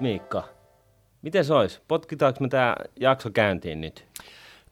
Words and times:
Miikka, 0.00 0.44
miten 1.22 1.44
se 1.44 1.54
olisi? 1.54 1.80
Potkitaanko 1.88 2.38
me 2.40 2.48
tämä 2.48 2.76
jakso 3.00 3.30
käyntiin 3.30 3.80
nyt? 3.80 4.06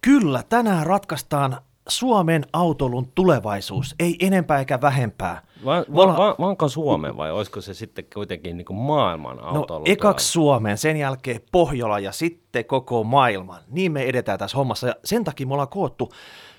Kyllä, 0.01 0.43
tänään 0.49 0.87
ratkaistaan 0.87 1.57
Suomen 1.89 2.45
autolun 2.53 3.13
tulevaisuus, 3.15 3.95
ei 3.99 4.17
enempää 4.21 4.59
eikä 4.59 4.81
vähempää. 4.81 5.43
Va, 5.65 5.85
va, 5.95 6.07
va, 6.07 6.37
vaanko 6.39 6.69
Suomen 6.69 7.17
vai 7.17 7.33
olisiko 7.33 7.61
se 7.61 7.75
sitten 7.75 8.05
kuitenkin 8.15 8.57
niin 8.57 8.75
maailman 8.75 9.45
autolun? 9.45 9.85
No 9.85 9.93
ekaksi 9.93 10.33
Suomeen, 10.33 10.79
sen 10.79 10.97
jälkeen 10.97 11.41
Pohjola 11.53 11.99
ja 11.99 12.13
sitten 12.13 12.65
koko 12.65 13.05
maailman. 13.05 13.61
Niin 13.69 13.93
me 13.93 14.03
edetään 14.03 14.39
tässä 14.39 14.57
hommassa 14.57 14.87
ja 14.87 14.95
sen 15.05 15.25
takia 15.25 15.47
me 15.47 15.53
ollaan 15.53 15.69
koottu 15.69 16.13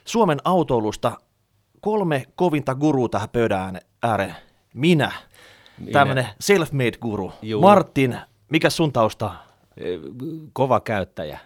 Suomen 0.05 0.37
autoilusta 0.43 1.11
kolme 1.81 2.25
kovinta 2.35 2.75
gurua 2.75 3.09
tähän 3.09 3.29
pöydän 3.29 3.79
ääreen. 4.03 4.35
Minä, 4.73 5.11
Minä. 5.77 5.91
tämmöinen 5.91 6.25
self-made 6.25 6.97
guru. 7.01 7.31
Juu. 7.41 7.61
Martin, 7.61 8.17
mikä 8.49 8.69
sun 8.69 8.93
tausta? 8.93 9.31
Kova 10.53 10.79
käyttäjä. 10.79 11.39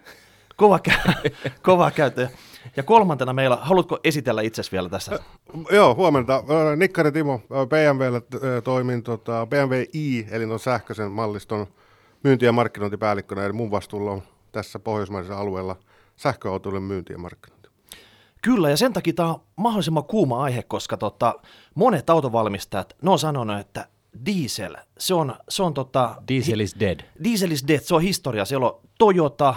Kova, 0.55 0.79
kä- 0.89 1.31
kova 1.61 1.91
käyttäjä. 1.91 2.29
Ja 2.77 2.83
kolmantena 2.83 3.33
meillä, 3.33 3.55
haluatko 3.61 3.99
esitellä 4.03 4.41
itsesi 4.41 4.71
vielä 4.71 4.89
tässä? 4.89 5.19
Joo, 5.71 5.95
huomenta. 5.95 6.43
Nikkari 6.75 7.11
Timo, 7.11 7.41
BMWlle 7.49 8.21
toimin 8.63 9.03
tota, 9.03 9.47
BMW 9.49 9.83
i, 9.93 10.27
eli 10.31 10.43
on 10.43 10.59
sähköisen 10.59 11.11
malliston 11.11 11.67
myynti- 12.23 12.45
ja 12.45 12.51
markkinointipäällikkönä, 12.51 13.45
eli 13.45 13.53
mun 13.53 13.71
vastuulla 13.71 14.11
on 14.11 14.21
tässä 14.51 14.79
pohjoismaisella 14.79 15.39
alueella 15.39 15.75
sähköautoille 16.15 16.79
myynti 16.79 17.13
ja 17.13 17.19
markkinointi. 17.19 17.69
Kyllä, 18.41 18.69
ja 18.69 18.77
sen 18.77 18.93
takia 18.93 19.13
tämä 19.13 19.29
on 19.29 19.41
mahdollisimman 19.55 20.03
kuuma 20.03 20.43
aihe, 20.43 20.63
koska 20.63 20.97
tota, 20.97 21.33
monet 21.75 22.09
autovalmistajat, 22.09 22.95
ne 23.01 23.11
on 23.11 23.19
sanonut, 23.19 23.59
että 23.59 23.87
diesel, 24.25 24.75
se 24.97 25.13
on, 25.13 25.35
se 25.49 25.63
on 25.63 25.73
tota... 25.73 26.21
Diesel 26.27 26.59
is 26.59 26.75
dead. 26.79 26.99
Diesel 27.23 27.51
is 27.51 27.67
dead, 27.67 27.79
se 27.79 27.95
on 27.95 28.01
historia. 28.01 28.45
Siellä 28.45 28.67
on 28.67 28.79
Toyota, 28.99 29.55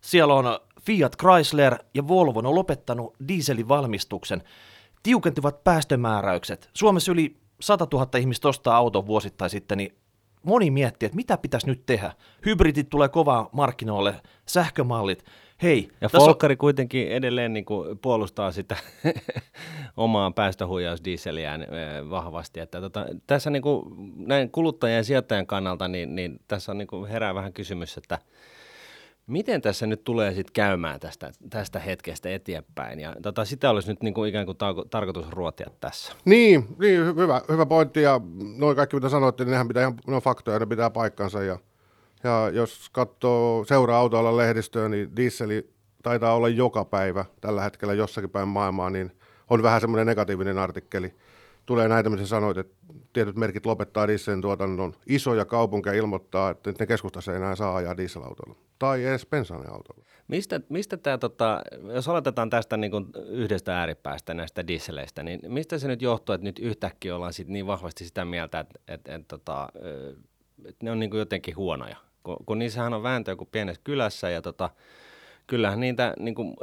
siellä 0.00 0.34
on 0.34 0.44
Fiat 0.80 1.16
Chrysler 1.16 1.78
ja 1.94 2.08
Volvo 2.08 2.38
on 2.38 2.54
lopettanut 2.54 3.14
dieselin 3.28 3.68
valmistuksen. 3.68 4.42
Tiukentuvat 5.02 5.64
päästömääräykset. 5.64 6.70
Suomessa 6.74 7.12
yli 7.12 7.36
100 7.60 7.86
000 7.92 8.18
ihmistä 8.18 8.48
ostaa 8.48 8.76
auton 8.76 9.06
vuosittain 9.06 9.50
sitten, 9.50 9.78
niin 9.78 9.94
moni 10.42 10.70
miettii, 10.70 11.06
että 11.06 11.16
mitä 11.16 11.36
pitäisi 11.36 11.66
nyt 11.66 11.86
tehdä. 11.86 12.12
Hybridit 12.46 12.88
tulee 12.88 13.08
kovaa 13.08 13.48
markkinoille, 13.52 14.22
sähkömallit. 14.46 15.24
Hei, 15.62 15.88
ja 16.00 16.08
Folkari 16.08 16.52
on... 16.52 16.58
kuitenkin 16.58 17.08
edelleen 17.08 17.52
niin 17.52 17.64
kuin 17.64 17.98
puolustaa 17.98 18.52
sitä 18.52 18.76
omaa 19.96 20.30
päästöhuijausdieseliään 20.30 21.62
eh, 21.62 21.68
vahvasti. 22.10 22.60
Että 22.60 22.80
tota, 22.80 23.06
tässä 23.26 23.50
niin 23.50 23.62
kuin, 23.62 23.82
näin 24.16 24.50
kuluttajien 24.50 24.96
ja 24.96 25.04
sijoittajan 25.04 25.46
kannalta, 25.46 25.88
niin, 25.88 26.14
niin 26.14 26.40
tässä 26.48 26.72
on 26.72 26.78
niin 26.78 26.88
kuin 26.88 27.10
herää 27.10 27.34
vähän 27.34 27.52
kysymys, 27.52 27.96
että– 27.96 28.18
Miten 29.26 29.62
tässä 29.62 29.86
nyt 29.86 30.04
tulee 30.04 30.34
sitten 30.34 30.52
käymään 30.52 31.00
tästä, 31.00 31.30
tästä 31.50 31.78
hetkestä 31.78 32.30
eteenpäin? 32.30 33.00
Ja 33.00 33.16
tota, 33.22 33.44
sitä 33.44 33.70
olisi 33.70 33.88
nyt 33.88 34.02
niin 34.02 34.14
kuin 34.14 34.28
ikään 34.28 34.46
kuin 34.46 34.58
ta- 34.58 34.84
tarkoitus 34.90 35.30
ruotia 35.30 35.70
tässä. 35.80 36.12
Niin, 36.24 36.66
niin 36.78 37.06
hyvä, 37.06 37.40
hyvä 37.48 37.66
pointti. 37.66 38.02
Ja 38.02 38.20
noin 38.56 38.76
kaikki, 38.76 38.96
mitä 38.96 39.08
sanoitte, 39.08 39.44
niin 39.44 39.50
nehän 39.50 39.68
pitää 39.68 39.80
ihan, 39.80 39.94
ne 40.06 40.16
on 40.16 40.22
faktoja, 40.22 40.58
ne 40.58 40.66
pitää 40.66 40.90
paikkansa. 40.90 41.42
Ja, 41.42 41.58
ja 42.24 42.50
jos 42.52 42.88
katsoo 42.92 43.64
seuraa 43.64 43.98
autoalan 43.98 44.36
lehdistöä, 44.36 44.88
niin 44.88 45.16
dieseli 45.16 45.70
taitaa 46.02 46.34
olla 46.34 46.48
joka 46.48 46.84
päivä 46.84 47.24
tällä 47.40 47.62
hetkellä 47.62 47.94
jossakin 47.94 48.30
päin 48.30 48.48
maailmaa, 48.48 48.90
niin 48.90 49.12
on 49.50 49.62
vähän 49.62 49.80
semmoinen 49.80 50.06
negatiivinen 50.06 50.58
artikkeli. 50.58 51.14
Tulee 51.66 51.88
näitä, 51.88 52.10
missä 52.10 52.26
sanoit, 52.26 52.58
että 52.58 52.74
tietyt 53.12 53.36
merkit 53.36 53.66
lopettaa 53.66 54.08
dieselin 54.08 54.40
tuotannon. 54.40 54.94
Isoja 55.06 55.44
kaupunkeja 55.44 55.94
ilmoittaa, 55.96 56.50
että 56.50 56.72
ne 56.80 56.86
keskustassa 56.86 57.32
ei 57.32 57.36
enää 57.36 57.56
saa 57.56 57.76
ajaa 57.76 57.96
dieselautolla 57.96 58.54
tai 58.78 59.04
edes 59.04 59.26
bensaaniautolla. 59.26 60.04
Mistä, 60.28 60.60
mistä 60.68 60.96
tämä, 60.96 61.18
tota, 61.18 61.62
jos 61.94 62.08
aloitetaan 62.08 62.50
tästä 62.50 62.76
niin 62.76 62.90
kuin 62.90 63.06
yhdestä 63.26 63.78
ääripäästä 63.78 64.34
näistä 64.34 64.66
dieseleistä, 64.66 65.22
niin 65.22 65.40
mistä 65.48 65.78
se 65.78 65.88
nyt 65.88 66.02
johtuu, 66.02 66.34
että 66.34 66.44
nyt 66.44 66.58
yhtäkkiä 66.58 67.16
ollaan 67.16 67.32
sit 67.32 67.48
niin 67.48 67.66
vahvasti 67.66 68.04
sitä 68.04 68.24
mieltä, 68.24 68.60
että, 68.60 68.78
että, 68.88 69.14
että, 69.14 69.28
tota, 69.28 69.68
että 70.64 70.84
ne 70.84 70.90
on 70.90 70.98
niin 70.98 71.10
kuin 71.10 71.18
jotenkin 71.18 71.56
huonoja? 71.56 71.96
Kun, 72.24 72.36
kun 72.46 72.58
niissähän 72.58 72.94
on 72.94 73.02
vääntöä 73.02 73.36
kuin 73.36 73.48
pienessä 73.52 73.80
kylässä 73.84 74.30
ja 74.30 74.42
tota, 74.42 74.70
kyllähän 75.46 75.80
niitä 75.80 76.14
niin 76.18 76.34
kuin, 76.34 76.56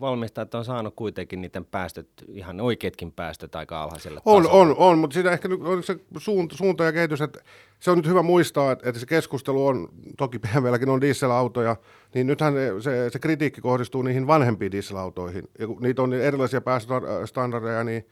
valmistajat 0.00 0.54
on 0.54 0.64
saanut 0.64 0.94
kuitenkin 0.96 1.40
niiden 1.40 1.64
päästöt, 1.64 2.08
ihan 2.28 2.60
oikeatkin 2.60 3.12
päästöt 3.12 3.54
aika 3.54 3.82
alhaiselle 3.82 4.20
On, 4.24 4.50
on, 4.50 4.74
on, 4.78 4.98
mutta 4.98 5.14
siinä 5.14 5.30
ehkä 5.30 5.48
on 5.62 5.82
se 5.82 5.96
suunta, 6.18 6.56
suunta 6.56 6.84
ja 6.84 6.92
kehitys, 6.92 7.20
että 7.20 7.40
se 7.80 7.90
on 7.90 7.96
nyt 7.96 8.06
hyvä 8.06 8.22
muistaa, 8.22 8.72
että, 8.72 8.88
että 8.88 9.00
se 9.00 9.06
keskustelu 9.06 9.66
on, 9.66 9.88
toki 10.18 10.38
BMWlläkin 10.38 10.88
on 10.88 11.00
dieselautoja, 11.00 11.76
niin 12.14 12.26
nythän 12.26 12.54
se, 12.80 13.10
se 13.10 13.18
kritiikki 13.18 13.60
kohdistuu 13.60 14.02
niihin 14.02 14.26
vanhempiin 14.26 14.72
dieselautoihin. 14.72 15.48
Ja 15.58 15.66
kun 15.66 15.82
niitä 15.82 16.02
on 16.02 16.12
erilaisia 16.12 16.60
päästöstandardeja, 16.60 17.84
niin, 17.84 18.06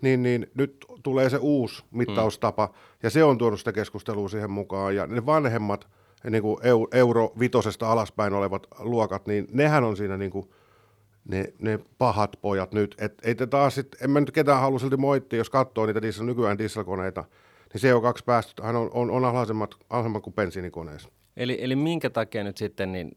niin, 0.00 0.22
niin 0.22 0.50
nyt 0.54 0.86
tulee 1.02 1.30
se 1.30 1.36
uusi 1.36 1.84
mittaustapa, 1.90 2.66
hmm. 2.66 2.74
ja 3.02 3.10
se 3.10 3.24
on 3.24 3.38
tuonut 3.38 3.58
sitä 3.58 3.72
keskustelua 3.72 4.28
siihen 4.28 4.50
mukaan, 4.50 4.96
ja 4.96 5.06
ne 5.06 5.26
vanhemmat, 5.26 5.88
niin 6.30 6.42
kuin 6.42 6.58
euro 6.92 7.32
vitosesta 7.38 7.92
alaspäin 7.92 8.32
olevat 8.32 8.66
luokat, 8.78 9.26
niin 9.26 9.46
nehän 9.52 9.84
on 9.84 9.96
siinä 9.96 10.16
niin 10.16 10.30
kuin 10.30 10.50
ne, 11.24 11.52
ne 11.58 11.78
pahat 11.98 12.36
pojat 12.42 12.72
nyt. 12.72 12.94
Et, 12.98 13.14
ei 13.22 13.34
te 13.34 13.46
taas 13.46 13.74
sit, 13.74 13.88
en 14.00 14.10
mä 14.10 14.20
nyt 14.20 14.30
ketään 14.30 14.60
halua 14.60 14.78
silti 14.78 14.96
moittia, 14.96 15.36
jos 15.36 15.50
katsoo 15.50 15.86
niitä 15.86 16.02
diesel, 16.02 16.26
nykyään 16.26 16.58
dieselkoneita, 16.58 17.24
niin 17.74 17.94
CO2-päästöt 17.94 18.60
on, 18.60 18.76
on, 18.76 19.10
on 19.10 19.24
alhaisemmat, 19.24 19.74
alhaisemmat 19.90 20.22
kuin 20.22 20.34
bensiinikoneessa. 20.34 21.08
Eli, 21.36 21.58
eli 21.60 21.76
minkä 21.76 22.10
takia 22.10 22.44
nyt 22.44 22.56
sitten 22.56 22.92
niin 22.92 23.12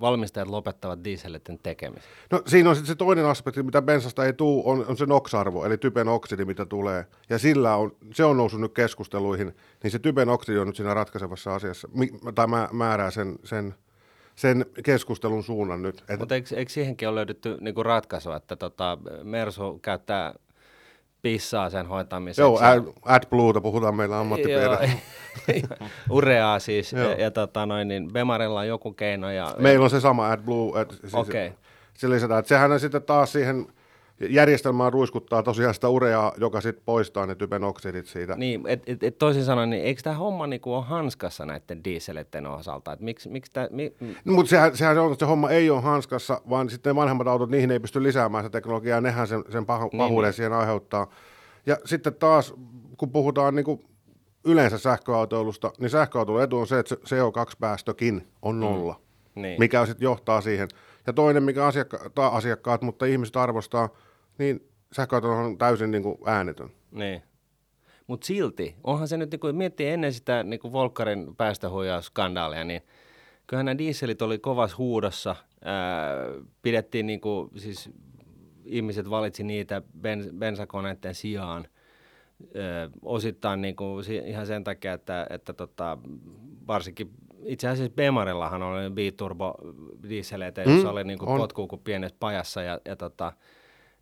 valmistajat 0.00 0.48
lopettavat 0.48 1.04
dieselitten 1.04 1.58
tekemisen? 1.62 2.10
No 2.30 2.42
siinä 2.46 2.70
on 2.70 2.76
sitten 2.76 2.94
se 2.94 2.94
toinen 2.94 3.26
aspekti, 3.26 3.62
mitä 3.62 3.82
bensasta 3.82 4.24
ei 4.24 4.32
tule, 4.32 4.62
on, 4.64 4.86
on 4.88 4.96
se 4.96 5.06
NOx-arvo, 5.06 5.64
eli 5.64 5.78
typen 5.78 6.08
oksidi, 6.08 6.44
mitä 6.44 6.66
tulee. 6.66 7.04
Ja 7.30 7.38
sillä 7.38 7.76
on, 7.76 7.96
se 8.14 8.24
on 8.24 8.36
noussut 8.36 8.60
nyt 8.60 8.74
keskusteluihin, 8.74 9.56
niin 9.82 9.90
se 9.90 9.98
typen 9.98 10.28
oksidi 10.28 10.58
on 10.58 10.66
nyt 10.66 10.76
siinä 10.76 10.94
ratkaisevassa 10.94 11.54
asiassa, 11.54 11.88
tai 12.34 12.46
määrää 12.72 13.10
sen, 13.10 13.38
sen 13.44 13.74
sen 14.36 14.66
keskustelun 14.84 15.42
suunnan 15.44 15.82
nyt. 15.82 16.04
Mutta 16.18 16.34
eikö, 16.34 16.56
eikö 16.56 16.72
siihenkin 16.72 17.08
ole 17.08 17.14
löydetty 17.14 17.56
niinku 17.60 17.82
ratkaisu, 17.82 18.32
että 18.32 18.56
tota, 18.56 18.98
Mersu 19.22 19.78
käyttää 19.82 20.34
pissaa 21.26 21.70
sen 21.70 21.86
hoitamiseksi? 21.86 22.40
Joo, 22.40 22.60
AdBlueta 23.04 23.60
puhutaan 23.60 23.94
meillä 23.94 24.20
ammattipiirillä. 24.20 24.78
Ureaa 26.10 26.58
siis, 26.58 26.92
ja, 26.92 27.12
ja 27.12 27.30
tota 27.30 27.66
noin, 27.66 27.88
niin 27.88 28.12
Bemarilla 28.12 28.60
on 28.60 28.68
joku 28.68 28.92
keino. 28.92 29.30
Ja, 29.30 29.54
meillä 29.58 29.84
on 29.84 29.90
se 29.90 30.00
sama 30.00 30.30
AdBlue, 30.30 30.80
että 30.80 30.94
siis 30.96 31.14
okay. 31.14 31.50
se 31.94 32.10
lisätään. 32.10 32.38
Että 32.38 32.48
sehän 32.48 32.72
on 32.72 32.80
sitten 32.80 33.02
taas 33.02 33.32
siihen 33.32 33.66
järjestelmään 34.20 34.92
ruiskuttaa 34.92 35.42
tosiaan 35.42 35.74
sitä 35.74 35.88
ureaa, 35.88 36.32
joka 36.38 36.60
sitten 36.60 36.82
poistaa 36.84 37.26
ne 37.26 37.34
typen 37.34 37.64
oksidit 37.64 38.06
siitä. 38.06 38.34
Niin, 38.36 38.62
et, 38.66 38.82
et, 38.86 39.02
et 39.02 39.18
toisin 39.18 39.44
sanoen, 39.44 39.70
niin 39.70 39.82
eikö 39.82 40.02
tämä 40.02 40.16
homma 40.16 40.46
niinku 40.46 40.74
ole 40.74 40.84
hanskassa 40.84 41.46
näiden 41.46 41.84
dieseleiden 41.84 42.46
osalta? 42.46 42.92
Et 42.92 43.00
miksi, 43.00 43.28
miksi 43.28 43.52
tää, 43.52 43.68
mi, 43.70 43.92
no, 44.24 44.32
mutta 44.32 44.50
sehän, 44.50 44.76
sehän 44.76 44.98
on, 44.98 45.12
että 45.12 45.24
se 45.24 45.28
homma 45.28 45.50
ei 45.50 45.70
ole 45.70 45.80
hanskassa, 45.80 46.40
vaan 46.50 46.70
sitten 46.70 46.90
ne 46.90 46.96
vanhemmat 46.96 47.26
autot, 47.26 47.50
niihin 47.50 47.70
ei 47.70 47.80
pysty 47.80 48.02
lisäämään 48.02 48.44
sitä 48.44 48.52
teknologiaa, 48.52 49.00
nehän 49.00 49.26
sen, 49.26 49.44
sen 49.48 49.66
pahu, 49.66 49.88
niin, 49.92 49.98
pahuuden 49.98 50.28
niin. 50.28 50.34
siihen 50.34 50.52
aiheuttaa. 50.52 51.06
Ja 51.66 51.76
sitten 51.84 52.14
taas, 52.14 52.54
kun 52.96 53.10
puhutaan 53.10 53.54
niinku 53.54 53.84
yleensä 54.44 54.78
sähköautoilusta, 54.78 55.72
niin 55.78 55.90
sähköautoilun 55.90 56.42
etu 56.42 56.58
on 56.58 56.66
se, 56.66 56.78
että 56.78 56.96
se 57.04 57.16
CO2-päästökin 57.16 58.28
on 58.42 58.54
mm. 58.54 58.60
nolla, 58.60 59.00
mm. 59.34 59.42
niin. 59.42 59.58
mikä 59.58 59.86
sitten 59.86 60.04
johtaa 60.04 60.40
siihen. 60.40 60.68
Ja 61.06 61.12
toinen, 61.12 61.42
mikä 61.42 61.66
asiakka- 61.66 62.28
asiakkaat, 62.32 62.82
mutta 62.82 63.06
ihmiset 63.06 63.36
arvostaa– 63.36 63.88
niin 64.38 64.68
sähköauto 64.92 65.30
on 65.30 65.58
täysin 65.58 65.90
niin 65.90 66.02
kuin 66.02 66.18
äänetön. 66.26 66.70
Niin. 66.90 67.22
Mutta 68.06 68.26
silti, 68.26 68.74
onhan 68.84 69.08
se 69.08 69.16
nyt, 69.16 69.30
niin 69.30 69.40
kun 69.40 69.54
miettii 69.54 69.88
ennen 69.88 70.12
sitä 70.12 70.42
niin 70.42 70.60
kuin 70.60 70.72
Volkkarin 70.72 71.36
päästöhuijauskandaalia, 71.36 72.64
niin 72.64 72.82
kyllähän 73.46 73.66
nämä 73.66 73.78
dieselit 73.78 74.22
oli 74.22 74.38
kovas 74.38 74.78
huudossa. 74.78 75.36
Ää, 75.64 76.14
pidettiin, 76.62 77.06
niin 77.06 77.20
kuin, 77.20 77.50
siis 77.56 77.90
ihmiset 78.64 79.10
valitsi 79.10 79.44
niitä 79.44 79.82
bens- 79.98 80.38
bensakoneiden 80.38 81.14
sijaan. 81.14 81.68
Ää, 82.54 82.90
osittain 83.02 83.60
niin 83.60 83.76
kuin, 83.76 84.04
ihan 84.26 84.46
sen 84.46 84.64
takia, 84.64 84.92
että, 84.92 85.26
että 85.30 85.52
tota, 85.52 85.98
varsinkin 86.66 87.10
itse 87.44 87.68
asiassa 87.68 87.94
Bemarillahan 87.94 88.62
oli 88.62 88.90
biturbo 88.90 89.54
dieseleitä, 90.08 90.62
jossa 90.62 90.86
mm, 90.86 90.92
oli 90.92 91.04
niin 91.04 91.18
kuin 91.18 91.38
potkuu 91.38 91.66
kuin 91.66 91.82
pienessä 91.84 92.16
pajassa 92.20 92.62
ja, 92.62 92.80
ja 92.84 92.96
tota, 92.96 93.32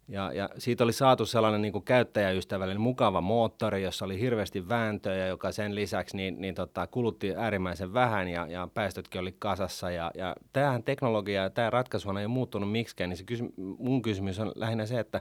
ja, 0.09 0.33
ja 0.33 0.49
siitä 0.59 0.85
oli 0.85 0.93
saatu 0.93 1.27
sellainen 1.27 1.62
niin 1.62 1.73
kuin 1.73 1.85
käyttäjäystävällinen 1.85 2.81
mukava 2.81 3.21
moottori, 3.21 3.83
jossa 3.83 4.05
oli 4.05 4.21
hirveästi 4.21 4.69
vääntöjä, 4.69 5.27
joka 5.27 5.53
sen 5.53 5.75
lisäksi 5.75 6.17
niin, 6.17 6.41
niin 6.41 6.55
tota, 6.55 6.87
kulutti 6.87 7.35
äärimmäisen 7.37 7.95
vähän 7.95 8.29
ja, 8.29 8.47
ja 8.47 8.69
päästötkin 8.75 9.21
oli 9.21 9.35
kasassa. 9.39 9.91
Ja, 9.91 10.11
ja 10.15 10.37
tämähän 10.53 10.83
teknologia 10.83 11.43
ja 11.43 11.51
tämä 11.51 11.71
ratkaisu 11.71 12.11
ei 12.11 12.17
ole 12.17 12.27
muuttunut 12.27 12.73
miksikään, 12.73 13.11
niin 13.11 13.17
se 13.19 13.25
kysy- 13.25 13.53
mun 13.56 14.03
kysymys 14.03 14.41
on 14.41 14.53
lähinnä 14.55 14.87
se, 14.87 15.01
että 15.01 15.21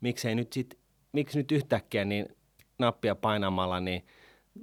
miksei 0.00 0.34
nyt 0.34 0.52
sit, 0.52 0.78
miksi 1.12 1.38
nyt 1.38 1.52
yhtäkkiä 1.52 2.04
niin 2.04 2.36
nappia 2.78 3.14
painamalla 3.14 3.80
niin 3.80 4.06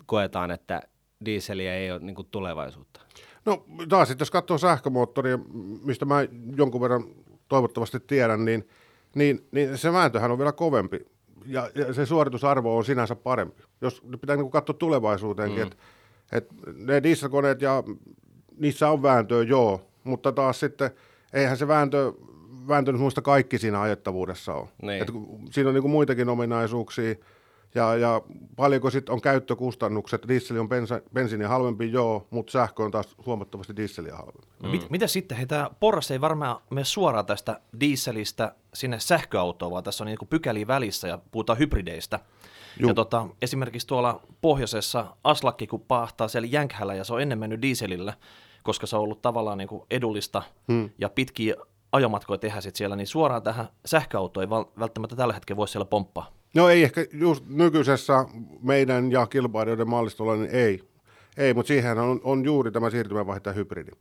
koetaan, 0.06 0.52
että 0.52 0.82
dieseliä 1.26 1.76
ei 1.76 1.92
ole 1.92 2.00
niin 2.00 2.16
kuin 2.16 2.28
tulevaisuutta? 2.32 3.02
No 3.46 3.66
taas, 3.90 4.16
jos 4.20 4.32
katsoo 4.32 4.58
sähkömoottoria, 4.58 5.40
mistä 5.84 6.06
mä 6.06 6.16
jonkun 6.58 6.82
verran 6.82 7.04
toivottavasti 7.48 8.00
tiedän, 8.00 8.46
niin, 8.46 8.70
niin, 9.16 9.48
niin 9.52 9.78
se 9.78 9.94
vääntöhän 9.94 10.32
on 10.32 10.38
vielä 10.38 10.52
kovempi 10.52 11.00
ja, 11.46 11.70
ja 11.76 11.94
se 11.94 12.06
suoritusarvo 12.06 12.78
on 12.78 12.86
sinänsä 12.86 13.16
parempi. 13.16 13.64
Jos 13.82 14.02
pitää 14.22 14.36
niin 14.36 14.52
katsoa 14.52 14.76
tulevaisuuteenkin, 14.76 15.60
mm. 15.60 15.64
että 15.64 15.78
et 16.32 16.48
ne 16.76 17.04
dieselkoneet 17.04 17.62
ja 17.62 17.84
niissä 18.58 18.90
on 18.90 19.04
vääntöä, 19.04 19.44
joo, 19.44 19.82
mutta 20.04 20.32
taas 20.32 20.60
sitten 20.60 20.92
eihän 21.34 21.58
se 21.58 21.68
vääntö, 21.68 22.14
vääntö 22.68 22.92
muista 22.94 23.22
kaikki 23.22 23.58
siinä 23.58 23.82
ajettavuudessa 23.82 24.54
ole. 24.54 24.68
Niin. 24.82 25.02
Et 25.02 25.08
siinä 25.52 25.70
on 25.70 25.76
niin 25.76 25.90
muitakin 25.90 26.30
ominaisuuksia, 26.30 27.16
ja, 27.76 27.96
ja 27.96 28.22
paljonko 28.56 28.90
sitten 28.90 29.14
on 29.14 29.22
käyttökustannukset? 29.22 30.28
Diesel 30.28 30.60
on 30.60 30.70
bensa, 30.70 31.02
bensiini 31.14 31.46
halvempi, 31.46 31.92
joo, 31.92 32.28
mutta 32.30 32.52
sähkö 32.52 32.84
on 32.84 32.92
taas 32.92 33.16
huomattavasti 33.26 33.76
dieseliä 33.76 34.16
halvempi. 34.16 34.48
Mm. 34.64 34.70
Mit, 34.70 34.90
mitä 34.90 35.08
sitten? 35.08 35.38
Hei, 35.38 35.46
tämä 35.46 35.70
porras 35.80 36.12
ei 36.12 36.22
varmaan 36.22 36.62
mene 36.70 36.84
suoraan 36.84 37.26
tästä 37.26 37.60
dieselistä 37.80 38.56
sinne 38.74 39.00
sähköautoon, 39.00 39.72
vaan 39.72 39.84
tässä 39.84 40.04
on 40.04 40.06
niin 40.06 40.30
pykäliä 40.30 40.68
välissä 40.68 41.08
ja 41.08 41.20
puhutaan 41.32 41.60
hybrideistä. 41.60 42.20
Juh. 42.80 42.90
Ja 42.90 42.94
tota, 42.94 43.28
esimerkiksi 43.42 43.88
tuolla 43.88 44.22
pohjoisessa 44.42 45.06
Aslakki, 45.24 45.68
kun 45.68 45.82
pahtaa 45.82 46.28
siellä 46.28 46.48
Jänkhällä 46.52 46.96
ja 46.96 47.04
se 47.04 47.14
on 47.14 47.22
ennen 47.22 47.40
mennyt 47.40 47.62
dieselillä, 47.62 48.14
koska 48.64 48.88
se 48.88 48.96
on 48.96 49.02
ollut 49.02 49.22
tavallaan 49.22 49.58
niin 49.58 49.68
kuin 49.68 49.84
edullista 49.92 50.44
hmm. 50.68 50.90
ja 50.98 51.10
pitkiä 51.10 51.56
ajomatkoja 51.92 52.38
tehdä 52.38 52.62
sit 52.62 52.76
siellä, 52.76 52.96
niin 52.96 53.08
suoraan 53.08 53.44
tähän 53.44 53.68
sähköautoon 53.86 54.44
ei 54.44 54.50
välttämättä 54.80 55.16
tällä 55.16 55.34
hetkellä 55.34 55.58
voi 55.58 55.68
siellä 55.68 55.86
pomppaa. 55.86 56.32
No 56.56 56.70
ei 56.70 56.84
ehkä 56.84 57.06
just 57.14 57.46
nykyisessä 57.48 58.26
meidän 58.62 59.12
ja 59.12 59.28
kilpailijoiden 59.28 59.90
mallistolla, 59.90 60.36
niin 60.36 60.52
ei. 60.52 60.84
Ei, 61.38 61.54
mutta 61.54 61.68
siihen 61.68 61.98
on, 61.98 62.22
on 62.24 62.46
juuri 62.46 62.72
tämä 62.72 62.90
siirtymävaihe 62.90 63.56
hybridi. 63.56 63.92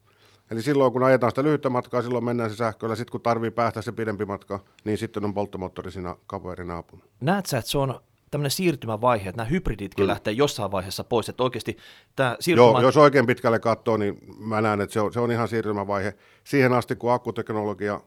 Eli 0.51 0.63
silloin 0.63 0.93
kun 0.93 1.03
ajetaan 1.03 1.31
sitä 1.31 1.43
lyhyttä 1.43 1.69
matkaa, 1.69 2.03
silloin 2.03 2.25
mennään 2.25 2.51
se 2.51 2.57
sähköllä. 2.57 2.97
Sitten 2.97 3.13
kun 3.13 3.21
tarvii 3.21 3.51
päästä 3.51 3.83
se 3.83 3.93
pidempi 3.93 4.25
matka, 4.25 4.61
niin 4.85 4.99
sitten 4.99 5.25
on 5.25 5.35
polttomoottori 5.35 5.91
siinä 5.91 6.17
kaverina 6.27 6.79
apuna. 6.79 7.05
Näet 7.21 7.47
sä, 7.47 7.59
että 7.59 7.71
se 7.71 7.79
on 7.79 8.01
tämmöinen 8.31 8.51
siirtymävaihe, 8.51 9.29
että 9.29 9.43
nämä 9.43 9.51
hybriditkin 9.51 10.03
Kyllä. 10.03 10.11
lähtee 10.11 10.33
jossain 10.33 10.71
vaiheessa 10.71 11.05
pois, 11.05 11.29
että 11.29 11.43
oikeasti 11.43 11.77
tämä 12.17 12.37
siirtymä... 12.41 12.67
Joo, 12.67 12.81
jos 12.81 12.97
oikein 12.97 13.27
pitkälle 13.27 13.59
katsoo, 13.59 13.97
niin 13.97 14.19
mä 14.39 14.61
näen, 14.61 14.81
että 14.81 14.93
se 14.93 15.01
on, 15.01 15.13
se 15.13 15.21
on 15.21 15.33
ihan 15.33 15.49
siirtymävaihe. 15.49 16.15
Siihen 16.45 16.73
asti, 16.73 16.97
kun 16.97 17.13
akkuteknologia 17.13 18.01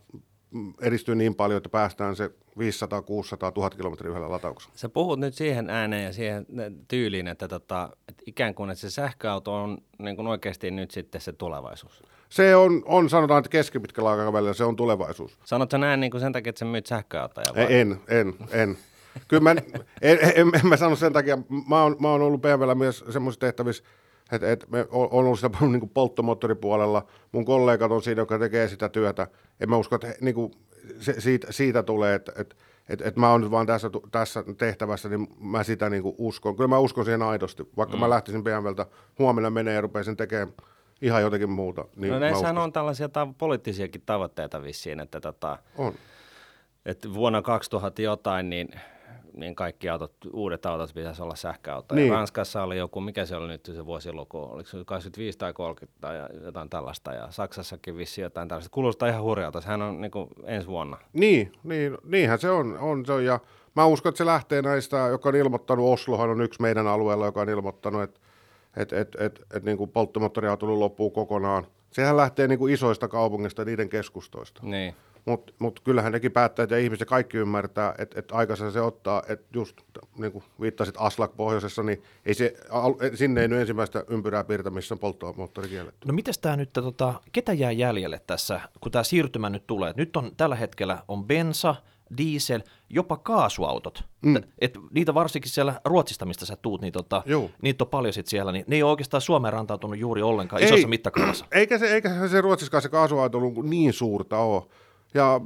edistyy 0.82 1.16
niin 1.16 1.36
paljon, 1.36 1.58
että 1.58 1.70
päästään 1.70 2.16
se 2.16 2.32
500, 2.58 3.02
600, 3.02 3.52
1000 3.52 3.76
kilometriä 3.76 4.10
yhdellä 4.10 4.32
latauksella. 4.32 4.74
Sä 4.78 4.90
puhut 4.90 5.20
nyt 5.20 5.34
siihen 5.34 5.70
ääneen 5.70 6.04
ja 6.04 6.14
siihen 6.14 6.46
tyyliin, 6.88 7.28
että, 7.28 7.48
tota, 7.48 7.90
että 8.10 8.24
ikään 8.26 8.56
kuin 8.56 8.70
että 8.70 8.82
se 8.82 8.90
sähköauto 8.90 9.64
on 9.64 9.78
niin 10.00 10.16
kuin 10.16 10.28
oikeasti 10.28 10.72
nyt 10.72 10.92
sitten 10.92 11.22
se 11.22 11.34
tulevaisuus. 11.34 12.04
Se 12.30 12.56
on, 12.56 12.84
on 12.86 13.10
sanotaan, 13.10 13.40
että 13.40 13.50
keskipitkällä 13.50 14.12
aikavälillä 14.12 14.54
se 14.54 14.64
on 14.64 14.76
tulevaisuus. 14.76 15.40
Sanotko 15.46 15.78
näin 15.78 16.00
niin 16.00 16.12
kuin 16.12 16.22
sen 16.22 16.34
takia, 16.34 16.50
että 16.50 16.60
sä 16.60 16.66
myyt 16.66 16.86
sähköautoja? 16.86 17.48
Vai? 17.56 17.66
En, 17.70 18.02
en, 18.08 18.34
en. 18.52 18.78
Kyllä 19.28 19.44
mä, 19.44 19.52
en, 19.52 19.58
en, 20.02 20.20
en, 20.22 20.52
en 20.54 20.68
mä 20.68 20.78
sano 20.78 20.96
sen 20.96 21.14
takia, 21.14 21.38
mä 21.68 21.84
oon, 21.84 21.96
mä 22.00 22.12
oon 22.12 22.22
ollut 22.22 22.42
PMVllä 22.42 22.76
myös 22.76 23.06
semmoisissa 23.10 23.40
tehtävissä, 23.40 23.84
että 24.32 24.52
et 24.52 24.66
me 24.70 24.88
on 24.92 25.08
ollut 25.12 25.40
sitä 25.40 25.58
niin 25.72 25.90
polttomoottoripuolella, 25.90 27.06
mun 27.32 27.46
kollegat 27.46 27.92
on 27.92 28.02
siinä, 28.02 28.22
jotka 28.22 28.40
tekee 28.40 28.68
sitä 28.68 28.90
työtä. 28.90 29.28
En 29.60 29.70
mä 29.70 29.78
usko, 29.78 29.96
että 29.96 30.14
niin 30.22 30.36
kuin, 30.36 30.52
se, 31.00 31.22
siitä, 31.22 31.48
siitä 31.52 31.84
tulee, 31.84 32.16
että 32.16 32.32
et, 32.36 32.58
et, 32.90 33.02
et 33.02 33.16
mä 33.16 33.32
oon 33.32 33.42
nyt 33.42 33.52
vaan 33.52 33.68
tässä, 33.68 33.90
tässä 34.12 34.44
tehtävässä, 34.58 35.10
niin 35.10 35.28
mä 35.40 35.64
sitä 35.64 35.90
niin 35.90 36.04
kuin 36.04 36.16
uskon. 36.18 36.56
Kyllä 36.56 36.68
mä 36.68 36.80
uskon 36.80 37.06
siihen 37.06 37.22
aidosti, 37.22 37.70
vaikka 37.78 37.96
mm. 37.96 38.00
mä 38.00 38.10
lähtisin 38.10 38.44
BMWltä 38.44 38.86
huomenna 39.20 39.50
menee 39.50 39.74
ja 39.74 39.82
rupeisin 39.82 40.18
tekemään 40.18 40.54
ihan 41.02 41.22
jotenkin 41.22 41.50
muuta. 41.50 41.86
Niin 41.96 42.14
no 42.14 42.20
näissähän 42.20 42.58
on 42.58 42.74
tällaisia 42.74 43.10
ta- 43.10 43.28
poliittisiakin 43.38 44.02
tavoitteita 44.06 44.64
vissiin, 44.64 45.00
että, 45.00 45.22
tota, 45.22 45.60
on. 45.78 45.94
että 46.86 47.14
vuonna 47.14 47.42
2000 47.42 48.02
jotain, 48.02 48.50
niin 48.50 48.70
niin 49.40 49.56
kaikki 49.56 49.90
autot, 49.90 50.14
uudet 50.34 50.66
autot 50.66 50.94
pitäisi 50.94 51.22
olla 51.22 51.36
sähköautoja. 51.36 52.02
Niin. 52.02 52.14
Ranskassa 52.14 52.64
oli 52.64 52.78
joku, 52.78 53.02
mikä 53.02 53.26
se 53.26 53.36
oli 53.36 53.48
nyt 53.48 53.66
se 53.66 53.86
vuosiluku, 53.86 54.38
oliko 54.38 54.70
se 54.70 54.78
25 54.86 55.38
tai 55.38 55.54
30 55.54 56.02
tai 56.02 56.18
jotain 56.44 56.70
tällaista, 56.70 57.14
ja 57.14 57.28
Saksassakin 57.32 57.98
vissi 57.98 58.22
jotain 58.22 58.48
tällaista. 58.48 58.74
Kuulostaa 58.74 59.10
ihan 59.10 59.24
hurjalta, 59.24 59.62
sehän 59.62 59.82
on 59.82 60.02
niin 60.02 60.12
kuin 60.12 60.30
ensi 60.44 60.68
vuonna. 60.68 60.98
Niin, 61.14 61.52
niin, 61.64 61.98
niinhän 62.04 62.40
se 62.40 62.50
on, 62.50 62.78
on, 62.78 63.06
se 63.06 63.14
on, 63.14 63.26
ja 63.26 63.40
mä 63.76 63.86
uskon, 63.86 64.10
että 64.10 64.18
se 64.18 64.26
lähtee 64.26 64.62
näistä, 64.62 64.98
joka 64.98 65.30
on 65.30 65.36
ilmoittanut, 65.36 65.94
Oslohan 65.94 66.30
on 66.30 66.42
yksi 66.42 66.62
meidän 66.62 66.88
alueella, 66.88 67.26
joka 67.26 67.42
on 67.42 67.50
ilmoittanut, 67.50 68.04
että 68.04 68.20
et, 68.78 68.94
et, 68.94 69.16
et, 69.20 69.42
et, 69.54 69.64
niin 69.64 69.78
kuin 69.78 69.92
polttomoottoriautoilu 69.92 70.80
loppuu 70.80 71.10
kokonaan. 71.10 71.68
Sehän 71.92 72.18
lähtee 72.18 72.48
niin 72.48 72.60
kuin 72.60 72.74
isoista 72.74 73.08
kaupungista 73.08 73.66
niiden 73.66 73.90
keskustoista. 73.90 74.62
Niin. 74.64 74.96
Mutta 75.28 75.54
mut 75.60 75.80
kyllähän 75.80 76.12
nekin 76.12 76.32
päättäjät 76.32 76.72
ja 76.72 76.78
ihmiset 76.78 77.08
kaikki 77.08 77.38
ymmärtää, 77.38 77.96
että 77.98 78.20
et 78.20 78.32
aikansa 78.32 78.72
se 78.72 78.82
ottaa, 78.82 79.24
että 79.30 79.46
just 79.54 79.82
niin 80.18 80.32
kuin 80.32 80.44
viittasit 80.62 80.96
Aslak 80.98 81.36
pohjoisessa, 81.36 81.84
niin 81.84 82.04
ei 82.26 82.34
se, 82.34 82.54
sinne 83.16 83.42
ei 83.42 83.48
nyt 83.48 83.60
ensimmäistä 83.60 84.04
ympyrää 84.10 84.44
piirtä, 84.44 84.70
missä 84.70 84.96
on 84.96 85.00
polttomoottori 85.00 85.70
kielletty. 85.70 86.08
No 86.08 86.14
miten 86.14 86.34
tämä 86.42 86.58
nyt, 86.58 86.74
tota, 86.74 87.14
ketä 87.32 87.54
jää 87.54 87.72
jäljelle 87.72 88.22
tässä, 88.28 88.62
kun 88.82 88.92
tämä 88.92 89.04
siirtymä 89.04 89.50
nyt 89.50 89.68
tulee? 89.68 89.94
Nyt 89.98 90.18
on 90.18 90.32
tällä 90.38 90.56
hetkellä 90.56 91.04
on 91.08 91.26
bensa, 91.26 91.76
diesel, 92.18 92.62
jopa 92.90 93.18
kaasuautot. 93.18 94.04
Mm. 94.22 94.36
Et 94.60 94.78
niitä 94.92 95.14
varsinkin 95.14 95.52
siellä 95.52 95.82
Ruotsista, 95.86 96.26
mistä 96.26 96.46
sä 96.46 96.56
tuut, 96.62 96.82
niin 96.82 96.94
tota, 96.94 97.24
niitä 97.62 97.84
on 97.84 97.90
paljon 97.90 98.14
sit 98.14 98.28
siellä, 98.28 98.52
niin 98.52 98.66
ne 98.68 98.76
ei 98.76 98.84
ole 98.84 98.92
oikeastaan 98.92 99.22
Suomeen 99.22 99.54
rantautunut 99.54 100.00
juuri 100.00 100.22
ollenkaan 100.22 100.62
ei, 100.62 100.68
isossa 100.68 100.88
mittakaavassa. 100.88 101.46
Eikä 101.52 101.78
se, 101.78 101.94
eikä 101.94 102.28
se 102.28 102.42
Ruotsissa 102.42 102.82
se 102.82 102.90
kaasuauto 102.90 103.40
niin 103.64 103.94
suurta 103.94 104.38
ole. 104.38 104.64
Ja 105.18 105.42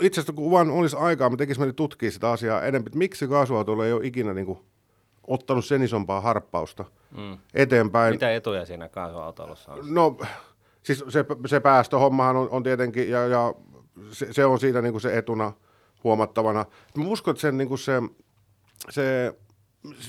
itse 0.00 0.20
asiassa 0.20 0.32
kun 0.32 0.50
vaan 0.50 0.70
olisi 0.70 0.96
aikaa, 0.96 1.30
me 1.30 1.36
tekisimme 1.36 1.72
tutkia 1.72 2.10
sitä 2.10 2.30
asiaa 2.30 2.62
enemmän, 2.62 2.86
että 2.86 2.98
miksi 2.98 3.28
kaasuautoilla 3.28 3.86
ei 3.86 3.92
ole 3.92 4.06
ikinä 4.06 4.34
niin 4.34 4.46
kuin, 4.46 4.58
ottanut 5.26 5.64
sen 5.64 5.82
isompaa 5.82 6.20
harppausta 6.20 6.84
mm. 7.16 7.38
eteenpäin. 7.54 8.14
Mitä 8.14 8.34
etuja 8.34 8.66
siinä 8.66 8.88
kaasuautoilussa 8.88 9.72
on? 9.72 9.94
No, 9.94 10.16
siis 10.82 11.04
se, 11.08 11.24
se 11.46 11.60
päästöhommahan 11.60 12.36
on, 12.36 12.48
on 12.50 12.62
tietenkin, 12.62 13.10
ja, 13.10 13.26
ja 13.26 13.54
se, 14.10 14.32
se, 14.32 14.44
on 14.44 14.60
siinä 14.60 14.82
niin 14.82 14.92
kuin 14.92 15.02
se 15.02 15.18
etuna 15.18 15.52
huomattavana. 16.04 16.66
Mä 16.96 17.04
uskon, 17.04 17.32
että 17.32 17.40
sen, 17.40 17.58
niin 17.58 17.68
kuin 17.68 17.78
se, 17.78 18.02
se, 18.90 19.34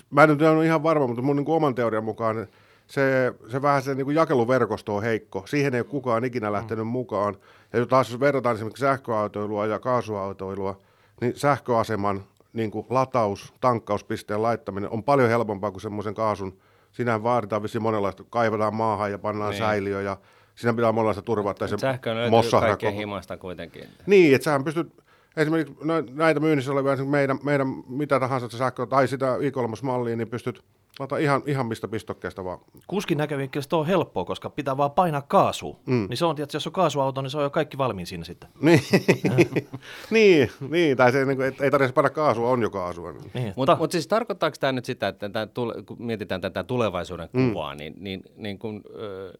mä 0.10 0.24
en 0.24 0.30
nyt 0.30 0.42
ole 0.42 0.66
ihan 0.66 0.84
varma, 0.84 1.08
mutta 1.08 1.22
mun 1.22 1.36
niin 1.36 1.46
kuin 1.46 1.56
oman 1.56 1.76
teorian 1.76 2.04
mukaan 2.04 2.48
se, 2.92 3.34
se 3.48 3.62
vähän 3.62 3.82
se 3.82 3.96
niin 3.96 4.06
kuin 4.06 4.15
jakeluverkosto 4.15 4.96
on 4.96 5.04
heikko. 5.04 5.44
Siihen 5.48 5.74
ei 5.74 5.80
ole 5.80 5.88
kukaan 5.88 6.24
ikinä 6.24 6.51
lähtenyt 6.51 6.86
mm. 6.86 6.92
mukaan. 6.92 7.38
Ja 7.74 7.86
taas 7.86 8.12
jos 8.12 8.20
verrataan 8.20 8.56
esimerkiksi 8.56 8.82
sähköautoilua 8.82 9.65
ja 9.65 9.80
kaasuautoilua, 9.80 10.80
niin 11.22 11.34
sähköaseman 11.36 12.24
niin 12.54 12.72
kuin 12.72 12.86
lataus, 12.89 13.54
tankkauspisteen 13.62 14.42
laittaminen 14.42 14.89
on 14.89 15.04
paljon 15.04 15.30
helpompaa 15.30 15.72
kuin 15.72 15.82
semmoisen 15.82 16.13
kaasun. 16.13 16.58
Siinähän 16.92 17.24
vaaditaan 17.24 17.63
vissiin 17.63 17.82
monenlaista, 17.82 18.24
kaivetaan 18.30 18.75
maahan 18.75 19.12
ja 19.12 19.20
pannaan 19.20 19.51
niin. 19.51 19.60
säiliö 19.60 20.01
ja 20.01 20.18
siinä 20.56 20.74
pitää 20.74 20.92
monenlaista 20.92 21.22
turvaa. 21.22 21.54
Tai 21.54 21.70
se 21.70 21.77
Sähkö 21.77 22.15
löytyy 22.15 22.51
kaikkein 22.51 22.96
himasta 22.96 23.38
kuitenkin. 23.38 23.84
Niin, 24.06 24.36
että 24.36 24.46
sähän 24.46 24.63
pystyt, 24.63 24.94
esimerkiksi 25.38 25.75
näitä 26.13 26.39
myynnissä 26.39 26.72
olevia 26.72 27.06
meidän, 27.06 27.39
meidän 27.44 27.68
mitä 27.88 28.20
tahansa 28.20 28.58
sähköä 28.58 28.86
tai 28.86 29.08
sitä 29.08 29.38
i3-mallia, 29.38 30.15
niin 30.15 30.30
pystyt 30.30 30.63
Lata 31.00 31.17
ihan, 31.17 31.41
ihan 31.45 31.65
mistä 31.65 31.88
pistokkeesta 31.88 32.43
vaan. 32.43 32.60
Kuskin 32.88 33.17
näkövinkkelistä 33.17 33.77
on 33.77 33.88
helppoa, 33.88 34.25
koska 34.25 34.50
pitää 34.50 34.77
vaan 34.77 34.91
painaa 34.91 35.21
kaasu. 35.21 35.79
Mm. 35.86 36.07
Niin 36.10 36.17
se 36.17 36.25
on, 36.25 36.36
että 36.41 36.55
jos 36.55 36.67
on 36.67 36.74
kaasuauto, 36.74 37.21
niin 37.21 37.29
se 37.29 37.38
on 37.38 37.43
jo 37.43 37.50
kaikki 37.50 37.77
valmiin 37.77 38.07
siinä 38.07 38.24
sitten. 38.24 38.50
niin, 38.62 38.81
niin, 40.12 40.51
niin, 40.69 40.98
tai 40.98 41.12
se, 41.12 41.25
niin 41.25 41.38
kuin, 41.38 41.55
ei 41.62 41.71
tarvitse 41.71 41.93
painaa 41.93 42.10
kaasua, 42.10 42.50
on 42.50 42.62
jo 42.62 42.69
kaasua. 42.69 43.13
Niin. 43.33 43.53
Mutta 43.55 43.75
mut 43.75 43.91
siis 43.91 44.07
tarkoittaako 44.07 44.57
tämä 44.60 44.71
nyt 44.71 44.86
sitä, 44.86 45.07
että 45.07 45.29
tämä 45.29 45.48
tule, 45.48 45.83
kun 45.83 45.98
mietitään 46.00 46.41
tätä 46.41 46.63
tulevaisuuden 46.63 47.29
mm. 47.33 47.50
kuvaa, 47.50 47.75
niin, 47.75 47.93
niin, 47.98 48.24
niin 48.36 48.60
kun, 48.60 48.83
ö, 48.95 49.33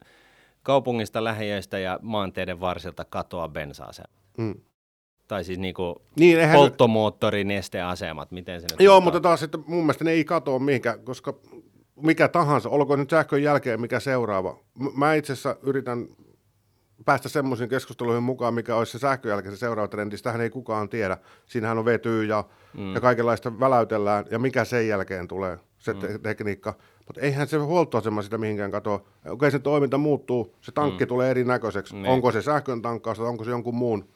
kaupungista, 0.62 1.24
lähiöistä 1.24 1.78
ja 1.78 1.98
maanteiden 2.02 2.60
varsilta 2.60 3.04
katoaa 3.04 3.48
bensaa 3.48 3.92
se. 3.92 4.02
Mm 4.38 4.54
tai 5.32 5.44
siis 5.44 5.58
niinku 5.58 6.02
niin, 6.18 6.38
polttomoottori, 6.52 7.44
nesteasemat, 7.44 8.30
miten 8.30 8.60
se 8.60 8.66
nyt 8.70 8.80
Joo, 8.80 9.00
mutta 9.00 9.20
taas 9.20 9.40
sitten 9.40 9.64
mun 9.66 9.82
mielestä 9.82 10.04
ne 10.04 10.10
ei 10.10 10.24
katoa 10.24 10.58
mihinkään, 10.58 11.00
koska 11.04 11.34
mikä 12.02 12.28
tahansa, 12.28 12.68
olkoon 12.68 12.98
nyt 12.98 13.10
sähkön 13.10 13.42
jälkeen 13.42 13.80
mikä 13.80 14.00
seuraava. 14.00 14.58
Mä 14.96 15.14
itse 15.14 15.32
asiassa 15.32 15.56
yritän 15.62 16.06
päästä 17.04 17.28
semmoisiin 17.28 17.68
keskusteluihin 17.68 18.22
mukaan, 18.22 18.54
mikä 18.54 18.76
olisi 18.76 18.92
se 18.92 18.98
sähkön 18.98 19.30
jälkeen 19.30 19.54
se 19.54 19.58
seuraava 19.58 19.88
trendi. 19.88 20.16
Sitähän 20.16 20.40
ei 20.40 20.50
kukaan 20.50 20.88
tiedä. 20.88 21.16
Siinähän 21.46 21.78
on 21.78 21.84
vety 21.84 22.24
ja, 22.24 22.44
mm. 22.78 22.94
ja 22.94 23.00
kaikenlaista 23.00 23.60
väläytellään, 23.60 24.24
ja 24.30 24.38
mikä 24.38 24.64
sen 24.64 24.88
jälkeen 24.88 25.28
tulee, 25.28 25.58
se 25.78 25.94
te- 25.94 26.08
mm. 26.08 26.20
tekniikka. 26.20 26.74
Mutta 27.06 27.20
eihän 27.20 27.48
se 27.48 27.56
huoltoasema 27.56 28.22
sitä 28.22 28.38
mihinkään 28.38 28.70
katoa. 28.70 29.04
Okei, 29.28 29.50
se 29.50 29.58
toiminta 29.58 29.98
muuttuu, 29.98 30.56
se 30.60 30.72
tankki 30.72 31.04
mm. 31.04 31.08
tulee 31.08 31.30
erinäköiseksi. 31.30 31.96
Niin. 31.96 32.06
Onko 32.06 32.32
se 32.32 32.42
sähkön 32.42 32.82
tankkaus 32.82 33.18
tai 33.18 33.26
onko 33.26 33.44
se 33.44 33.50
jonkun 33.50 33.74
muun 33.74 34.08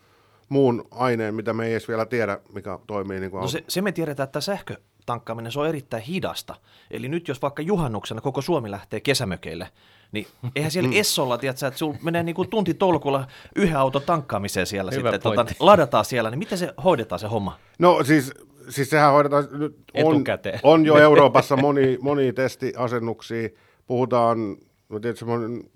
muun 0.49 0.89
aineen, 0.91 1.35
mitä 1.35 1.53
me 1.53 1.67
ei 1.67 1.73
edes 1.73 1.89
vielä 1.89 2.07
tiedä, 2.07 2.39
mikä 2.53 2.79
toimii 2.87 3.21
niin 3.21 3.31
kuin 3.31 3.41
no 3.41 3.49
se, 3.49 3.65
se 3.69 3.83
me 3.83 3.93
tiedetään, 3.93 4.25
että 4.25 4.41
sähkö 4.41 4.77
tankkaaminen, 5.07 5.53
se 5.53 5.61
on 5.61 5.69
erittäin 5.69 6.03
hidasta. 6.03 6.55
Eli 6.91 7.09
nyt 7.09 7.29
jos 7.29 7.43
vaikka 7.43 7.63
juhannuksena 7.63 8.21
koko 8.21 8.43
Suomi 8.43 8.71
lähtee 8.71 9.01
kesämökeille, 9.01 9.69
niin 10.13 10.27
eihän 10.57 10.71
siellä 10.71 10.91
Mm. 10.91 10.97
Essolla, 10.97 11.39
tiedätkö, 11.39 11.67
että 11.67 11.79
sulla 11.79 11.99
menee 12.03 12.23
niinku 12.23 12.45
tunti 12.45 12.75
tolkulla 12.75 13.27
yhden 13.57 13.77
auton 13.77 14.03
tankkaamiseen 14.03 14.67
siellä 14.67 14.91
Hyvä 14.95 15.13
sitten, 15.13 15.21
tota, 15.21 15.47
ladataan 15.61 16.05
siellä, 16.05 16.31
niin 16.31 16.39
miten 16.39 16.59
se 16.59 16.75
hoidetaan 16.85 17.19
se 17.19 17.27
homma? 17.27 17.59
No 17.79 18.05
siis, 18.05 18.33
siis 18.69 18.91
sehän 18.91 19.13
hoidetaan 19.13 19.49
nyt, 19.53 19.77
on, 19.95 20.15
Etukäteen. 20.15 20.61
on 20.63 20.87
jo 20.87 20.97
Euroopassa 20.99 21.57
moni, 21.57 21.99
moni 22.01 22.33
testiasennuksia, 22.33 23.49
puhutaan, 23.87 24.57
no 24.89 25.01
tietysti 25.01 25.25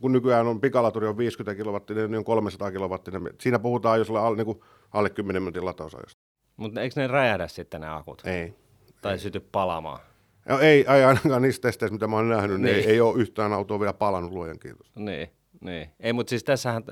kun 0.00 0.12
nykyään 0.12 0.46
on 0.46 0.60
pikalaturi 0.60 1.06
on 1.06 1.18
50 1.18 1.62
kilowattinen, 1.62 2.10
niin 2.10 2.18
on 2.18 2.24
300 2.24 2.72
kilowattinen, 2.72 3.22
siinä 3.40 3.58
puhutaan 3.58 3.98
jos 3.98 4.10
alle, 4.10 4.36
niin 4.36 4.46
kuin, 4.46 4.60
alle 4.92 5.10
10 5.10 5.42
minuutin 5.42 5.64
latausajasta. 5.64 6.22
Mutta 6.56 6.80
eikö 6.80 7.00
ne 7.00 7.06
räjähdä 7.06 7.48
sitten 7.48 7.80
ne 7.80 7.88
akut? 7.88 8.22
Ei. 8.24 8.54
Tai 9.02 9.18
syty 9.18 9.40
palamaan? 9.40 10.00
Ja 10.48 10.60
ei, 10.60 10.84
ei 10.94 11.04
ainakaan 11.04 11.42
niissä 11.42 11.62
testeissä, 11.62 11.92
mitä 11.92 12.06
mä 12.06 12.16
oon 12.16 12.28
nähnyt, 12.28 12.60
niin. 12.60 12.76
Niin. 12.76 12.88
ei, 12.88 12.92
ei 12.92 13.00
ole 13.00 13.20
yhtään 13.20 13.52
autoa 13.52 13.80
vielä 13.80 13.92
palannut, 13.92 14.32
luojan 14.32 14.58
kiitos. 14.58 14.92
Niin, 14.96 15.30
niin. 15.60 15.90
Ei, 16.00 16.12
mutta 16.12 16.30
siis 16.30 16.44
tässähän, 16.44 16.82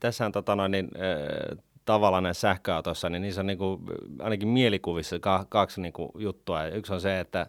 tässähän 0.00 0.32
tota 0.32 0.56
noin, 0.56 0.70
niin, 0.70 0.88
äh, 0.96 1.58
tavallaan 1.84 2.22
näissä 2.22 2.40
sähköautoissa, 2.40 3.10
niin 3.10 3.22
niissä 3.22 3.40
on 3.40 3.46
niinku, 3.46 3.80
ainakin 4.20 4.48
mielikuvissa 4.48 5.18
ka- 5.18 5.46
kaksi 5.48 5.80
niinku, 5.80 6.10
juttua. 6.18 6.66
Yksi 6.66 6.92
on 6.92 7.00
se, 7.00 7.20
että 7.20 7.46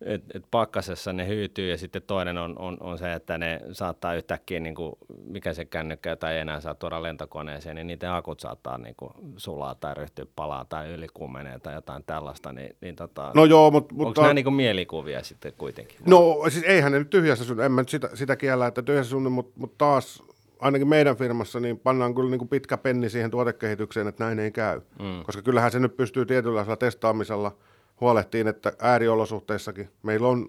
et, 0.00 0.22
et 0.34 0.44
pakkasessa 0.50 1.12
ne 1.12 1.26
hyytyy 1.26 1.70
ja 1.70 1.78
sitten 1.78 2.02
toinen 2.02 2.38
on, 2.38 2.58
on, 2.58 2.76
on 2.80 2.98
se, 2.98 3.12
että 3.12 3.38
ne 3.38 3.60
saattaa 3.72 4.14
yhtäkkiä, 4.14 4.60
niinku, 4.60 4.98
mikä 5.24 5.54
se 5.54 5.64
kännykkä, 5.64 6.10
jota 6.10 6.32
ei 6.32 6.38
enää 6.38 6.60
saa 6.60 6.74
tuoda 6.74 7.02
lentokoneeseen, 7.02 7.76
niin 7.76 7.86
niiden 7.86 8.10
akut 8.10 8.40
saattaa 8.40 8.78
niinku, 8.78 9.12
sulaa 9.36 9.74
tai 9.74 9.94
ryhtyä 9.94 10.26
palaa 10.36 10.64
tai 10.64 10.92
ylikuumenee 10.92 11.58
tai 11.58 11.74
jotain 11.74 12.04
tällaista. 12.06 12.52
Niin, 12.52 12.76
niin 12.80 12.96
tota, 12.96 13.32
No 13.34 13.44
joo, 13.44 13.70
mutta... 13.70 13.94
onko 13.94 14.04
mutta 14.04 14.20
nämä 14.20 14.34
niinku 14.34 14.50
mielikuvia 14.50 15.22
sitten 15.22 15.52
kuitenkin? 15.58 15.98
No 16.06 16.42
siis 16.48 16.64
eihän 16.64 16.92
ne 16.92 16.98
nyt 16.98 17.10
tyhjässä 17.10 17.44
synny, 17.44 17.62
en 17.62 17.72
mä 17.72 17.80
nyt 17.80 17.88
sitä, 17.88 18.10
sitä 18.14 18.36
kiellä, 18.36 18.66
että 18.66 18.82
tyhjässä 18.82 19.10
synny, 19.10 19.28
mutta, 19.28 19.52
mutta 19.56 19.74
taas 19.78 20.22
ainakin 20.58 20.88
meidän 20.88 21.16
firmassa 21.16 21.60
niin 21.60 21.78
pannaan 21.78 22.14
kyllä 22.14 22.30
niin 22.30 22.38
kuin 22.38 22.48
pitkä 22.48 22.76
penni 22.76 23.10
siihen 23.10 23.30
tuotekehitykseen, 23.30 24.06
että 24.06 24.24
näin 24.24 24.38
ei 24.38 24.50
käy. 24.50 24.80
Mm. 24.98 25.22
Koska 25.24 25.42
kyllähän 25.42 25.70
se 25.70 25.78
nyt 25.78 25.96
pystyy 25.96 26.26
tietynlaisella 26.26 26.76
testaamisella 26.76 27.56
huolehtiin, 28.00 28.48
että 28.48 28.72
ääriolosuhteissakin 28.78 29.88
meillä 30.02 30.28
on 30.28 30.48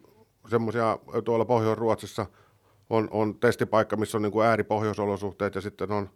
semmoisia 0.50 1.00
tuolla 1.26 1.46
Pohjois-Ruotsissa 1.46 2.26
on, 2.90 3.08
on 3.12 3.40
testipaikka, 3.40 3.96
missä 3.96 4.18
on 4.18 4.22
niin 4.22 4.32
kuin 4.32 4.46
ääripohjoisolosuhteet 4.48 5.56
ja 5.56 5.62
sitten 5.62 5.92
on 5.92 6.10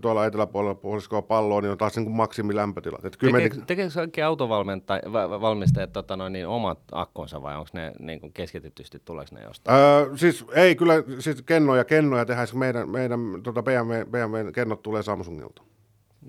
tuolla 0.00 0.26
eteläpuolella 0.26 0.74
puoliskoa 0.74 1.22
palloa, 1.22 1.60
niin 1.60 1.70
on 1.70 1.78
taas 1.78 1.96
niin 1.96 2.04
kuin 2.04 2.16
maksimilämpötilat. 2.16 3.04
Että 3.04 3.18
kyllä 3.18 3.32
me, 3.32 3.38
Tekeekö, 3.38 3.66
tekeekö 3.66 3.94
kaikki 3.94 4.22
autovalmistajat 4.22 5.92
tota 5.92 6.16
noin, 6.16 6.32
niin 6.32 6.46
omat 6.46 6.78
akkonsa 6.92 7.42
vai 7.42 7.56
onko 7.56 7.70
ne 7.72 7.92
niin 7.98 8.20
kuin 8.20 8.32
keskitetysti, 8.32 9.02
tuleeko 9.04 9.34
ne 9.34 9.42
jostain? 9.42 9.78
Öö, 9.78 10.16
siis 10.16 10.44
ei 10.54 10.76
kyllä, 10.76 10.94
siis 11.18 11.42
kennoja, 11.42 11.84
kennoja 11.84 12.24
tehdään, 12.24 12.46
siis 12.46 12.58
meidän, 12.58 12.90
meidän 12.90 13.20
tota 13.42 13.62
BMW, 13.62 14.04
BMW 14.10 14.52
kennot 14.52 14.82
tulee 14.82 15.02
Samsungilta. 15.02 15.62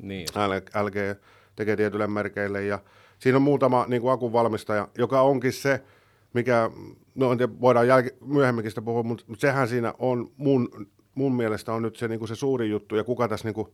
Niin 0.01 0.21
just. 0.21 0.35
LG 0.75 1.19
tekee 1.55 1.75
tietyille 1.75 2.07
merkeille 2.07 2.63
ja 2.63 2.79
siinä 3.19 3.35
on 3.35 3.41
muutama 3.41 3.85
niin 3.87 4.01
kuin 4.01 4.11
akunvalmistaja, 4.11 4.87
joka 4.97 5.21
onkin 5.21 5.53
se, 5.53 5.83
mikä, 6.33 6.69
no 7.15 7.31
en 7.31 7.37
tiedä, 7.37 7.53
voidaan 7.61 7.87
jälki, 7.87 8.09
myöhemminkin 8.25 8.71
sitä 8.71 8.81
puhua, 8.81 9.03
mutta, 9.03 9.23
mutta 9.27 9.41
sehän 9.41 9.67
siinä 9.67 9.93
on 9.99 10.31
mun, 10.37 10.69
mun 11.15 11.35
mielestä 11.35 11.73
on 11.73 11.81
nyt 11.81 11.95
se, 11.95 12.07
niin 12.07 12.19
kuin 12.19 12.29
se 12.29 12.35
suuri 12.35 12.69
juttu 12.69 12.95
ja 12.95 13.03
kuka 13.03 13.27
tässä 13.27 13.47
niin 13.47 13.53
kuin, 13.55 13.67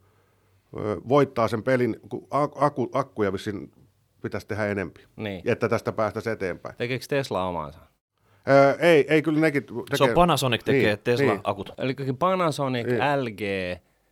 voittaa 1.09 1.47
sen 1.47 1.63
pelin, 1.63 2.00
kun 2.09 2.21
ak- 2.23 2.55
akku, 2.63 2.89
akkuja 2.93 3.33
vissiin 3.33 3.71
pitäisi 4.21 4.47
tehdä 4.47 4.65
enempi, 4.65 5.01
Niin. 5.15 5.41
että 5.45 5.69
tästä 5.69 5.91
päästäisiin 5.91 6.33
eteenpäin. 6.33 6.75
Tekeekö 6.77 7.05
Tesla 7.09 7.45
omansa? 7.47 7.79
Öö, 8.50 8.75
ei, 8.79 9.05
ei 9.09 9.21
kyllä 9.21 9.39
nekin 9.39 9.63
tekee. 9.63 9.83
Se 9.95 10.03
on 10.03 10.09
Panasonic 10.09 10.63
tekee 10.63 10.81
Niin, 10.95 11.00
Tesla-akut. 11.00 11.73
Eli 11.77 11.95
Panasonic, 12.19 12.88
Niin. 12.88 13.00
LG, 13.00 13.41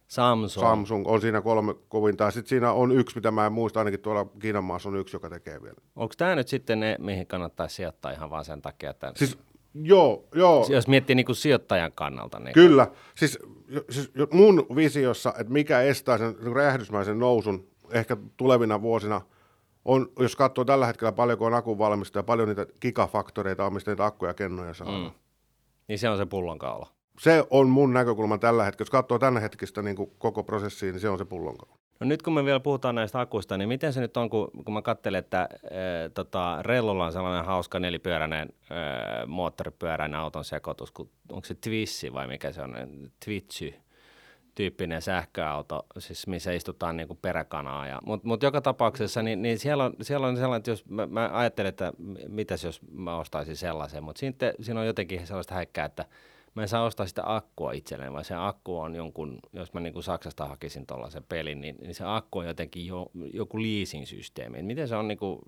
Samsung. 0.10 0.68
Samsung 0.68 1.08
on 1.08 1.22
siinä 1.22 1.42
kolme 1.42 1.76
kovinta. 1.90 2.32
Sitten 2.32 2.50
siinä 2.50 2.72
on 2.72 2.92
yksi, 2.92 3.16
mitä 3.16 3.32
mä 3.32 3.46
en 3.46 3.52
muista, 3.52 3.80
ainakin 3.80 4.00
tuolla 4.00 4.26
Kiinan 4.40 4.64
maassa 4.64 4.90
on 4.90 4.96
yksi, 4.96 5.16
joka 5.16 5.30
tekee 5.30 5.62
vielä. 5.62 5.76
Onko 5.96 6.14
tämä 6.18 6.36
nyt 6.36 6.48
sitten 6.48 6.80
ne, 6.80 6.96
mihin 7.00 7.28
kannattaisi 7.28 7.76
sijoittaa 7.76 8.12
ihan 8.12 8.30
vaan 8.30 8.46
sen 8.46 8.62
takia, 8.62 8.90
että 8.90 9.12
Siis 9.16 9.38
joo, 9.74 10.28
joo, 10.36 10.66
jos 10.70 10.88
miettii 10.88 11.16
niin 11.16 11.26
kuin 11.26 11.36
sijoittajan 11.36 11.92
kannalta, 11.92 12.40
niin 12.40 12.54
kyllä. 12.54 12.88
Siis, 13.16 13.40
jo- 13.68 13.84
siis 13.90 14.12
jo- 14.16 14.28
mun 14.32 14.66
visiossa, 14.76 15.34
että 15.40 15.54
mikä 15.54 15.82
estää 15.82 16.18
sen 16.18 16.36
räjähdysmäisen 16.56 17.20
nousun 17.20 17.68
ehkä 17.92 18.18
tulevina 18.38 18.82
vuosina, 18.82 19.22
on, 19.86 20.12
jos 20.20 20.36
katsoo 20.36 20.66
tällä 20.66 20.86
hetkellä 20.86 21.12
paljonko 21.12 21.46
on 21.46 21.54
akun 21.54 21.78
valmistaja, 21.78 22.24
paljon 22.24 22.48
niitä 22.48 22.66
gigafaktoreita 22.82 23.66
on, 23.66 23.74
mistä 23.74 23.92
niitä 23.92 24.06
akkuja 24.06 24.30
ja 24.30 24.34
kennoja 24.34 24.74
saa. 24.74 24.88
Mm. 24.88 25.12
niin 25.88 26.00
se 26.00 26.10
on 26.10 26.18
se 26.18 26.26
pullonkaula. 26.26 26.88
Se 27.20 27.44
on 27.50 27.70
mun 27.70 27.94
näkökulma 27.94 28.38
tällä 28.38 28.64
hetkellä. 28.64 28.82
Jos 28.82 28.90
katsoo 28.90 29.20
tänä 29.20 29.40
hetkistä 29.40 29.82
niin 29.82 29.96
kuin 29.96 30.12
koko 30.18 30.44
prosessiin, 30.44 30.92
niin 30.92 31.00
se 31.00 31.10
on 31.10 31.18
se 31.18 31.26
pullonkaula. 31.26 31.76
No 32.00 32.08
nyt 32.08 32.22
kun 32.22 32.34
me 32.34 32.46
vielä 32.46 32.60
puhutaan 32.60 32.96
näistä 32.96 33.20
akuista, 33.20 33.58
niin 33.58 33.70
miten 33.70 33.94
se 33.94 34.02
nyt 34.02 34.18
on, 34.18 34.30
kun, 34.30 34.52
kun 34.66 34.74
mä 34.74 34.82
katselen, 34.82 35.20
että 35.20 35.42
äh, 35.42 35.50
tota, 36.14 36.58
Rellolla 36.62 37.06
on 37.06 37.14
sellainen 37.14 37.46
hauska 37.46 37.80
nelipyöräinen 37.80 38.50
äh, 38.72 39.28
moottoripyöräinen 39.28 40.20
auton 40.20 40.46
sekoitus, 40.46 40.92
kun, 40.92 41.10
onko 41.32 41.46
se 41.46 41.56
Twissi 41.56 42.14
vai 42.14 42.28
mikä 42.28 42.52
se 42.52 42.62
on, 42.62 42.76
Twitchy 43.26 43.74
tyyppinen 44.56 45.02
sähköauto, 45.02 45.86
siis 45.98 46.28
missä 46.28 46.52
istutaan 46.52 46.98
niin 46.98 47.08
kuin 47.08 47.20
peräkanaa. 47.22 47.88
Ja, 47.88 48.00
Mutta 48.06 48.28
mut 48.28 48.44
joka 48.44 48.62
tapauksessa, 48.62 49.22
niin, 49.24 49.42
niin 49.42 49.60
siellä, 49.60 49.84
on, 49.84 49.94
siellä 50.02 50.28
on 50.28 50.36
sellainen, 50.36 50.58
että 50.58 50.72
jos 50.72 50.86
mä, 50.86 51.06
mä 51.06 51.30
ajattelen, 51.34 51.70
että 51.70 51.94
mitäs 52.28 52.64
jos 52.64 52.82
mä 52.92 53.18
ostaisin 53.18 53.58
sellaisen, 53.58 54.04
mutta 54.04 54.20
siinä, 54.20 54.36
siinä 54.62 54.80
on 54.80 54.86
jotenkin 54.86 55.28
sellaista 55.28 55.56
häikkää, 55.56 55.86
että 55.86 56.06
mä 56.56 56.62
en 56.62 56.68
saa 56.68 56.84
ostaa 56.84 57.06
sitä 57.06 57.22
akkua 57.26 57.72
itselleen, 57.72 58.14
vaan 58.14 58.26
se 58.26 58.36
akku 58.36 58.78
on 58.78 58.96
jonkun, 58.96 59.40
jos 59.54 59.74
mä 59.74 59.80
niin 59.80 59.94
kuin 59.94 60.04
Saksasta 60.04 60.46
hakisin 60.46 60.86
tuollaisen 60.86 61.24
pelin, 61.30 61.62
niin, 61.62 61.76
niin 61.82 61.96
se 61.96 62.04
akku 62.08 62.40
on 62.40 62.48
jotenkin 62.48 62.88
jo, 62.88 63.12
joku 63.34 63.58
leasing-systeemi. 63.58 64.60
Et 64.60 64.66
Miten 64.66 64.88
se 64.88 64.96
on 64.96 65.08
niin 65.08 65.18
kuin, 65.18 65.40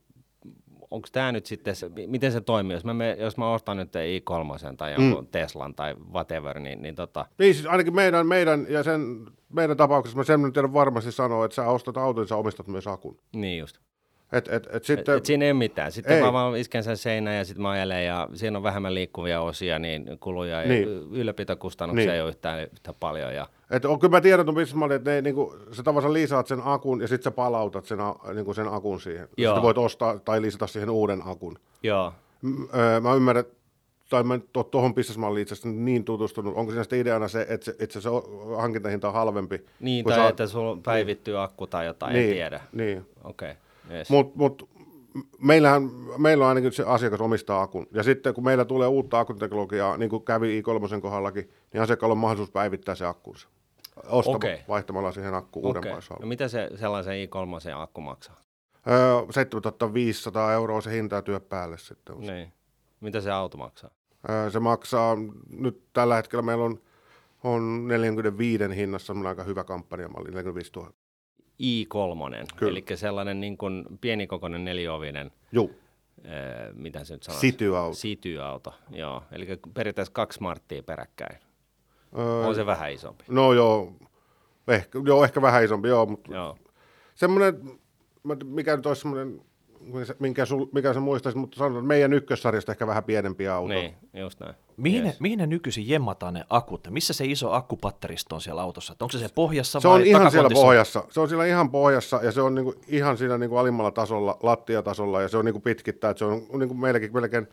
onko 0.91 1.07
tämä 1.11 1.31
nyt 1.31 1.45
sitten, 1.45 1.75
se, 1.75 1.91
miten 2.07 2.31
se 2.31 2.41
toimii, 2.41 2.73
jos 2.73 2.85
mä, 2.85 2.93
me, 2.93 3.17
jos 3.19 3.37
mä 3.37 3.51
ostan 3.51 3.77
nyt 3.77 3.93
i3 3.95 4.75
tai 4.77 4.93
jonkun 4.93 5.23
mm. 5.23 5.31
Teslan 5.31 5.75
tai 5.75 5.95
whatever, 6.11 6.59
niin, 6.59 6.81
niin 6.81 6.95
tota, 6.95 7.25
Niin 7.37 7.53
siis 7.53 7.65
ainakin 7.65 7.95
meidän, 7.95 8.27
meidän 8.27 8.65
ja 8.69 8.83
sen, 8.83 9.25
meidän 9.49 9.77
tapauksessa 9.77 10.17
mä 10.17 10.23
sen 10.23 10.41
nyt 10.41 10.53
tiedän 10.53 10.73
varmasti 10.73 11.11
sanoa, 11.11 11.45
että 11.45 11.55
sä 11.55 11.65
ostat 11.65 11.97
auton, 11.97 12.27
sä 12.27 12.35
omistat 12.35 12.67
myös 12.67 12.87
akun. 12.87 13.17
niin 13.35 13.59
just. 13.59 13.79
Et, 14.31 14.47
et, 14.47 14.53
et 14.53 14.75
Et, 14.75 14.83
sitten, 14.83 15.17
et 15.17 15.25
siinä 15.25 15.45
ei 15.45 15.51
ole 15.51 15.57
mitään. 15.57 15.91
Sitten 15.91 16.17
Ei. 16.17 16.23
mä 16.23 16.33
vaan 16.33 16.57
isken 16.57 16.83
sen 16.83 16.97
seinään 16.97 17.37
ja 17.37 17.45
sitten 17.45 17.61
mä 17.61 17.69
ajelen 17.69 18.05
ja 18.05 18.27
siinä 18.33 18.57
on 18.57 18.63
vähemmän 18.63 18.93
liikkuvia 18.93 19.41
osia, 19.41 19.79
niin 19.79 20.17
kuluja 20.19 20.59
Niin. 20.61 20.69
niin. 20.69 20.87
ylläpitokustannuksia 21.11 22.05
Niin. 22.05 22.15
ei 22.15 22.21
ole 22.21 22.29
yhtään 22.29 22.63
yhtä 22.73 22.93
paljon. 22.99 23.35
Ja, 23.35 23.47
et, 23.71 23.85
on, 23.85 23.99
kyllä 23.99 24.11
mä 24.11 24.21
tiedän 24.21 24.45
tuon 24.45 24.55
bismallin, 24.55 24.95
että 24.95 25.11
ne, 25.11 25.21
niinku, 25.21 25.55
sä 25.71 25.83
tavallaan 25.83 26.13
liisaat 26.13 26.47
sen 26.47 26.61
akun 26.63 27.01
ja 27.01 27.07
sitten 27.07 27.23
sä 27.23 27.31
palautat 27.31 27.85
sen, 27.85 27.99
a- 27.99 28.15
niinku 28.33 28.53
sen 28.53 28.67
akun 28.67 29.01
siihen. 29.01 29.27
Joo. 29.37 29.51
Sitten 29.53 29.63
voit 29.63 29.77
ostaa 29.77 30.19
tai 30.19 30.41
lisätä 30.41 30.67
siihen 30.67 30.89
uuden 30.89 31.21
akun. 31.25 31.57
joo. 31.83 32.13
M- 32.41 32.63
öö, 32.75 32.99
mä 32.99 33.13
ymmärrän, 33.13 33.45
tai 34.09 34.23
mä 34.23 34.33
ole 34.55 34.63
tuohon 34.71 34.93
bisnesmalliin 34.95 35.41
itse 35.41 35.53
asiassa 35.53 35.69
niin 35.69 36.03
tutustunut. 36.05 36.55
Onko 36.55 36.71
siinä 36.71 36.83
sitten 36.83 36.99
ideana 36.99 37.27
se, 37.27 37.45
että 37.49 37.65
se, 37.65 37.75
että 37.79 38.01
se 38.01 38.09
hankintahinta 38.57 39.07
on 39.07 39.13
halvempi? 39.13 39.65
Niin, 39.79 40.05
tai 40.05 40.15
sä- 40.15 40.27
että 40.27 40.47
sulla 40.47 40.77
päivittyy 40.83 41.41
akku 41.43 41.67
tai 41.67 41.85
jotain, 41.85 42.13
niin, 42.13 42.27
en 42.27 42.33
tiedä. 42.33 42.61
Niin. 42.73 43.05
Okei, 43.23 43.51
okay. 43.51 43.61
Yes. 43.93 44.09
Mutta 44.09 44.33
mut, 44.35 44.69
meillähän, 45.39 45.83
meillä 46.17 46.43
on 46.43 46.49
ainakin 46.49 46.71
se 46.71 46.83
asiakas 46.87 47.21
omistaa 47.21 47.61
akun. 47.61 47.87
Ja 47.91 48.03
sitten 48.03 48.33
kun 48.33 48.43
meillä 48.43 48.65
tulee 48.65 48.87
uutta 48.87 49.19
akkuteknologiaa, 49.19 49.97
niin 49.97 50.09
kuin 50.09 50.25
kävi 50.25 50.61
i3 50.61 51.01
kohdallakin, 51.01 51.49
niin 51.73 51.81
asiakkaalla 51.81 52.11
on 52.11 52.17
mahdollisuus 52.17 52.51
päivittää 52.51 52.95
se 52.95 53.05
akkunsa. 53.05 53.47
Ostaa 54.07 54.35
Okei. 54.35 54.59
vaihtamalla 54.67 55.11
siihen 55.11 55.33
akku 55.33 55.59
Okei. 55.59 55.67
uudempaan 55.67 56.01
No 56.21 56.27
mitä 56.27 56.47
se 56.47 56.69
sellaisen 56.75 57.13
i3 57.13 57.75
akku 57.75 58.01
maksaa? 58.01 58.41
Öö, 58.89 59.31
7500 59.31 60.53
euroa 60.53 60.81
se 60.81 60.91
hinta 60.91 61.15
ja 61.15 61.21
työ 61.21 61.39
päälle 61.39 61.77
sitten. 61.77 62.15
on. 62.15 62.21
Niin. 62.21 62.53
Mitä 62.99 63.21
se 63.21 63.31
auto 63.31 63.57
maksaa? 63.57 63.89
Öö, 64.29 64.49
se 64.49 64.59
maksaa, 64.59 65.17
nyt 65.49 65.83
tällä 65.93 66.15
hetkellä 66.15 66.41
meillä 66.41 66.63
on, 66.63 66.81
on 67.43 67.87
45 67.87 68.63
hinnassa 68.75 69.05
semmoinen 69.05 69.29
aika 69.29 69.43
hyvä 69.43 69.63
kampanjamalli, 69.63 70.29
45 70.31 70.71
000. 70.75 70.91
i3, 71.61 72.45
Kyllä. 72.55 72.71
eli 72.71 72.97
sellainen 72.97 73.39
niin 73.39 73.57
kuin 73.57 73.85
pienikokoinen 74.01 74.65
neliovinen, 74.65 75.31
Juu, 75.51 75.71
äh, 76.25 76.31
mitä 76.73 77.03
se 77.03 77.13
nyt 77.13 77.23
sanoo? 77.23 77.41
City-auto. 77.41 77.95
City-auto, 77.95 78.73
joo. 78.89 79.23
Eli 79.31 79.47
periaatteessa 79.73 80.13
kaksi 80.13 80.37
smarttia 80.37 80.83
peräkkäin. 80.83 81.39
öö, 82.17 82.45
On 82.47 82.55
se 82.55 82.65
vähän 82.65 82.91
isompi. 82.93 83.23
No 83.27 83.53
joo, 83.53 83.93
ehkä, 84.67 84.99
joo, 85.05 85.23
ehkä 85.23 85.41
vähän 85.41 85.63
isompi, 85.63 85.87
joo, 85.87 86.05
mutta 86.05 86.35
Joo. 86.35 86.57
semmoinen, 87.15 87.79
mikä 88.45 88.75
nyt 88.75 88.85
olisi 88.85 89.01
semmoinen 89.01 89.41
minkä, 90.19 90.45
sul, 90.45 90.65
mikä 90.73 90.93
sä 90.93 90.99
muistaisit, 90.99 91.39
mutta 91.41 91.57
sanotaan, 91.57 91.79
että 91.83 91.87
meidän 91.87 92.13
ykkössarjasta 92.13 92.71
ehkä 92.71 92.87
vähän 92.87 93.03
pienempi 93.03 93.47
auto. 93.47 93.73
Niin, 93.73 93.93
just 94.13 94.39
näin. 94.39 94.55
Mihin, 94.77 95.05
Yes. 95.05 95.19
mihin 95.19 95.39
ne 95.39 95.47
nykyisin 95.47 95.87
jemmataan 95.87 96.33
ne 96.33 96.43
akut? 96.49 96.87
Missä 96.89 97.13
se 97.13 97.25
iso 97.25 97.51
akkupatteristo 97.51 98.35
on 98.35 98.41
siellä 98.41 98.61
autossa? 98.61 98.95
Onko 98.99 99.11
se 99.11 99.19
se 99.19 99.29
pohjassa 99.35 99.79
Se 99.79 99.87
vai 99.87 99.95
on 100.01 100.07
ihan 100.07 100.31
siellä 100.31 100.49
pohjassa. 100.53 101.03
Se 101.09 101.19
on 101.19 101.29
siellä 101.29 101.45
ihan 101.45 101.71
pohjassa 101.71 102.19
ja 102.23 102.31
se 102.31 102.41
on 102.41 102.55
niinku 102.55 102.75
ihan 102.87 103.17
siinä 103.17 103.37
niinku 103.37 103.57
alimmalla 103.57 103.91
tasolla, 103.91 104.37
lattiatasolla 104.43 105.21
ja 105.21 105.27
se 105.27 105.37
on 105.37 105.45
niinku 105.45 105.59
pitkittää. 105.59 106.11
Että 106.11 106.19
se 106.19 106.25
on 106.25 106.41
niinku 106.59 106.73
meilläkin 106.73 107.13
melkein, 107.13 107.47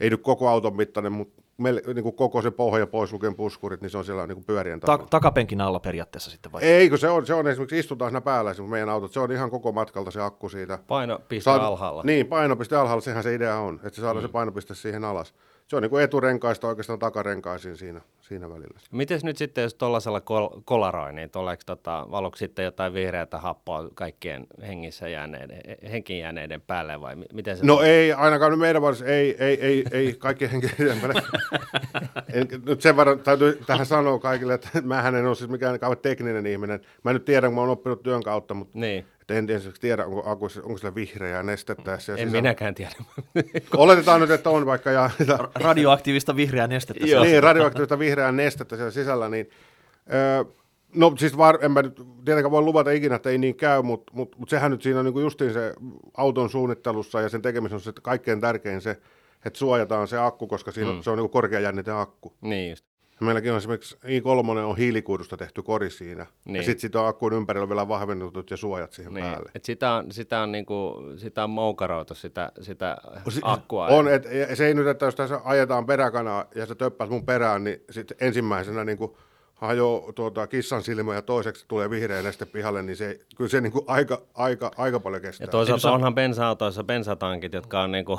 ei 0.00 0.10
nyt 0.10 0.22
koko 0.22 0.48
auton 0.48 0.76
mittainen, 0.76 1.12
mutta 1.12 1.41
meil, 1.62 1.80
niinku 1.86 2.12
koko 2.12 2.42
se 2.42 2.50
pohja 2.50 2.86
pois 2.86 3.12
lukien 3.12 3.34
puskurit, 3.34 3.80
niin 3.80 3.90
se 3.90 3.98
on 3.98 4.04
siellä 4.04 4.26
niinku 4.26 4.44
pyörien 4.46 4.80
Ta- 4.80 4.98
takapenkin 5.10 5.60
alla 5.60 5.80
periaatteessa 5.80 6.30
sitten 6.30 6.52
vai? 6.52 6.62
Eikö 6.62 6.96
se 6.96 7.08
on, 7.08 7.26
se 7.26 7.34
on 7.34 7.48
esimerkiksi, 7.48 7.78
istutaan 7.78 8.10
siinä 8.10 8.20
päällä 8.20 8.50
esimerkiksi 8.50 8.70
meidän 8.70 8.88
autot, 8.88 9.12
se 9.12 9.20
on 9.20 9.32
ihan 9.32 9.50
koko 9.50 9.72
matkalta 9.72 10.10
se 10.10 10.20
akku 10.20 10.48
siitä. 10.48 10.78
Painopiste 10.86 11.50
Saat- 11.50 11.62
alhaalla. 11.62 12.02
Niin, 12.04 12.26
painopiste 12.26 12.76
alhaalla, 12.76 13.00
sehän 13.00 13.22
se 13.22 13.34
idea 13.34 13.58
on, 13.58 13.80
että 13.84 14.00
saadaan 14.00 14.24
mm. 14.24 14.28
se 14.28 14.32
painopiste 14.32 14.74
siihen 14.74 15.04
alas. 15.04 15.34
Se 15.68 15.76
on 15.76 15.82
niin 15.82 15.90
kuin 15.90 16.04
eturenkaista 16.04 16.68
oikeastaan 16.68 16.98
takarenkaisiin 16.98 17.76
siinä, 17.76 18.00
siinä 18.20 18.48
välillä. 18.48 18.80
Mites 18.90 19.24
nyt 19.24 19.36
sitten, 19.36 19.62
jos 19.62 19.74
tuollaisella 19.74 20.20
kol- 20.20 20.60
kolaroi, 20.64 21.12
niin 21.12 21.30
tuleeko 21.30 21.62
tota, 21.66 22.06
valoksi 22.10 22.38
sitten 22.38 22.64
jotain 22.64 22.94
vihreätä 22.94 23.38
happoa 23.38 23.88
kaikkien 23.94 24.46
hengissä 24.62 25.08
jääneiden, 25.08 25.60
henkiin 25.90 26.20
jääneiden 26.20 26.60
päälle 26.60 27.00
vai 27.00 27.16
mi- 27.16 27.26
miten 27.32 27.56
se 27.56 27.66
No 27.66 27.80
ei, 27.82 28.12
ainakaan 28.12 28.58
meidän 28.58 28.82
varsin, 28.82 29.06
ei, 29.06 29.36
ei, 29.44 29.60
ei, 29.60 29.84
ei 29.92 30.14
kaikki 30.18 30.52
henkilöiden 30.52 31.00
en, 32.32 32.48
Nyt 32.66 32.80
sen 32.80 32.96
verran 32.96 33.18
täytyy 33.20 33.60
tähän 33.66 33.86
sanoa 33.86 34.18
kaikille, 34.18 34.54
että 34.54 34.68
mä 34.82 35.08
en 35.08 35.26
ole 35.26 35.34
siis 35.34 35.50
mikään 35.50 35.80
kauhean 35.80 35.98
tekninen 36.02 36.46
ihminen. 36.46 36.80
Mä 37.04 37.10
en 37.10 37.14
nyt 37.14 37.24
tiedä, 37.24 37.46
kun 37.46 37.54
mä 37.54 37.60
oon 37.60 37.70
oppinut 37.70 38.02
työn 38.02 38.22
kautta, 38.22 38.54
mutta 38.54 38.78
Niin, 38.78 39.06
en 39.32 39.50
ensin 39.50 39.72
tiedä, 39.80 40.06
onko, 40.06 40.30
akuissa, 40.30 40.60
onko 40.62 40.78
sillä 40.78 40.94
vihreää 40.94 41.42
nestettä. 41.42 41.94
En 41.94 42.00
sisällä- 42.00 42.32
minäkään 42.32 42.74
tiedä. 42.74 42.92
Oletetaan 43.76 44.20
nyt, 44.20 44.30
että 44.30 44.50
on 44.50 44.66
vaikka 44.66 44.90
ja, 44.90 45.10
Radioaktiivista 45.54 46.36
vihreää 46.36 46.66
nestettä. 46.66 47.00
Joo. 47.00 47.08
siellä. 47.08 47.26
niin, 47.26 47.42
radioaktiivista 47.42 47.98
vihreää 47.98 48.32
nestettä 48.32 48.76
siellä 48.76 48.90
sisällä, 48.90 49.28
niin 49.28 49.50
öö, 50.12 50.44
no 50.94 51.12
siis 51.18 51.36
var, 51.36 51.58
en 51.64 51.72
mä 51.72 51.82
nyt 51.82 52.02
tietenkään 52.24 52.50
voi 52.50 52.62
luvata 52.62 52.90
ikinä, 52.90 53.16
että 53.16 53.30
ei 53.30 53.38
niin 53.38 53.56
käy, 53.56 53.82
mutta 53.82 54.12
mut, 54.14 54.38
mut 54.38 54.48
sehän 54.48 54.70
nyt 54.70 54.82
siinä 54.82 54.98
on 54.98 55.04
niin 55.04 55.22
justiin 55.22 55.52
se 55.52 55.74
auton 56.16 56.50
suunnittelussa 56.50 57.20
ja 57.20 57.28
sen 57.28 57.42
tekemisessä 57.42 57.90
on 57.90 57.94
se 57.94 58.00
kaikkein 58.02 58.40
tärkein 58.40 58.80
se, 58.80 58.90
että 59.44 59.58
suojataan 59.58 60.08
se 60.08 60.18
akku, 60.18 60.46
koska 60.46 60.72
siinä 60.72 60.92
mm. 60.92 61.02
se 61.02 61.10
on 61.10 61.18
niin 61.18 61.22
kuin 61.22 61.32
korkeajännite 61.32 61.90
akku. 61.90 62.32
niin 62.40 62.70
just. 62.70 62.91
Meilläkin 63.24 63.52
on 63.52 63.58
esimerkiksi 63.58 63.96
i3 63.96 64.48
on 64.58 64.76
hiilikuidusta 64.76 65.36
tehty 65.36 65.62
kori 65.62 65.90
siinä. 65.90 66.26
Niin. 66.44 66.56
Ja 66.56 66.62
sitten 66.62 66.80
sit 66.80 66.96
on 66.96 67.06
akkuun 67.06 67.32
ympärillä 67.32 67.68
vielä 67.68 67.88
vahvennetut 67.88 68.50
ja 68.50 68.56
suojat 68.56 68.92
siihen 68.92 69.14
Niin. 69.14 69.26
päälle. 69.26 69.50
Et 69.54 69.64
sitä 69.64 69.92
on, 69.92 70.12
sitä 70.12 70.40
on, 70.40 70.52
niinku, 70.52 70.94
sitä 71.16 71.44
on 71.44 71.50
moukaroitu, 71.50 72.14
sitä, 72.14 72.52
sitä 72.60 72.96
Si- 73.28 73.40
akkua. 73.42 73.86
On, 73.86 74.08
et, 74.08 74.24
se 74.54 74.66
ei 74.66 74.74
nyt, 74.74 74.86
että 74.86 75.04
jos 75.06 75.14
tässä 75.14 75.40
ajetaan 75.44 75.86
peräkanaa 75.86 76.44
ja 76.54 76.66
se 76.66 76.74
töppäät 76.74 77.10
mun 77.10 77.26
perään, 77.26 77.64
niin 77.64 77.82
sitten 77.90 78.16
ensimmäisenä 78.20 78.84
niin 78.84 78.98
kuin 79.62 79.68
hajoaa 79.68 80.12
tuota, 80.12 80.46
kissan 80.46 80.82
silmä 80.82 81.14
ja 81.14 81.22
toiseksi 81.22 81.64
tulee 81.68 81.90
vihreä 81.90 82.22
neste 82.22 82.46
pihalle, 82.46 82.82
niin 82.82 82.96
se, 82.96 83.18
kyllä 83.36 83.50
se 83.50 83.60
niin 83.60 83.72
kuin 83.72 83.84
aika, 83.86 84.22
aika, 84.34 84.70
aika 84.76 85.00
paljon 85.00 85.22
kestää. 85.22 85.44
Ja 85.44 85.50
toisaalta 85.50 85.88
Eikö 85.88 85.94
onhan 85.94 86.14
bensa-autoissa 86.14 86.84
bensatankit, 86.84 87.52
jotka 87.52 87.82
on 87.82 87.92
niinku, 87.92 88.18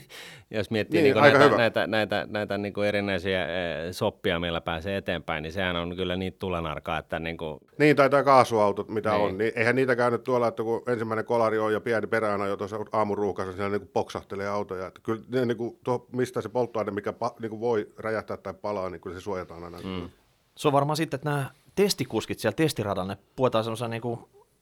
jos 0.50 0.70
miettii 0.70 0.98
Niin, 1.02 1.04
niinku 1.04 1.18
aika 1.20 1.38
näitä, 1.38 1.44
hyvä. 1.48 1.56
näitä, 1.56 1.86
näitä, 1.86 2.26
näitä 2.30 2.58
niinku 2.58 2.82
erinäisiä 2.82 3.42
eh, 3.44 3.92
soppia, 3.92 4.40
millä 4.40 4.60
pääsee 4.60 4.96
eteenpäin, 4.96 5.42
niin 5.42 5.52
sehän 5.52 5.76
on 5.76 5.96
kyllä 5.96 6.16
niitä 6.16 6.38
tulenarkaa, 6.38 6.98
että 6.98 7.18
niinku, 7.18 7.60
Niin, 7.78 7.96
tai 7.96 8.10
tai 8.10 8.24
kaasuautot, 8.24 8.88
mitä 8.88 9.10
Niin. 9.10 9.20
on, 9.22 9.38
niin 9.38 9.52
eihän 9.56 9.76
niitä 9.76 9.96
käynyt 9.96 10.24
tuolla, 10.24 10.48
että 10.48 10.62
kun 10.62 10.82
ensimmäinen 10.86 11.24
kolari 11.24 11.58
on 11.58 11.72
ja 11.72 11.80
pieni 11.80 12.06
perään 12.06 12.48
jo 12.48 12.56
tuossa 12.56 12.78
aamuruuhkassa, 12.92 13.52
siellä 13.52 13.70
niin 13.70 13.80
kuin 13.80 13.90
poksahtelee 13.92 14.48
autoja. 14.48 14.86
Että 14.86 15.00
kyllä 15.02 15.22
ne, 15.28 15.44
niin 15.44 15.56
kuin, 15.56 15.78
tuo, 15.84 16.06
mistä 16.12 16.40
se 16.40 16.48
polttoaine, 16.48 16.90
mikä 16.92 17.12
pa, 17.12 17.34
niin 17.40 17.50
kuin 17.50 17.60
voi 17.60 17.88
räjähtää 17.98 18.36
tai 18.36 18.54
palaa, 18.54 18.90
niin 18.90 19.00
kyllä 19.00 19.16
se 19.16 19.20
suojataan 19.22 19.64
aina. 19.64 19.78
Mm. 19.84 20.08
Se 20.56 20.68
on 20.68 20.72
varmaan 20.72 20.96
sitten, 20.96 21.18
että 21.18 21.30
nämä 21.30 21.50
testikuskit 21.74 22.38
siellä 22.38 22.56
testiradalla, 22.56 23.12
ne 23.14 23.18
puetaan 23.36 23.64
semmoisen 23.64 23.90
niin 23.90 24.02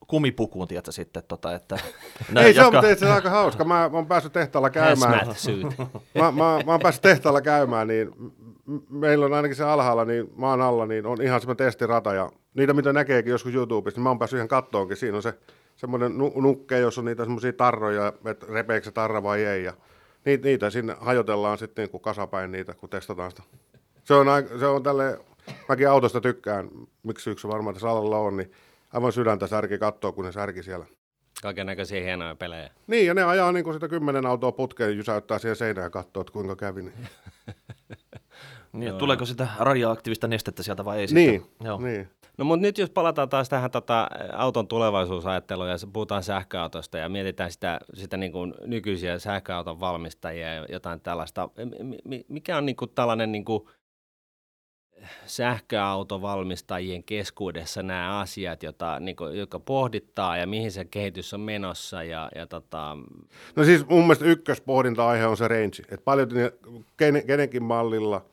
kumipukuun, 0.08 0.68
tiedätkö 0.68 0.92
sitten, 0.92 1.22
tota, 1.28 1.54
että... 1.54 1.78
nää, 2.32 2.44
Ei, 2.44 2.54
se 2.54 2.60
on, 2.60 2.64
jotka- 2.64 2.82
mutta 2.88 3.00
se 3.00 3.06
on 3.06 3.12
aika 3.12 3.30
hauska. 3.30 3.64
Mä, 3.64 3.74
mä 3.88 3.96
oon 3.98 4.06
päässyt 4.06 4.32
tehtaalla 4.32 4.70
käymään. 4.70 5.26
mä, 6.14 6.32
mä, 6.32 6.32
mä 6.66 6.72
oon 6.72 6.80
päässyt 6.80 7.02
tehtaalla 7.02 7.40
käymään, 7.40 7.88
niin 7.88 8.10
meillä 8.90 9.26
on 9.26 9.32
ainakin 9.34 9.56
se 9.56 9.64
alhaalla, 9.64 10.04
niin 10.04 10.32
maan 10.36 10.60
alla, 10.60 10.86
niin 10.86 11.06
on 11.06 11.22
ihan 11.22 11.40
semmoinen 11.40 11.66
testirata. 11.66 12.14
Ja 12.14 12.32
niitä, 12.54 12.72
mitä 12.72 12.92
näkeekin 12.92 13.30
joskus 13.30 13.54
YouTubesta, 13.54 13.98
niin 13.98 14.02
mä 14.02 14.10
oon 14.10 14.18
päässyt 14.18 14.36
ihan 14.38 14.48
kattoonkin. 14.48 14.96
Siinä 14.96 15.16
on 15.16 15.22
se 15.22 15.34
semmoinen 15.76 16.18
nu- 16.18 16.32
nukke, 16.36 16.78
jossa 16.78 17.00
on 17.00 17.04
niitä 17.04 17.24
semmoisia 17.24 17.52
tarroja, 17.52 18.12
että 18.24 18.46
repeekö 18.48 18.84
se 18.84 18.90
tarra 18.90 19.22
vai 19.22 19.44
ei. 19.44 19.64
Ja 19.64 19.72
niitä, 20.24 20.44
niitä 20.44 20.70
sinne 20.70 20.96
hajotellaan 21.00 21.58
sitten 21.58 21.82
niin 21.82 21.90
kuin 21.90 22.00
kasapäin 22.00 22.52
niitä, 22.52 22.74
kun 22.74 22.88
testataan 22.88 23.30
sitä. 23.30 23.42
Se 24.04 24.14
on, 24.14 24.28
aika, 24.28 24.58
se 24.58 24.66
on 24.66 24.82
tälle, 24.82 25.20
mäkin 25.68 25.88
autosta 25.88 26.20
tykkään, 26.20 26.68
miksi 27.02 27.30
yksi 27.30 27.48
varmaan 27.48 27.74
tässä 27.74 27.90
alalla 27.90 28.18
on, 28.18 28.36
niin 28.36 28.52
aivan 28.92 29.12
sydäntä 29.12 29.46
särki 29.46 29.78
katsoa, 29.78 30.12
kun 30.12 30.24
ne 30.24 30.32
särki 30.32 30.62
siellä. 30.62 30.86
Kaiken 31.42 31.66
näköisiä 31.66 32.00
hienoja 32.04 32.34
pelejä. 32.34 32.70
Niin, 32.86 33.06
ja 33.06 33.14
ne 33.14 33.24
ajaa 33.24 33.52
niin 33.52 33.64
kuin 33.64 33.74
sitä 33.74 33.88
kymmenen 33.88 34.26
autoa 34.26 34.52
putkeen, 34.52 34.96
jysäyttää 34.96 35.38
siihen 35.38 35.56
seinään 35.56 35.84
ja 35.84 35.90
katsoo, 35.90 36.20
että 36.20 36.32
kuinka 36.32 36.56
kävi. 36.56 36.82
Niin, 36.82 36.94
Niin, 38.72 38.88
että 38.88 38.98
tuleeko 38.98 39.24
sitä 39.24 39.48
radioaktiivista 39.58 40.28
nestettä 40.28 40.62
sieltä 40.62 40.84
vai 40.84 41.00
ei 41.00 41.06
niin, 41.06 41.40
sitten? 41.40 41.66
Joo. 41.66 41.80
niin. 41.80 42.08
No 42.38 42.44
mutta 42.44 42.62
nyt 42.62 42.78
jos 42.78 42.90
palataan 42.90 43.28
taas 43.28 43.48
tähän 43.48 43.70
tota, 43.70 44.08
auton 44.32 44.68
tulevaisuusajatteluun 44.68 45.68
ja 45.68 45.78
se- 45.78 45.86
puhutaan 45.92 46.22
sähköautosta 46.22 46.98
ja 46.98 47.08
mietitään 47.08 47.52
sitä, 47.52 47.80
sitä 47.94 48.16
niin 48.16 48.32
kuin 48.32 48.54
nykyisiä 48.66 49.18
sähköauton 49.18 49.80
valmistajia 49.80 50.54
ja 50.54 50.66
jotain 50.68 51.00
tällaista. 51.00 51.48
Mi- 51.82 51.98
mi- 52.04 52.24
mikä 52.28 52.56
on 52.56 52.66
niin 52.66 52.76
kuin 52.76 52.90
tällainen 52.94 53.32
niin 53.32 53.44
kuin 53.44 53.68
sähköautovalmistajien 55.26 57.04
keskuudessa 57.04 57.82
nämä 57.82 58.18
asiat, 58.20 58.62
jota, 58.62 59.00
niin 59.00 59.16
kuin, 59.16 59.38
jotka 59.38 59.60
pohdittaa 59.60 60.36
ja 60.36 60.46
mihin 60.46 60.72
se 60.72 60.84
kehitys 60.84 61.34
on 61.34 61.40
menossa 61.40 62.02
ja, 62.02 62.30
ja 62.34 62.46
tota, 62.46 62.96
No 63.56 63.64
siis 63.64 63.88
mun 63.88 64.00
mielestä 64.02 64.24
ykköspohdinta-aihe 64.24 65.26
on 65.26 65.36
se 65.36 65.48
range, 65.48 65.78
että 65.82 66.04
paljon 66.04 66.28
ken, 66.96 67.22
kenenkin 67.26 67.62
mallilla, 67.62 68.24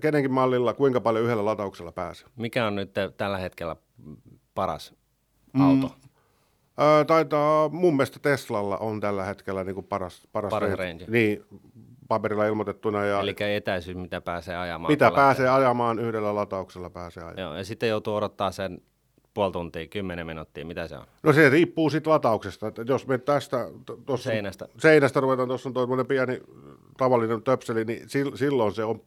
kenenkin 0.00 0.32
mallilla, 0.32 0.74
kuinka 0.74 1.00
paljon 1.00 1.24
yhdellä 1.24 1.44
latauksella 1.44 1.92
pääsee. 1.92 2.28
mikä 2.36 2.66
on 2.66 2.74
nyt 2.74 2.90
tällä 3.16 3.38
hetkellä 3.38 3.76
paras 4.54 4.94
auto? 5.60 5.86
Mm. 5.86 7.06
Taitaa, 7.06 7.68
mun 7.68 7.96
mielestä 7.96 8.18
Teslalla 8.18 8.76
on 8.78 9.00
tällä 9.00 9.24
hetkellä 9.24 9.64
niin 9.64 9.74
kuin 9.74 9.86
paras, 9.86 10.28
paras, 10.32 10.50
Paras 10.50 10.78
range. 10.78 11.04
Niin, 11.08 11.44
paperilla 12.08 12.46
ilmoitettuna 12.46 13.04
ja 13.04 13.20
Eli 13.20 13.34
etäisyys, 13.54 13.96
mitä 13.96 14.20
pääsee 14.20 14.56
ajamaan. 14.56 14.92
mitä 14.92 15.10
pääsee 15.10 15.48
ajamaan 15.48 15.98
yhdellä 15.98 16.34
latauksella 16.34 16.90
pääsee 16.90 17.22
ajamaan. 17.22 17.40
Joo, 17.40 17.56
ja 17.56 17.64
sitten 17.64 17.88
joutuu 17.88 18.14
odottaa 18.14 18.50
sen 18.50 18.78
puoli 19.34 19.52
tuntia, 19.52 19.86
kymmenen 19.86 20.26
minuuttia, 20.26 20.66
mitä 20.66 20.88
se 20.88 20.96
on? 20.96 21.04
No 21.22 21.32
se 21.32 21.48
riippuu 21.48 21.90
siitä 21.90 22.10
latauksesta, 22.10 22.68
että 22.68 22.82
jos 22.86 23.06
me 23.06 23.18
tästä 23.18 23.66
t- 23.86 24.06
tossa, 24.06 24.30
Seinästä. 24.30 24.68
seinästä 24.78 25.20
ruvetaan, 25.20 25.48
tuossa 25.48 25.68
on 25.68 25.72
tuommoinen 25.74 26.06
pieni 26.06 26.40
tavallinen 26.98 27.42
töpseli, 27.42 27.84
niin 27.84 28.02
sil- 28.12 28.36
silloin 28.36 28.72
se 28.74 28.84
on, 28.84 29.00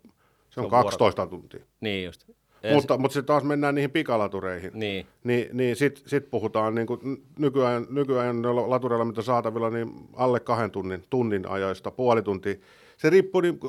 se 0.50 0.60
on, 0.60 0.66
on 0.66 0.72
12 0.72 1.28
tuntia. 1.28 1.64
Niin 1.82 2.06
just. 2.06 2.24
Ja 2.64 2.74
Mutta, 2.76 2.98
mutta 2.98 3.14
sitten 3.14 3.26
taas 3.28 3.44
mennään 3.44 3.76
niihin 3.76 3.92
pikalatureihin. 3.92 4.72
se- 4.72 4.78
niin, 4.78 5.08
Niin, 5.24 5.50
niin 5.54 5.76
sitten 5.76 6.04
sit 6.10 6.30
puhutaan 6.32 6.76
niin 6.76 6.88
kuin 6.88 7.00
nykyään, 7.40 7.86
nykyään 7.90 8.42
latureilla, 8.70 9.06
mitä 9.06 9.22
saatavilla, 9.22 9.70
niin 9.70 9.92
alle 10.16 10.40
kahden 10.40 10.72
tunnin, 10.72 11.04
tunnin 11.10 11.50
ajoista, 11.50 11.92
puoli 11.92 12.22
tuntia. 12.22 12.56
Se 12.98 13.10
riippuu, 13.10 13.42
niin, 13.42 13.60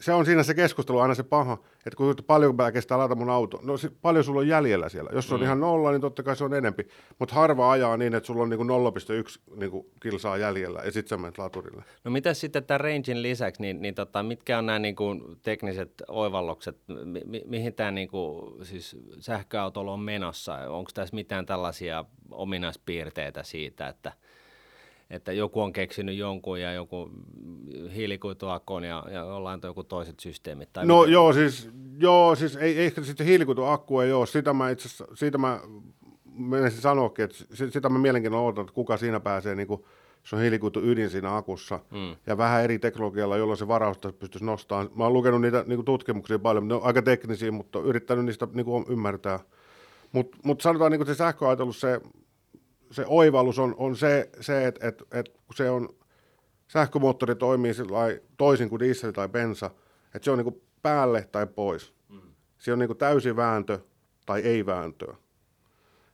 se- 0.00 0.12
on 0.12 0.26
siinä 0.26 0.42
se 0.42 0.54
keskustelu 0.54 0.98
aina 0.98 1.14
se 1.14 1.22
paha, 1.22 1.58
että 1.86 1.96
kun 1.96 2.14
paljon 2.26 2.56
mä 2.56 2.72
kestää 2.72 2.98
ladata 2.98 3.14
mun 3.14 3.30
auto, 3.30 3.60
no 3.62 3.76
se, 3.76 3.90
paljon 4.02 4.24
sulla 4.24 4.40
on 4.40 4.48
jäljellä 4.48 4.88
siellä. 4.88 5.10
Jos 5.12 5.28
se 5.28 5.34
on 5.34 5.40
mm. 5.40 5.44
ihan 5.44 5.60
nolla, 5.60 5.90
niin 5.90 6.00
totta 6.00 6.22
kai 6.22 6.36
se 6.36 6.44
on 6.44 6.54
enempi. 6.54 6.88
Mutta 7.18 7.34
harva 7.34 7.70
ajaa 7.70 7.96
niin, 7.96 8.14
että 8.14 8.26
sulla 8.26 8.42
on 8.42 8.50
niin 8.50 8.58
kuin 8.58 8.68
0,1 8.68 9.56
niin 9.60 9.70
kuin 9.70 9.86
kilsaa 10.02 10.36
jäljellä 10.36 10.80
ja 10.84 10.92
sitten 10.92 11.08
sä 11.08 11.16
menet 11.16 11.38
laturille. 11.38 11.84
No 12.04 12.10
mitä 12.10 12.34
sitten 12.34 12.64
tämän 12.64 12.80
rangein 12.80 13.22
lisäksi, 13.22 13.62
niin, 13.62 13.82
niin 13.82 13.94
tota, 13.94 14.22
mitkä 14.22 14.58
on 14.58 14.66
nämä 14.66 14.78
niin 14.78 14.96
kuin, 14.96 15.22
tekniset 15.42 15.92
oivallukset, 16.08 16.76
mi, 17.04 17.20
mi, 17.24 17.42
mihin 17.46 17.74
tämä 17.74 17.90
niin 17.90 18.08
kuin, 18.08 18.66
siis 18.66 18.96
sähköautolla 19.18 19.92
on 19.92 20.00
menossa? 20.00 20.54
Onko 20.54 20.90
tässä 20.94 21.14
mitään 21.14 21.46
tällaisia 21.46 22.04
ominaispiirteitä 22.30 23.42
siitä, 23.42 23.88
että, 23.88 24.12
että 25.10 25.32
joku 25.32 25.60
on 25.60 25.72
keksinyt 25.72 26.16
jonkun 26.16 26.60
ja 26.60 26.72
joku 26.72 27.10
hiilikuituakon 27.94 28.84
ja, 28.84 29.04
ja 29.10 29.18
jollain 29.18 29.60
on 29.64 29.68
joku 29.70 29.84
toiset 29.84 30.20
systeemit? 30.20 30.72
Tai 30.72 30.86
No 30.86 31.00
mitä? 31.00 31.12
joo, 31.12 31.32
siis, 31.32 31.68
joo, 31.98 32.34
siis 32.34 32.56
ei, 32.56 32.84
ehkä 32.84 33.02
sitten 33.02 33.26
hiilikuituakku 33.26 34.00
ei 34.00 34.12
ole. 34.12 34.26
Sitä 34.26 34.52
mä 34.52 34.70
itse 34.70 35.04
siitä 35.14 35.38
mä 35.38 35.60
menisin 36.34 36.80
sanoakin, 36.80 37.24
että 37.24 37.36
si- 37.54 37.70
sitä 37.70 37.88
mä 37.88 37.98
mielenkiinnolla 37.98 38.46
odotan, 38.48 38.62
että 38.62 38.74
kuka 38.74 38.96
siinä 38.96 39.20
pääsee, 39.20 39.54
niin 39.54 39.68
kuin, 39.68 39.84
se 40.24 40.36
on 40.36 40.42
hiilikuitu 40.42 40.80
ydin 40.82 41.10
siinä 41.10 41.36
akussa. 41.36 41.80
Mm. 41.90 42.16
Ja 42.26 42.38
vähän 42.38 42.64
eri 42.64 42.78
teknologialla, 42.78 43.36
jolloin 43.36 43.58
se 43.58 43.68
varausta 43.68 44.12
pystyisi 44.12 44.44
nostamaan. 44.44 44.90
Mä 44.94 45.04
oon 45.04 45.12
lukenut 45.12 45.40
niitä 45.40 45.64
niin 45.66 45.76
kuin 45.76 45.84
tutkimuksia 45.84 46.38
paljon, 46.38 46.68
ne 46.68 46.74
on 46.74 46.80
aika 46.84 47.02
teknisiä, 47.02 47.52
mutta 47.52 47.78
yrittänyt 47.78 48.24
niistä 48.24 48.48
niin 48.52 48.66
kuin 48.66 48.84
ymmärtää. 48.88 49.40
Mutta 50.12 50.36
mut 50.44 50.60
sanotaan, 50.60 50.92
niin 50.92 50.98
kuin 50.98 51.06
se 51.06 51.14
sähköajatelu, 51.14 51.72
se, 51.72 52.00
se 52.90 53.04
oivallus 53.06 53.58
on, 53.58 53.74
on 53.78 53.96
se, 53.96 54.30
se 54.40 54.66
että 54.66 54.88
et, 54.88 55.02
et, 55.12 55.28
kun 55.28 55.56
se 55.56 55.70
on, 55.70 55.88
sähkömoottori 56.68 57.34
toimii 57.34 57.72
toisin 58.36 58.68
kuin 58.68 58.80
diesel 58.80 59.12
tai 59.12 59.28
bensa, 59.28 59.70
että 60.14 60.24
se 60.24 60.30
on 60.30 60.38
niinku 60.38 60.62
päälle 60.82 61.28
tai 61.32 61.46
pois. 61.46 61.94
Mm. 62.08 62.20
Se 62.58 62.72
on 62.72 62.78
niinku 62.78 62.94
täysi 62.94 63.36
vääntö 63.36 63.78
tai 64.26 64.40
ei 64.40 64.66
vääntöä. 64.66 65.16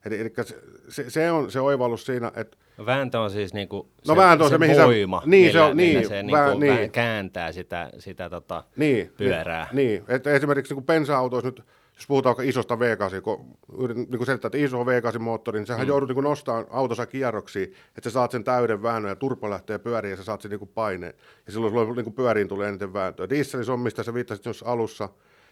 Eli, 0.05 0.21
eli 0.21 0.33
se, 0.43 0.61
se, 0.89 1.09
se, 1.09 1.31
on 1.31 1.51
se 1.51 1.59
oivallus 1.59 2.05
siinä, 2.05 2.31
että 2.35 2.57
No 2.77 2.85
vääntö 2.85 3.19
on 3.19 3.31
siis 3.31 3.53
niinku 3.53 3.89
No 4.07 4.13
se, 4.13 4.21
vääntö 4.21 4.43
on 4.43 4.49
se, 4.49 4.53
se 4.53 4.57
mihin 4.57 4.75
sä- 4.75 4.85
voima, 4.85 5.21
niin, 5.25 5.51
se 5.51 5.61
on- 5.61 5.77
niin, 5.77 6.07
se 6.07 6.23
niinku 6.23 6.59
niin. 6.59 6.75
niin. 6.75 6.91
kääntää 6.91 7.51
sitä, 7.51 7.89
sitä 7.99 8.29
tota 8.29 8.63
niin, 8.75 9.13
pyörää. 9.17 9.67
Niin, 9.71 9.87
niin. 9.87 10.15
että 10.15 10.33
esimerkiksi 10.33 10.73
niin 10.73 10.85
bensa-autoissa 10.85 11.47
nyt, 11.47 11.63
jos 11.95 12.07
puhutaan 12.07 12.35
isosta 12.43 12.75
V8, 12.75 13.21
kun 13.21 13.57
yritän 13.77 14.03
niin 14.03 14.17
kuin 14.17 14.25
selittää, 14.25 14.47
että 14.47 14.57
iso 14.57 14.83
V8-moottori, 14.83 15.53
niin 15.53 15.65
sähän 15.65 15.85
mm. 15.85 15.87
joudut 15.87 16.09
niin 16.09 16.23
nostamaan 16.23 16.65
autossa 16.69 17.05
kierroksiin, 17.05 17.73
että 17.97 18.09
sä 18.09 18.13
saat 18.13 18.31
sen 18.31 18.43
täyden 18.43 18.83
väännön 18.83 19.09
ja 19.09 19.15
turpo 19.15 19.49
lähtee 19.49 19.79
pyöriin 19.79 20.11
ja 20.11 20.17
sä 20.17 20.23
saat 20.23 20.41
sen 20.41 20.51
niin 20.51 20.59
kuin 20.59 20.71
paineen. 20.73 21.13
Ja 21.45 21.51
silloin 21.51 21.73
sulla 21.73 21.93
niin 21.93 22.03
kuin 22.03 22.13
pyöriin 22.13 22.47
tulee 22.47 22.69
eniten 22.69 22.93
vääntöä. 22.93 23.29
Dieselissä 23.29 23.73
on, 23.73 23.79
mistä 23.79 24.03
sä 24.03 24.13
viittasit 24.13 24.45
jos 24.45 24.63
alussa, 24.63 25.09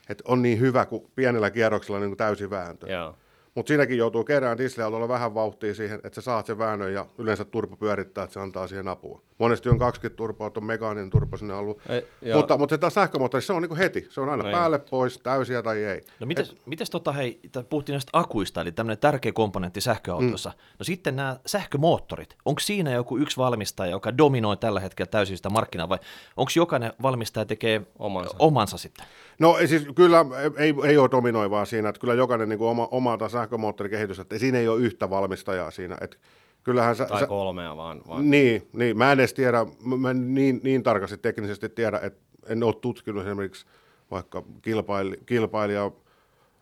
että 0.09 0.23
on 0.27 0.41
niin 0.41 0.59
hyvä, 0.59 0.85
kun 0.85 1.11
pienellä 1.15 1.51
kierroksella 1.51 1.97
on 1.97 2.01
niin 2.01 2.09
kuin 2.09 2.17
täysi 2.17 2.49
vääntö. 2.49 2.91
Joo. 2.91 3.15
Mutta 3.55 3.67
siinäkin 3.67 3.97
joutuu 3.97 4.23
kerään 4.23 4.57
dieselautolla 4.57 5.07
vähän 5.07 5.33
vauhtia 5.33 5.73
siihen, 5.75 5.99
että 6.03 6.15
sä 6.15 6.21
saat 6.21 6.45
sen 6.45 6.57
väännön 6.57 6.93
ja 6.93 7.05
yleensä 7.17 7.45
turbo 7.45 7.75
pyörittää, 7.75 8.23
että 8.23 8.33
se 8.33 8.39
antaa 8.39 8.67
siihen 8.67 8.87
apua. 8.87 9.21
Monesti 9.37 9.69
on 9.69 9.79
20 9.79 10.17
turboa, 10.17 10.47
että 10.47 10.59
on 10.59 10.65
mekaaninen 10.65 11.09
turbo 11.09 11.37
sinne 11.37 11.53
ollut. 11.53 11.81
Ei, 11.89 12.07
joo. 12.21 12.37
mutta, 12.37 12.57
mutta 12.57 12.73
se 12.73 12.77
taas 12.77 12.93
sähkömoottorissa 12.93 13.47
se 13.47 13.53
on 13.53 13.61
niinku 13.61 13.75
heti. 13.75 14.07
Se 14.09 14.21
on 14.21 14.29
aina 14.29 14.43
No 14.43 14.51
päälle 14.51 14.79
pois, 14.79 15.17
täysiä 15.17 15.61
tai 15.61 15.83
ei. 15.83 16.05
No 16.19 16.27
mites, 16.27 16.55
mites 16.65 16.89
tota, 16.89 17.11
hei, 17.11 17.39
puhuttiin 17.69 17.93
näistä 17.93 18.09
akuista, 18.13 18.61
eli 18.61 18.71
tämmöinen 18.71 18.97
tärkeä 18.97 19.31
komponentti 19.31 19.81
sähköautossa. 19.81 20.49
Mm. 20.49 20.55
No 20.79 20.83
sitten 20.83 21.15
nämä 21.15 21.37
sähkömoottorit, 21.45 22.35
onko 22.45 22.59
siinä 22.59 22.91
joku 22.91 23.17
yksi 23.17 23.37
valmistaja, 23.37 23.91
joka 23.91 24.17
dominoi 24.17 24.57
tällä 24.57 24.79
hetkellä 24.79 25.09
täysin 25.09 25.37
sitä 25.37 25.49
markkinaa, 25.49 25.89
vai 25.89 25.99
onko 26.37 26.51
jokainen 26.55 26.93
valmistaja 27.01 27.45
tekee 27.45 27.81
Omansa. 27.99 28.35
omansa 28.39 28.77
sitten? 28.77 29.05
No 29.39 29.57
siis 29.65 29.87
kyllä 29.95 30.25
ei, 30.57 30.73
ei 30.85 30.97
ole 30.97 31.09
dominoivaa 31.11 31.65
siinä, 31.65 31.89
että 31.89 31.99
kyllä 32.01 32.13
jokainen 32.13 32.49
niinku 32.49 32.67
oma, 32.67 32.87
omalta 32.91 33.29
sähkömoottorikehitys, 33.29 34.19
että 34.19 34.37
siinä 34.39 34.57
ei 34.59 34.67
ole 34.67 34.81
yhtä 34.81 35.09
valmistajaa 35.09 35.71
siinä. 35.71 35.97
Että 36.01 36.17
kyllähän 36.63 36.95
sä, 36.95 37.05
Tai 37.05 37.19
sä, 37.19 37.27
kolmea 37.27 37.77
vaan. 37.77 38.01
vaan. 38.07 38.29
Niin, 38.31 38.67
niin, 38.73 38.97
mä 38.97 39.11
en 39.11 39.19
edes 39.19 39.33
tiedä, 39.33 39.65
mä 39.99 40.09
en 40.11 40.33
niin, 40.33 40.59
niin 40.63 40.83
tarkasti 40.83 41.17
teknisesti 41.17 41.69
tiedä, 41.69 41.99
että 42.03 42.19
en 42.47 42.63
ole 42.63 42.73
tutkinut 42.81 43.25
esimerkiksi 43.27 43.65
vaikka 44.11 44.43
kilpaili, 44.61 45.17
kilpailija 45.25 45.91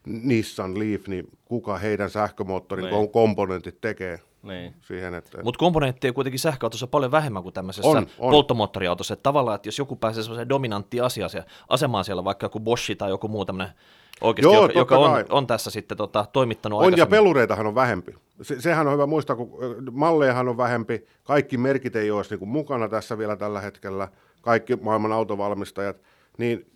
Nissan 0.06 0.80
Leaf, 0.80 1.08
niin 1.08 1.28
kuka 1.46 1.78
heidän 1.78 2.10
sähkömoottorin 2.10 2.84
Niin. 2.84 2.96
kom- 2.96 3.10
komponentit 3.10 3.82
tekee 3.82 4.20
Niin. 4.44 4.74
siihen, 4.82 5.14
että... 5.14 5.44
Mutta 5.44 5.60
komponentteja 5.60 6.14
kuitenkin 6.14 6.40
sähköautossa 6.40 6.88
paljon 6.88 7.12
vähemmän 7.12 7.44
kuin 7.44 7.54
tämmöisessä 7.54 7.90
On, 7.90 7.98
on. 7.98 8.32
polttomoottoriautossa. 8.32 9.14
Että 9.14 9.24
tavallaan, 9.24 9.56
että 9.56 9.68
jos 9.68 9.78
joku 9.78 9.96
pääsee 9.96 10.24
semmoiseen 10.24 10.50
dominanttiin 10.50 11.04
asia, 11.04 11.28
asemaan 11.70 12.06
siellä, 12.06 12.24
vaikka 12.24 12.46
joku 12.46 12.60
Bosch 12.60 12.98
tai 12.98 13.10
joku 13.10 13.28
muu 13.28 13.46
tämmöinen 13.46 13.74
oikeasti, 14.22 14.56
Joo, 14.56 14.64
joka, 14.64 14.80
joka 14.80 14.98
on, 14.98 15.26
on, 15.30 15.48
tässä 15.48 15.72
sitten 15.72 15.98
tota, 15.98 16.26
toimittanut 16.34 16.82
On 16.82 16.98
ja 16.98 17.06
pelureitahan 17.06 17.68
on 17.68 17.76
vähempi. 17.76 18.16
Se, 18.42 18.62
sehän 18.62 18.88
on 18.88 18.94
hyvä 18.94 19.06
muistaa, 19.06 19.36
kun 19.36 19.60
mallejahan 19.92 20.48
on 20.48 20.58
vähempi, 20.58 21.06
kaikki 21.24 21.58
merkit 21.58 21.96
ei 21.96 22.12
olisi 22.12 22.36
niin 22.36 22.50
mukana 22.50 22.90
tässä 22.90 23.18
vielä 23.18 23.36
tällä 23.36 23.62
hetkellä, 23.62 24.08
kaikki 24.42 24.76
maailman 24.76 25.12
autovalmistajat, 25.12 25.98
niin 26.38 26.72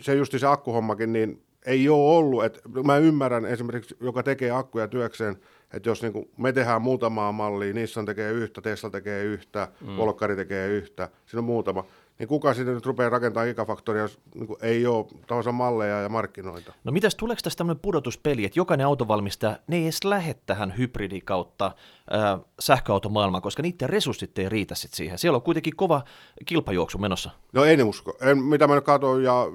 se 0.00 0.14
justi 0.14 0.38
se 0.38 0.46
akkuhommakin, 0.46 1.12
niin 1.12 1.42
ei 1.68 1.88
ole 1.88 2.16
ollut, 2.16 2.44
että 2.44 2.60
mä 2.84 2.96
ymmärrän 2.96 3.46
esimerkiksi, 3.46 3.96
joka 4.00 4.22
tekee 4.22 4.50
akkuja 4.50 4.88
työkseen, 4.88 5.36
että 5.72 5.88
jos 5.88 6.02
niin 6.02 6.30
me 6.36 6.52
tehdään 6.52 6.82
muutamaa 6.82 7.32
mallia, 7.32 7.74
Nissan 7.74 8.06
tekee 8.06 8.32
yhtä, 8.32 8.60
Tesla 8.60 8.90
tekee 8.90 9.24
yhtä, 9.24 9.68
mm. 9.80 9.96
Volkkari 9.96 10.36
tekee 10.36 10.68
yhtä, 10.68 11.08
siinä 11.26 11.38
on 11.38 11.44
muutama, 11.44 11.84
niin 12.18 12.28
kuka 12.28 12.54
sinne 12.54 12.72
nyt 12.72 12.86
rupeaa 12.86 13.10
rakentamaan 13.10 13.48
gigafaktoria, 13.48 14.02
jos 14.02 14.18
niin 14.34 14.48
ei 14.62 14.86
ole 14.86 15.06
tahansa 15.26 15.52
malleja 15.52 16.00
ja 16.00 16.08
markkinoita? 16.08 16.72
No 16.84 16.92
mitäs, 16.92 17.14
tuleeko 17.14 17.40
tästä 17.44 17.58
tämmöinen 17.58 17.82
pudotuspeli, 17.82 18.44
että 18.44 18.58
jokainen 18.58 18.86
autovalmistaja, 18.86 19.56
ne 19.66 19.76
ei 19.76 19.82
edes 19.82 20.04
lähde 20.04 20.34
tähän 20.46 20.74
hybridi 20.78 21.20
kautta 21.20 21.72
ää, 22.10 22.38
sähköautomaailmaan, 22.60 23.42
koska 23.42 23.62
niiden 23.62 23.90
resurssit 23.90 24.38
ei 24.38 24.48
riitä 24.48 24.74
sit 24.74 24.94
siihen. 24.94 25.18
Siellä 25.18 25.36
on 25.36 25.42
kuitenkin 25.42 25.76
kova 25.76 26.02
kilpajuoksu 26.46 26.98
menossa. 26.98 27.30
No 27.52 27.64
en 27.64 27.84
usko. 27.84 28.16
En, 28.20 28.38
mitä 28.38 28.66
mä 28.66 28.74
nyt 28.74 28.84
katsoin 28.84 29.24
ja 29.24 29.46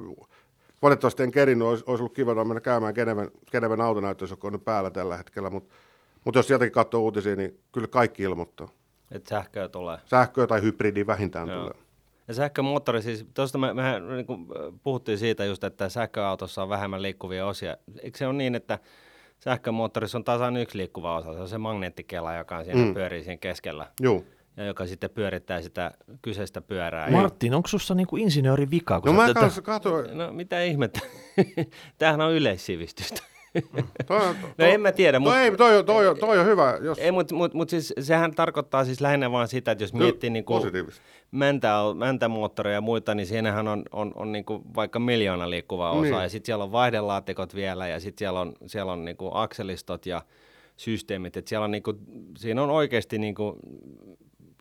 valitettavasti 0.84 1.24
en 1.24 1.32
kerinyt, 1.32 1.68
olisi, 1.68 1.84
olisi 1.88 2.02
ollut 2.02 2.16
kiva 2.16 2.46
mennä 2.46 2.62
käymään 2.62 2.94
Geneven, 2.94 3.32
Geneven 3.52 3.82
autonäyttöys, 3.82 4.32
joka 4.32 4.48
on 4.48 4.54
nyt 4.54 4.66
päällä 4.66 4.92
tällä 4.92 5.18
hetkellä, 5.18 5.50
mutta 5.50 5.76
mut 6.26 6.36
jos 6.36 6.48
sieltäkin 6.48 6.74
katsoo 6.74 7.02
uutisia, 7.02 7.36
niin 7.36 7.60
kyllä 7.72 7.88
kaikki 7.88 8.24
ilmoittaa. 8.24 8.68
Että 9.12 9.30
sähköä 9.30 9.70
tulee. 9.70 9.98
Sähköä 10.06 10.48
tai 10.48 10.62
hybridi 10.62 11.08
vähintään 11.08 11.48
Joo. 11.48 11.60
tulee. 11.60 11.84
Ja 12.28 12.34
sähkömoottori, 12.34 13.02
siis 13.02 13.26
tuosta 13.34 13.58
me, 13.58 13.74
mehän 13.74 14.08
niin 14.08 14.26
kuin, 14.26 14.48
puhuttiin 14.84 15.18
siitä 15.18 15.46
just, 15.46 15.64
että 15.64 15.90
sähköautossa 15.90 16.64
on 16.64 16.70
vähemmän 16.70 17.02
liikkuvia 17.02 17.48
osia. 17.48 17.78
Eikö 18.02 18.18
se 18.18 18.28
ole 18.28 18.34
niin, 18.34 18.56
että 18.56 18.80
sähkömoottorissa 19.40 20.18
on 20.18 20.24
tasan 20.24 20.58
yksi 20.58 20.78
liikkuva 20.78 21.18
osa, 21.18 21.34
se 21.34 21.40
on 21.40 21.50
se 21.50 21.58
magneettikela, 21.58 22.36
joka 22.36 22.58
on 22.58 22.66
siinä 22.66 22.86
mm. 22.86 22.94
pyörii 22.94 23.24
siinä 23.24 23.38
keskellä 23.38 23.88
Joo. 24.00 24.24
Ja 24.58 24.66
joka 24.66 24.88
sitten 24.88 25.10
pyörittää 25.10 25.62
sitä 25.62 25.92
kyseistä 26.22 26.62
pyörää. 26.62 27.12
Martin, 27.12 27.54
onko 27.54 27.68
sussa 27.68 27.96
niinku 27.96 28.18
insinöörin 28.18 28.72
vika? 28.72 29.02
kun 29.02 29.16
No 29.16 29.22
mä 29.22 29.28
tätä- 29.34 29.62
katsoin. 29.64 30.18
No 30.18 30.34
mitä 30.34 30.64
ihmettä? 30.64 31.00
Tämähän 31.98 32.22
on 32.22 32.34
yleissivistystä. 32.34 33.22
Toi, 34.08 34.28
on- 34.28 34.36
No 34.58 34.66
en 34.66 34.82
mä 34.82 34.92
tiedä, 34.92 35.20
Toi, 35.20 35.24
mut- 35.24 35.36
ei, 35.36 35.58
toi, 35.58 35.78
on- 35.78 35.86
toi, 35.86 36.08
on- 36.08 36.18
toi 36.18 36.40
on 36.40 36.46
hyvä. 36.46 36.78
Jos, 36.82 36.98
Ei, 36.98 37.12
mutta 37.12 37.36
mut, 37.36 37.54
mut 37.54 37.70
siis 37.70 37.94
sehän 38.00 38.36
tarkoittaa 38.36 38.86
siis 38.86 39.02
lähinnä 39.02 39.32
vaan 39.32 39.48
sitä, 39.48 39.72
että 39.72 39.84
jos 39.84 39.92
Kyllä, 39.92 40.04
miettii 40.04 40.30
niinku 40.30 40.54
positiivista. 40.54 41.02
mäntä, 41.32 41.74
mäntämoottoreja 41.98 42.74
ja 42.74 42.82
muita, 42.82 43.16
niin 43.16 43.28
siinähän 43.28 43.68
on, 43.68 43.84
on, 43.92 44.12
on 44.16 44.32
niinku 44.32 44.62
vaikka 44.76 45.00
miljoona 45.00 45.50
liikkuvaa 45.50 45.92
osaa, 45.92 46.02
Niin. 46.02 46.14
ja 46.24 46.30
sitten 46.30 46.46
siellä 46.46 46.64
on 46.64 46.72
vaihdelaatikot 46.72 47.56
vielä, 47.56 47.88
ja 47.88 48.00
sitten 48.00 48.20
siellä 48.20 48.40
on, 48.40 48.54
siellä 48.66 48.92
on 48.92 49.06
niinku 49.06 49.30
akselistot 49.34 50.06
ja 50.06 50.22
systeemit, 50.78 51.38
että 51.38 51.50
siellä 51.50 51.66
on 51.66 51.72
niinku, 51.72 51.94
siinä 52.38 52.64
on 52.64 52.70
oikeasti 52.70 53.18
niinku, 53.18 53.56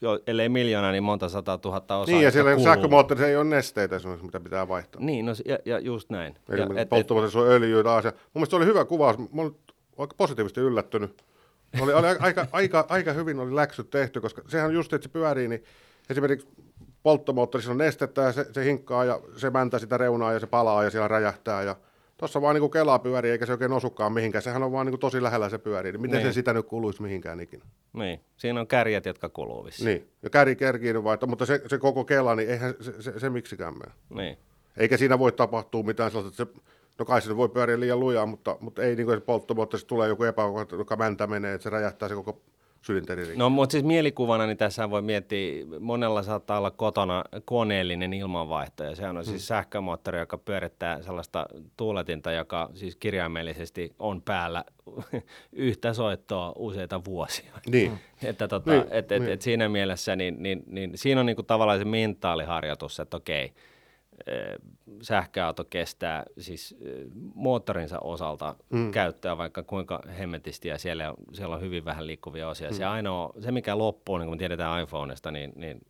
jo, 0.02 0.20
ellei 0.26 0.48
miljoona, 0.48 0.92
niin 0.92 1.02
monta 1.02 1.28
sata 1.28 1.58
tuhatta 1.58 1.96
osaa. 1.96 2.14
niin, 2.14 2.24
ja 2.24 2.30
siellä 2.30 2.58
sähkömoottorissa 2.58 3.28
ei 3.28 3.36
ole 3.36 3.44
nesteitä 3.44 3.96
esimerkiksi, 3.96 4.26
mitä 4.26 4.40
pitää 4.40 4.68
vaihtaa. 4.68 5.00
Niin, 5.00 5.26
no, 5.26 5.32
ja, 5.46 5.58
ja 5.64 5.78
just 5.78 6.10
näin. 6.10 6.34
Eli 6.48 6.60
ja, 6.60 6.66
et, 6.76 7.10
on 7.10 7.48
öljyä 7.48 7.82
taas. 7.82 8.04
Mun 8.04 8.12
mielestä 8.34 8.50
se 8.50 8.56
oli 8.56 8.66
hyvä 8.66 8.84
kuvaus. 8.84 9.18
Mä 9.18 9.42
olin 9.42 9.56
aika 9.98 10.14
positiivisesti 10.16 10.60
yllättynyt. 10.60 11.24
Oli, 11.80 11.92
oli 11.92 12.06
aika, 12.06 12.46
aika, 12.52 12.86
aika, 12.88 13.12
hyvin 13.12 13.38
oli 13.38 13.54
läksyt 13.54 13.90
tehty, 13.90 14.20
koska 14.20 14.42
sehän 14.48 14.66
on 14.66 14.74
just, 14.74 14.92
että 14.92 15.08
se 15.08 15.12
pyörii, 15.12 15.48
niin 15.48 15.64
esimerkiksi 16.10 16.48
polttomoottorissa 17.02 17.70
on 17.70 17.78
nestettä 17.78 18.22
ja 18.22 18.32
se, 18.32 18.46
se 18.52 18.64
hinkkaa 18.64 19.04
ja 19.04 19.20
se 19.36 19.50
mäntää 19.50 19.80
sitä 19.80 19.96
reunaa 19.96 20.32
ja 20.32 20.40
se 20.40 20.46
palaa 20.46 20.84
ja 20.84 20.90
siellä 20.90 21.08
räjähtää 21.08 21.62
ja 21.62 21.76
Tuossa 22.22 22.42
vaan 22.42 22.56
niin 22.56 22.70
kelaa 22.70 22.98
pyörii, 22.98 23.30
eikä 23.30 23.46
se 23.46 23.52
oikein 23.52 23.72
osukaan 23.72 24.12
mihinkään. 24.12 24.42
Sehän 24.42 24.62
on 24.62 24.72
vaan 24.72 24.86
niin 24.86 24.98
tosi 24.98 25.22
lähellä 25.22 25.48
se 25.48 25.58
pyörii. 25.58 25.92
Niin 25.92 26.00
miten 26.00 26.18
Niin. 26.18 26.28
se 26.28 26.32
sitä 26.32 26.52
nyt 26.52 26.66
kuluisi 26.66 27.02
mihinkään 27.02 27.40
ikinä? 27.40 27.64
Niin, 27.92 28.20
siinä 28.36 28.60
on 28.60 28.66
kärjet, 28.66 29.06
jotka 29.06 29.28
kuluu 29.28 29.64
vissiin. 29.64 29.86
Niin. 29.86 30.08
Ja 30.22 30.30
käri 30.30 30.56
kerkiin 30.56 31.04
vai, 31.04 31.18
mutta 31.26 31.46
se, 31.46 31.62
se 31.66 31.78
koko 31.78 32.04
kela, 32.04 32.34
niin 32.34 32.50
eihän 32.50 32.74
se, 32.80 33.02
se, 33.02 33.18
se 33.18 33.30
miksikään 33.30 33.74
mene. 33.78 33.92
Niin. 34.10 34.38
Eikä 34.76 34.96
siinä 34.96 35.18
voi 35.18 35.32
tapahtua 35.32 35.82
mitään 35.82 36.10
sellaista, 36.10 36.42
että 36.42 36.54
se, 36.54 36.60
no 36.98 37.04
kai 37.04 37.22
se 37.22 37.36
voi 37.36 37.48
pyöriä 37.48 37.80
liian 37.80 38.00
lujaa, 38.00 38.26
mutta, 38.26 38.56
mutta 38.60 38.82
ei 38.82 38.96
niin 38.96 39.06
kuin 39.06 39.16
se 39.18 39.24
polttomoottorissa 39.24 39.88
tulee 39.88 40.08
joku 40.08 40.24
epäkohta, 40.24 40.76
joka 40.76 40.96
mäntä 40.96 41.26
menee, 41.26 41.54
että 41.54 41.62
se 41.62 41.70
räjähtää 41.70 42.08
se 42.08 42.14
koko 42.14 42.40
sylinteri 42.82 43.22
rikki. 43.22 43.38
No, 43.38 43.50
mutta 43.50 43.72
siis 43.72 43.84
mielikuvana, 43.84 44.46
niin 44.46 44.56
tässä 44.56 44.90
voi 44.90 45.02
miettiä, 45.02 45.64
monella 45.80 46.22
saattaa 46.22 46.58
olla 46.58 46.70
kotona 46.70 47.24
koneellinen 47.44 48.12
ilmanvaihto, 48.12 48.84
ja 48.84 48.94
sehän 48.94 49.16
on 49.16 49.24
siis 49.24 49.46
sähkömoottori, 49.46 50.18
joka 50.18 50.38
pyörittää 50.38 51.02
sellaista 51.02 51.46
tuuletinta, 51.76 52.32
joka 52.32 52.70
siis 52.74 52.96
kirjaimellisesti 52.96 53.94
on 53.98 54.22
päällä 54.22 54.64
yhtä 55.52 55.94
soittoa 55.94 56.52
useita 56.56 57.04
vuosia. 57.04 57.52
Niin. 57.66 57.98
Että 58.24 58.48
tota, 58.48 58.70
Niin, 58.70 58.84
et, 58.90 59.12
et, 59.12 59.22
niin. 59.22 59.32
et 59.32 59.42
siinä 59.42 59.68
mielessä, 59.68 60.16
niin, 60.16 60.42
niin, 60.42 60.62
niin 60.66 60.90
siinä 60.94 61.20
on 61.20 61.26
niinku 61.26 61.42
tavallaan 61.42 61.78
se 61.78 61.84
mentaaliharjoitus, 61.84 63.00
että 63.00 63.16
okei, 63.16 63.44
eh, 63.44 63.52
sähköauto 65.02 65.64
kestää 65.64 66.24
siis 66.38 66.76
moottorinsa 67.34 67.98
osalta 68.00 68.54
mm. 68.70 68.90
käyttöä 68.90 69.38
vaikka 69.38 69.62
kuinka 69.62 70.00
hemmetisti 70.18 70.68
ja 70.68 70.78
siellä 70.78 71.10
on, 71.10 71.16
siellä 71.32 71.54
on 71.56 71.60
hyvin 71.60 71.84
vähän 71.84 72.06
liikkuvia 72.06 72.48
osia. 72.48 72.70
Mm. 72.70 72.74
Se 72.74 72.84
ainoa, 72.84 73.32
se 73.40 73.52
mikä 73.52 73.78
loppuu, 73.78 74.18
niin 74.18 74.26
kuin 74.26 74.36
me 74.36 74.38
tiedetään 74.38 74.82
iPhoneista, 74.82 75.30
niin, 75.30 75.52
niin 75.56 75.80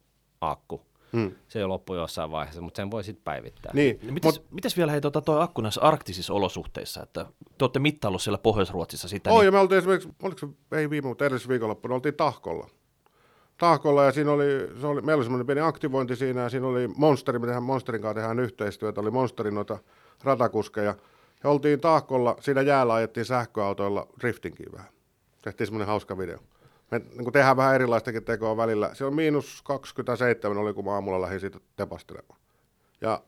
akku. 0.41 0.87
Mm. 1.13 1.33
Se 1.49 1.59
jo 1.59 1.69
loppuu 1.69 1.97
jossain 1.97 2.31
vaiheessa, 2.31 2.63
mutta 2.63 2.77
sen 2.77 2.91
voi 2.91 3.05
sitten 3.05 3.25
päivittää. 3.25 3.73
Niin. 3.75 3.99
Mites, 4.11 4.39
Mut, 4.39 4.51
mites 4.51 4.77
vielä 4.77 4.93
hei, 4.93 5.01
tota, 5.01 5.21
toi 5.21 5.43
akku 5.43 5.61
näissä 5.61 5.81
arktisissa 5.81 6.35
olosuhteissa, 6.35 7.03
että 7.03 7.27
te 7.59 7.65
olette 7.65 7.79
mittaillut 7.79 8.23
siellä 8.23 8.39
Pohjois-Ruotsissa 8.39 9.09
sitä, 9.09 9.31
Oh, 9.31 9.39
niin, 9.39 9.45
ja 9.45 9.53
me 9.53 9.59
oltiin 9.59 9.79
esimerkiksi, 9.79 10.09
oliko 10.23 10.39
se, 10.39 10.77
ei 10.79 10.91
viime, 10.91 11.09
mutta 11.09 11.25
edellisessä 11.25 11.49
viikonloppuna, 11.49 11.95
oltiin 11.95 12.15
Tahkolla. 12.15 12.69
Tahkolla 13.63 14.05
ja 14.05 14.13
siinä 14.13 14.31
oli, 14.31 14.45
se 14.81 14.87
oli, 14.87 15.03
meillä 15.03 15.19
oli 15.19 15.25
semmoinen 15.25 15.47
pieni 15.47 15.61
aktivointi 15.61 16.17
siinä 16.17 16.41
ja 16.41 16.49
siinä 16.49 16.67
oli 16.67 16.89
Monsteri, 16.97 17.39
me 17.39 17.47
tehdään 17.47 17.63
Monsterin 17.63 18.03
kanssa 18.03 18.15
tehdään 18.15 18.39
yhteistyötä, 18.39 19.01
oli 19.01 19.11
Monsterin 19.11 19.55
noita 19.55 19.79
ratakuskeja. 20.25 20.95
Ja 21.45 21.51
oltiin 21.51 21.81
Tahkolla, 21.81 22.37
siinä 22.41 22.61
jäällä 22.63 22.95
ajettiin 22.95 23.27
sähköautoilla 23.27 24.07
driftingin 24.21 24.73
vähän. 24.73 24.89
Tehtiin 25.43 25.67
semmoinen 25.67 25.87
hauska 25.87 26.19
video. 26.19 26.39
me 26.91 26.99
niin 26.99 27.33
tehdään 27.33 27.57
vähän 27.57 27.75
erilaistakin 27.75 28.25
tekoa 28.25 28.57
välillä. 28.57 28.91
Se 28.95 29.05
on 29.05 29.15
miinus 29.15 29.63
27 29.63 30.59
oli, 30.59 30.75
kun 30.75 30.85
mä 30.85 30.91
aamulla 30.91 31.21
lähdin 31.21 31.41
siitä 31.41 31.61
tepastelemaan. 31.77 32.41
Ja 33.01 33.23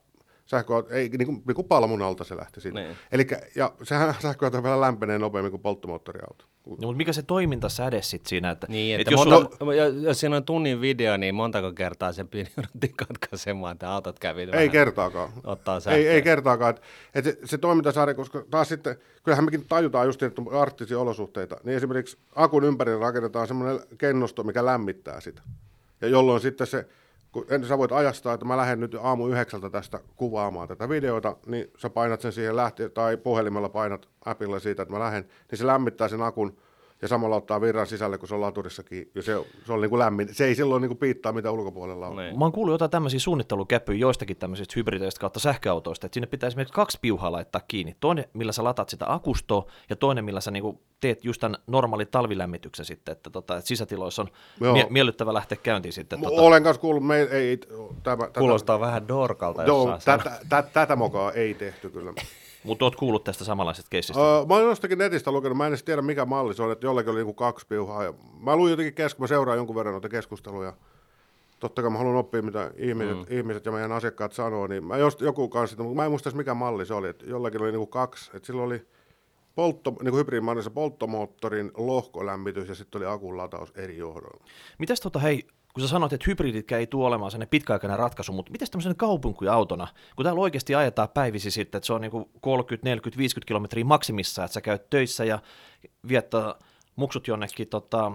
sähköauto, 0.47 0.91
ei, 0.91 1.09
niin 1.09 1.27
kuin, 1.27 1.43
niin 1.47 1.55
kuin 1.55 1.69
palmun 1.69 2.03
alta 2.03 2.25
se 2.25 2.37
lähti 2.37 2.61
siitä. 2.61 2.81
Niin. 2.81 2.97
Elikkä, 3.13 3.41
ja 3.57 3.73
sehän 3.83 4.15
sähköauto 4.19 4.63
vielä 4.63 4.81
lämpenee 4.81 5.19
nopeammin 5.19 5.51
kuin 5.51 5.63
polttomoottoriauto. 5.63 6.45
No, 6.67 6.77
mutta 6.77 6.97
mikä 6.97 7.13
se 7.13 7.23
toimintasäde 7.23 8.03
sitten 8.03 8.29
siinä? 8.29 8.51
Että, 8.51 8.67
Niin, 8.71 8.95
että 8.95 9.03
että 9.03 9.13
jos 9.13 9.27
monta, 9.27 9.57
sulla, 9.59 9.75
jos, 9.75 9.95
jos 10.03 10.21
siinä 10.21 10.37
on 10.37 10.45
tunnin 10.45 10.81
video, 10.81 11.17
niin 11.17 11.35
montako 11.35 11.73
kertaa 11.73 12.13
se 12.13 12.27
jouduttiin 12.57 12.95
katkaisemaan, 12.97 13.73
että 13.73 13.91
autot 13.91 14.19
kävi 14.19 14.41
Ei 14.41 14.47
vähän 14.51 14.71
kertaakaan. 14.71 15.29
ottaa 15.45 15.81
sähköä. 15.81 15.99
Ei, 15.99 16.09
ei 16.09 16.23
kertaakaan. 16.23 16.71
Et, 16.71 16.81
et 17.15 17.25
se, 17.25 17.39
se 17.45 17.59
toimintasarja, 17.59 18.15
koska 18.15 18.45
taas 18.51 18.69
sitten, 18.69 18.97
kyllähän 19.23 19.45
mekin 19.45 19.65
tajutaan 19.69 20.07
just, 20.07 20.23
että 20.23 20.43
on 20.47 20.61
arktisia 20.61 20.99
olosuhteita, 20.99 21.57
niin 21.65 21.77
esimerkiksi 21.77 22.19
akun 22.35 22.65
ympärille 22.65 23.01
rakennetaan 23.01 23.47
semmoinen 23.49 23.81
kennosto, 23.99 24.43
mikä 24.43 24.65
lämmittää 24.65 25.21
sitä. 25.21 25.43
Ja 26.01 26.09
jolloin 26.09 26.41
sitten 26.41 26.67
se, 26.67 26.87
kun 27.35 27.47
en, 27.49 27.65
sä 27.65 27.79
voit 27.79 27.93
ajastaa, 27.93 28.35
että 28.35 28.47
mä 28.47 28.57
lähden 28.57 28.81
nyt 28.81 28.97
aamu 29.01 29.29
yhdeksältä 29.29 29.71
tästä 29.71 30.01
kuvaamaan 30.17 30.69
tätä 30.69 30.89
videota, 30.89 31.37
niin 31.47 31.71
sä 31.79 31.91
painat 31.91 32.21
sen 32.21 32.33
siihen 32.33 32.57
lähti, 32.57 32.91
tai 32.91 33.17
puhelimella 33.17 33.69
painat 33.69 34.09
appilla 34.25 34.61
siitä, 34.61 34.83
että 34.83 34.95
mä 34.95 35.01
lähden, 35.01 35.29
niin 35.51 35.59
se 35.59 35.67
lämmittää 35.67 36.09
sen 36.09 36.23
akun 36.23 36.57
ja 37.05 37.09
samalla 37.09 37.37
ottaa 37.37 37.61
virran 37.61 37.87
sisälle, 37.87 38.19
kun 38.19 38.29
se 38.29 38.35
on 38.35 38.41
laturissakin. 38.41 39.11
Ja 39.15 39.23
se, 39.23 39.45
se 39.67 39.73
on 39.73 39.81
niin 39.81 39.91
kuin 39.91 39.99
lämmin. 39.99 40.35
Se 40.35 40.45
ei 40.45 40.55
silloin 40.55 40.81
niin 40.81 40.89
kuin 40.89 40.99
piittaa, 40.99 41.33
mitä 41.33 41.51
ulkopuolella 41.51 42.07
on. 42.07 42.17
Niin. 42.17 42.39
Mä 42.39 42.45
oon 42.45 42.53
kuullut 42.53 42.75
jotain 42.75 42.91
tämmöisiä 42.91 43.21
suunnittelukäpyjä 43.21 43.99
joistakin 43.99 44.37
tämmöisistä 44.37 44.73
hybrideistä 44.77 45.21
kautta 45.21 45.41
sähköautoista, 45.41 46.07
että 46.07 46.15
sinne 46.15 46.27
pitää 46.27 46.47
esimerkiksi 46.47 46.75
kaksi 46.75 46.99
piuhaa 47.01 47.33
laittaa 47.33 47.61
kiinni. 47.69 47.97
Toinen, 48.01 48.25
millä 48.33 48.53
sä 48.53 48.65
lataat 48.65 48.89
sitä 48.89 49.05
akustoa, 49.09 49.71
ja 49.91 49.97
toinen, 49.97 50.25
millä 50.25 50.41
sä 50.41 50.51
niinku 50.51 50.83
teet 51.01 51.25
just 51.25 51.41
tämän 51.41 51.61
normaalin 51.67 52.09
talvilämmityksen 52.11 52.87
sitten, 52.87 53.13
että, 53.13 53.31
tota, 53.31 53.57
että 53.57 53.69
sisätiloissa 53.69 54.23
on 54.23 54.29
Joo. 54.61 54.73
mie- 54.73 54.87
miellyttävä 54.91 55.35
lähteä 55.35 55.59
käyntiin 55.63 55.93
sitten. 55.93 56.21
Tota. 56.21 56.43
Olen 56.43 56.63
kanssa 56.63 56.81
kuullut, 56.81 57.07
me 57.07 57.19
ei, 57.19 57.29
ei 57.31 57.57
tämä, 58.03 58.27
tätä, 58.27 58.41
Kuulostaa 58.41 58.81
vähän 58.81 59.09
dorkalta 59.09 59.65
Joo, 59.65 59.91
jossain 59.91 60.21
tätä, 60.21 60.39
tätä, 60.49 60.69
tätä 60.73 60.97
mokaa 60.97 61.33
ei 61.33 61.55
tehty 61.55 61.91
kyllä. 61.91 62.13
Mutta 62.65 62.85
oot 62.85 62.97
kuullut 62.97 63.25
tästä 63.25 63.45
samanlaisesta 63.45 63.89
keissistä. 63.91 64.41
Uh, 64.41 64.49
mä 64.49 64.55
oon 64.55 64.65
jostakin 64.65 64.99
netistä 64.99 65.33
lukenut, 65.33 65.59
mä 65.59 65.67
en 65.67 65.71
edes 65.71 65.83
tiedä 65.83 66.03
mikä 66.03 66.25
malli 66.25 66.55
se 66.55 66.63
on, 66.63 66.73
että 66.73 66.87
jollakin 66.87 67.11
oli 67.11 67.19
niinku 67.19 67.35
kaksi 67.35 67.67
piuhaa. 67.67 68.05
Ja 68.05 68.15
mä 68.41 68.57
luin 68.57 68.71
jotenkin 68.71 68.95
kesken, 68.95 69.23
mä 69.23 69.27
seuraan 69.27 69.59
jonkun 69.59 69.77
verran 69.77 69.93
noita 69.93 70.09
keskusteluja. 70.09 70.73
Totta 71.61 71.83
kai 71.83 71.91
mä 71.91 71.99
haluan 71.99 72.17
oppia, 72.17 72.43
mitä 72.43 72.71
ihmiset, 72.77 73.17
mm. 73.17 73.25
ihmiset 73.29 73.67
ja 73.67 73.73
meidän 73.73 73.93
asiakkaat 73.93 74.33
sanoo, 74.33 74.67
niin 74.67 74.85
mä 74.85 74.97
just 74.97 75.21
joku 75.21 75.49
kanssa, 75.49 75.83
mutta 75.83 75.97
mä 75.97 76.05
en 76.05 76.11
muista 76.11 76.31
mikä 76.31 76.55
malli 76.55 76.87
se 76.87 76.95
oli, 76.95 77.09
että 77.09 77.27
jollakin 77.27 77.63
oli 77.63 77.71
niinku 77.71 77.87
kaksi, 77.87 78.31
että 78.35 78.47
silloin 78.47 78.67
oli 78.67 78.87
poltto, 79.55 79.91
niin 79.91 80.11
kuin 80.11 80.19
hybridimallissa 80.19 80.71
polttomoottorin 80.71 81.71
lohkolämmitys 81.77 82.69
ja 82.69 82.75
sitten 82.75 82.99
oli 82.99 83.07
akun 83.07 83.37
lataus 83.37 83.73
eri 83.75 83.97
johdolla. 83.97 84.45
Mitäs 84.79 85.01
tota, 85.01 85.19
hei, 85.19 85.47
kun 85.75 85.83
sä 85.83 85.89
sanoit, 85.89 86.13
että 86.13 86.25
hybriditkä 86.29 86.79
ei 86.79 86.87
tule 86.87 87.07
olemaan 87.07 87.31
sellainen 87.31 87.49
pitkäaikainen 87.49 87.99
ratkaisu, 87.99 88.33
mutta 88.33 88.53
miten 88.53 88.71
tämmöisen 88.71 88.97
kaupunkiautona, 88.97 89.89
kun 90.17 90.25
täällä 90.25 90.41
oikeasti 90.41 90.75
ajetaan 90.75 91.09
päivisi 91.09 91.51
sitten, 91.51 91.79
että 91.79 91.87
se 91.87 91.93
on 91.93 92.01
niinku 92.01 92.31
30, 92.41 92.89
40, 92.89 93.19
50 93.19 93.49
kilometriä 93.49 93.85
maksimissa, 93.85 94.45
että 94.45 94.53
sä 94.53 94.61
käyt 94.61 94.91
töissä 94.91 95.25
ja 95.25 95.39
viettää 96.09 96.55
muksut 96.97 97.29
jonnekin 97.29 97.69
tota, 97.69 98.13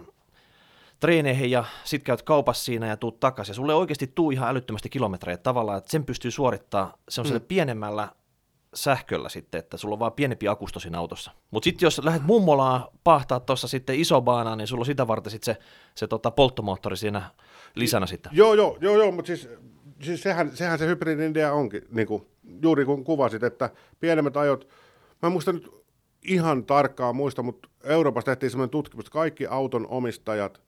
treeneihin 0.99 1.51
ja 1.51 1.63
sit 1.83 2.03
käyt 2.03 2.21
kaupassa 2.21 2.65
siinä 2.65 2.87
ja 2.87 2.97
tuut 2.97 3.19
takaisin. 3.19 3.51
Ja 3.51 3.55
sulle 3.55 3.73
oikeasti 3.73 4.07
tuu 4.07 4.31
ihan 4.31 4.49
älyttömästi 4.49 4.89
kilometrejä 4.89 5.37
tavallaan, 5.37 5.77
että 5.77 5.91
sen 5.91 6.05
pystyy 6.05 6.31
suorittamaan 6.31 6.93
se 7.09 7.21
on 7.21 7.27
mm. 7.27 7.41
pienemmällä 7.41 8.09
sähköllä 8.73 9.29
sitten, 9.29 9.59
että 9.59 9.77
sulla 9.77 9.93
on 9.93 9.99
vaan 9.99 10.11
pienempi 10.11 10.47
akusto 10.47 10.79
siinä 10.79 10.99
autossa. 10.99 11.31
Mutta 11.51 11.65
sitten 11.65 11.85
jos 11.87 12.01
lähdet 12.03 12.23
mummolaan 12.23 12.83
pahtaa 13.03 13.39
tuossa 13.39 13.67
sitten 13.67 13.99
iso 13.99 14.21
baana, 14.21 14.55
niin 14.55 14.67
sulla 14.67 14.81
on 14.81 14.85
sitä 14.85 15.07
varten 15.07 15.31
sitten 15.31 15.55
se, 15.55 15.61
se 15.95 16.07
tota 16.07 16.31
polttomoottori 16.31 16.97
siinä 16.97 17.21
lisänä 17.75 18.05
sitten. 18.05 18.31
Joo, 18.35 18.53
joo, 18.53 18.77
joo, 18.81 18.97
joo 18.97 19.11
mutta 19.11 19.27
siis, 19.27 19.49
siis 20.01 20.21
sehän, 20.21 20.57
sehän 20.57 20.79
se 20.79 20.87
hybridin 20.87 21.31
idea 21.31 21.53
onkin, 21.53 21.81
niin 21.91 22.07
kuin, 22.07 22.27
juuri 22.61 22.85
kun 22.85 23.03
kuvasit, 23.03 23.43
että 23.43 23.69
pienemmät 23.99 24.37
ajot, 24.37 24.67
mä 25.21 25.27
en 25.27 25.31
muista 25.31 25.53
nyt 25.53 25.79
ihan 26.23 26.65
tarkkaan 26.65 27.15
muista, 27.15 27.43
mutta 27.43 27.69
Euroopassa 27.83 28.25
tehtiin 28.25 28.51
semmoinen 28.51 28.71
tutkimus, 28.71 29.05
että 29.05 29.13
kaikki 29.13 29.47
auton 29.47 29.87
omistajat, 29.87 30.61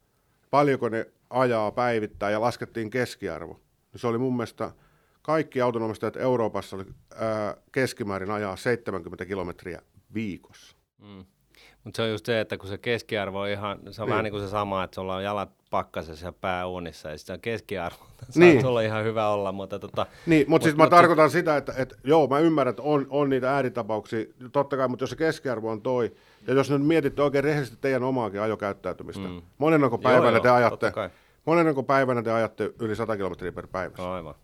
paljonko 0.49 0.89
ne 0.89 1.05
ajaa 1.29 1.71
päivittäin 1.71 2.33
ja 2.33 2.41
laskettiin 2.41 2.89
keskiarvo. 2.89 3.59
Se 3.95 4.07
oli 4.07 4.17
mun 4.17 4.37
mielestä, 4.37 4.71
kaikki 5.21 5.61
autonomistajat 5.61 6.15
Euroopassa 6.15 6.77
ää, 7.15 7.57
keskimäärin 7.71 8.31
ajaa 8.31 8.55
70 8.55 9.25
kilometriä 9.25 9.81
viikossa. 10.13 10.75
Mm. 10.97 11.25
Mutta 11.83 11.97
se 11.97 12.01
on 12.03 12.09
just 12.09 12.25
se, 12.25 12.39
että 12.39 12.57
kun 12.57 12.69
se 12.69 12.77
keskiarvo 12.77 13.39
on 13.39 13.49
ihan, 13.49 13.79
se 13.91 14.01
on 14.01 14.05
Niin. 14.05 14.11
vähän 14.11 14.23
niin 14.23 14.31
kuin 14.31 14.43
se 14.43 14.49
sama, 14.49 14.83
että 14.83 14.95
sulla 14.95 15.15
on 15.15 15.23
jalat 15.23 15.49
pakkasessa 15.69 16.25
ja 16.25 16.31
pää 16.31 16.67
uunissa, 16.67 17.09
ja 17.09 17.17
sitten 17.17 17.33
se 17.33 17.37
on 17.37 17.41
keskiarvo. 17.41 17.97
Niin. 18.35 18.65
On 18.65 18.83
ihan 18.83 19.03
hyvä 19.03 19.29
olla, 19.29 19.51
mutta 19.51 19.79
tota, 19.79 20.05
Niin, 20.25 20.45
mutta 20.49 20.63
siis 20.63 20.75
Mut- 20.75 20.77
mä 20.77 20.83
mut- 20.83 20.89
tarkoitan 20.89 21.29
sitä, 21.29 21.57
että, 21.57 21.73
että 21.77 21.95
joo, 22.03 22.27
mä 22.27 22.39
ymmärrän, 22.39 22.69
että 22.69 22.81
on, 22.83 23.07
on 23.09 23.29
niitä 23.29 23.53
ääritapauksia, 23.55 24.25
totta 24.51 24.77
kai, 24.77 24.87
mutta 24.87 25.03
jos 25.03 25.09
se 25.09 25.15
keskiarvo 25.15 25.69
on 25.71 25.81
toi, 25.81 26.11
ja 26.47 26.53
jos 26.53 26.69
nyt 26.69 26.85
mietitte 26.85 27.21
oikein 27.21 27.43
rehellisesti 27.43 27.77
teidän 27.81 28.03
omaakin 28.03 28.41
ajokäyttäytymistä, 28.41 29.27
mm. 29.27 29.41
monenko 29.57 29.97
päivänä 29.97 30.23
joo, 30.23 30.31
te 30.31 30.37
totta 30.37 30.55
ajatte, 30.55 31.11
monenko 31.45 31.83
päivänä 31.83 32.23
te 32.23 32.31
ajatte 32.31 32.73
yli 32.79 32.95
100 32.95 33.17
kilometriä 33.17 33.51
per 33.51 33.67
päivä? 33.67 34.13
aivan. 34.13 34.35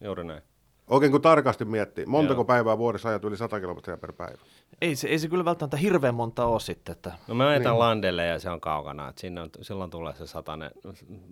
Juuri 0.00 0.24
näin. 0.24 0.42
Oikein 0.88 1.12
kun 1.12 1.22
tarkasti 1.22 1.64
miettii, 1.64 2.06
montako 2.06 2.38
Joo. 2.38 2.44
päivää 2.44 2.78
vuodessa 2.78 3.08
ajat 3.08 3.24
yli 3.24 3.36
100 3.36 3.60
kilometriä 3.60 3.96
per 3.96 4.12
päivä? 4.12 4.38
Ei 4.80 4.96
se, 4.96 5.08
ei 5.08 5.18
se 5.18 5.28
kyllä 5.28 5.44
välttämättä 5.44 5.76
hirveän 5.76 6.14
monta 6.14 6.46
ole 6.46 6.60
sitten. 6.60 6.92
Että... 6.92 7.12
No 7.28 7.34
mä 7.34 7.48
ajetaan 7.48 7.74
niin. 7.74 7.78
landelle 7.78 8.26
ja 8.26 8.38
se 8.38 8.50
on 8.50 8.60
kaukana, 8.60 9.08
että 9.08 9.20
sinne 9.20 9.40
on, 9.40 9.50
silloin 9.60 9.90
tulee 9.90 10.14
se 10.14 10.26
satanen 10.26 10.70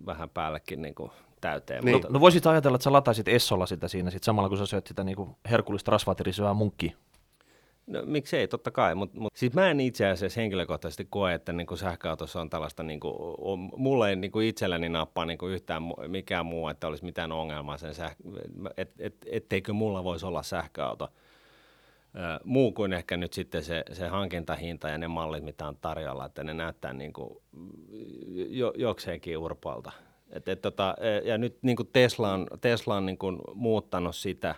vähän 0.05 0.29
päällekin 0.29 0.81
niin 0.81 0.95
kuin 0.95 1.11
täyteen. 1.41 1.83
Niin. 1.83 1.95
Mutta, 1.95 2.07
No 2.11 2.19
voisit 2.19 2.47
ajatella, 2.47 2.75
että 2.75 2.83
sä 2.83 2.91
lataisit 2.91 3.27
Essolla 3.27 3.65
sitä 3.65 3.87
siinä 3.87 4.11
sit 4.11 4.23
samalla, 4.23 4.49
kun 4.49 4.57
sä 4.57 4.65
syöt 4.65 4.87
sitä 4.87 5.03
niinku 5.03 5.37
herkullista 5.49 5.91
rasvaatirisyvää 5.91 6.53
munkkia. 6.53 6.91
No, 7.87 8.01
miksei, 8.05 8.47
totta 8.47 8.71
kai. 8.71 8.95
Mutta 8.95 9.19
mut, 9.19 9.33
siis 9.35 9.53
mä 9.53 9.69
en 9.69 9.79
itse 9.79 10.07
asiassa 10.07 10.41
henkilökohtaisesti 10.41 11.07
koe, 11.09 11.33
että 11.33 11.53
niin 11.53 11.67
kuin 11.67 11.77
sähköautossa 11.77 12.41
on 12.41 12.49
tällaista, 12.49 12.83
niin 12.83 12.99
kuin, 12.99 13.13
on, 13.37 13.69
mulle 13.75 14.09
ei 14.09 14.15
niin 14.15 14.31
kuin 14.31 14.47
itselläni 14.47 14.89
nappaa 14.89 15.25
niin 15.25 15.37
kuin 15.37 15.53
yhtään 15.53 15.83
mikään 16.07 16.45
muu, 16.45 16.67
että 16.67 16.87
olisi 16.87 17.05
mitään 17.05 17.31
ongelmaa 17.31 17.77
sen 17.77 17.93
sähkö, 17.93 18.23
et, 18.77 18.91
et, 18.99 19.15
etteikö 19.25 19.73
mulla 19.73 20.03
voisi 20.03 20.25
olla 20.25 20.43
sähköauto. 20.43 21.09
Ö, 22.15 22.39
muu 22.43 22.71
kuin 22.71 22.93
ehkä 22.93 23.17
nyt 23.17 23.33
sitten 23.33 23.63
se, 23.63 23.83
se 23.93 24.07
hankintahinta 24.07 24.89
ja 24.89 24.97
ne 24.97 25.07
mallit, 25.07 25.43
mitä 25.43 25.67
on 25.67 25.77
tarjolla, 25.81 26.25
että 26.25 26.43
ne 26.43 26.53
näyttää 26.53 26.93
niin 26.93 27.13
kuin 27.13 27.37
jo, 28.49 28.73
jokseenkin 28.77 29.37
urpoilta. 29.37 29.91
Et, 30.29 30.47
et, 30.47 30.61
tota, 30.61 30.95
e, 30.99 31.27
ja 31.27 31.37
nyt 31.37 31.57
niin 31.61 31.75
kuin 31.75 31.89
Tesla 31.93 32.33
on, 32.33 32.47
Tesla 32.61 32.97
on 32.97 33.05
niin 33.05 33.17
kuin 33.17 33.37
muuttanut 33.53 34.15
sitä, 34.15 34.55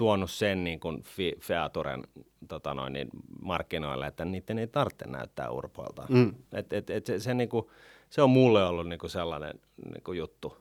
tuonut 0.00 0.30
sen 0.30 0.64
niin 0.64 0.80
kuin 0.80 1.04
Featuren 1.40 2.02
tota 2.48 2.74
noin, 2.74 2.92
niin 2.92 3.08
markkinoille, 3.42 4.06
että 4.06 4.24
niiden 4.24 4.58
ei 4.58 4.66
tarvitse 4.66 5.06
näyttää 5.06 5.50
urpoilta. 5.50 6.06
Mm. 6.08 6.34
Et, 6.52 6.72
et, 6.72 6.90
et 6.90 7.06
se, 7.06 7.18
se, 7.18 7.34
niin 7.34 7.48
kuin, 7.48 7.66
se 8.10 8.22
on 8.22 8.30
mulle 8.30 8.64
ollut 8.64 8.88
niin 8.88 8.98
kuin 8.98 9.10
sellainen 9.10 9.60
niin 9.92 10.02
kuin 10.04 10.18
juttu. 10.18 10.56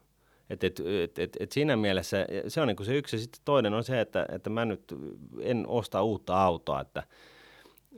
Et, 0.49 0.63
et, 0.63 0.80
et, 1.04 1.19
et, 1.19 1.38
et 1.39 1.52
siinä 1.52 1.75
mielessä 1.75 2.25
se 2.47 2.62
on 2.62 2.67
niin 2.67 2.75
kuin 2.75 2.86
se 2.86 2.97
yksi. 2.97 3.19
Sitten 3.19 3.41
toinen 3.45 3.73
on 3.73 3.84
se, 3.84 4.02
että, 4.02 4.25
että 4.32 4.49
mä 4.49 4.65
nyt 4.65 4.95
en 5.41 5.65
osta 5.67 6.04
uutta 6.04 6.43
autoa, 6.43 6.82
että 6.82 7.04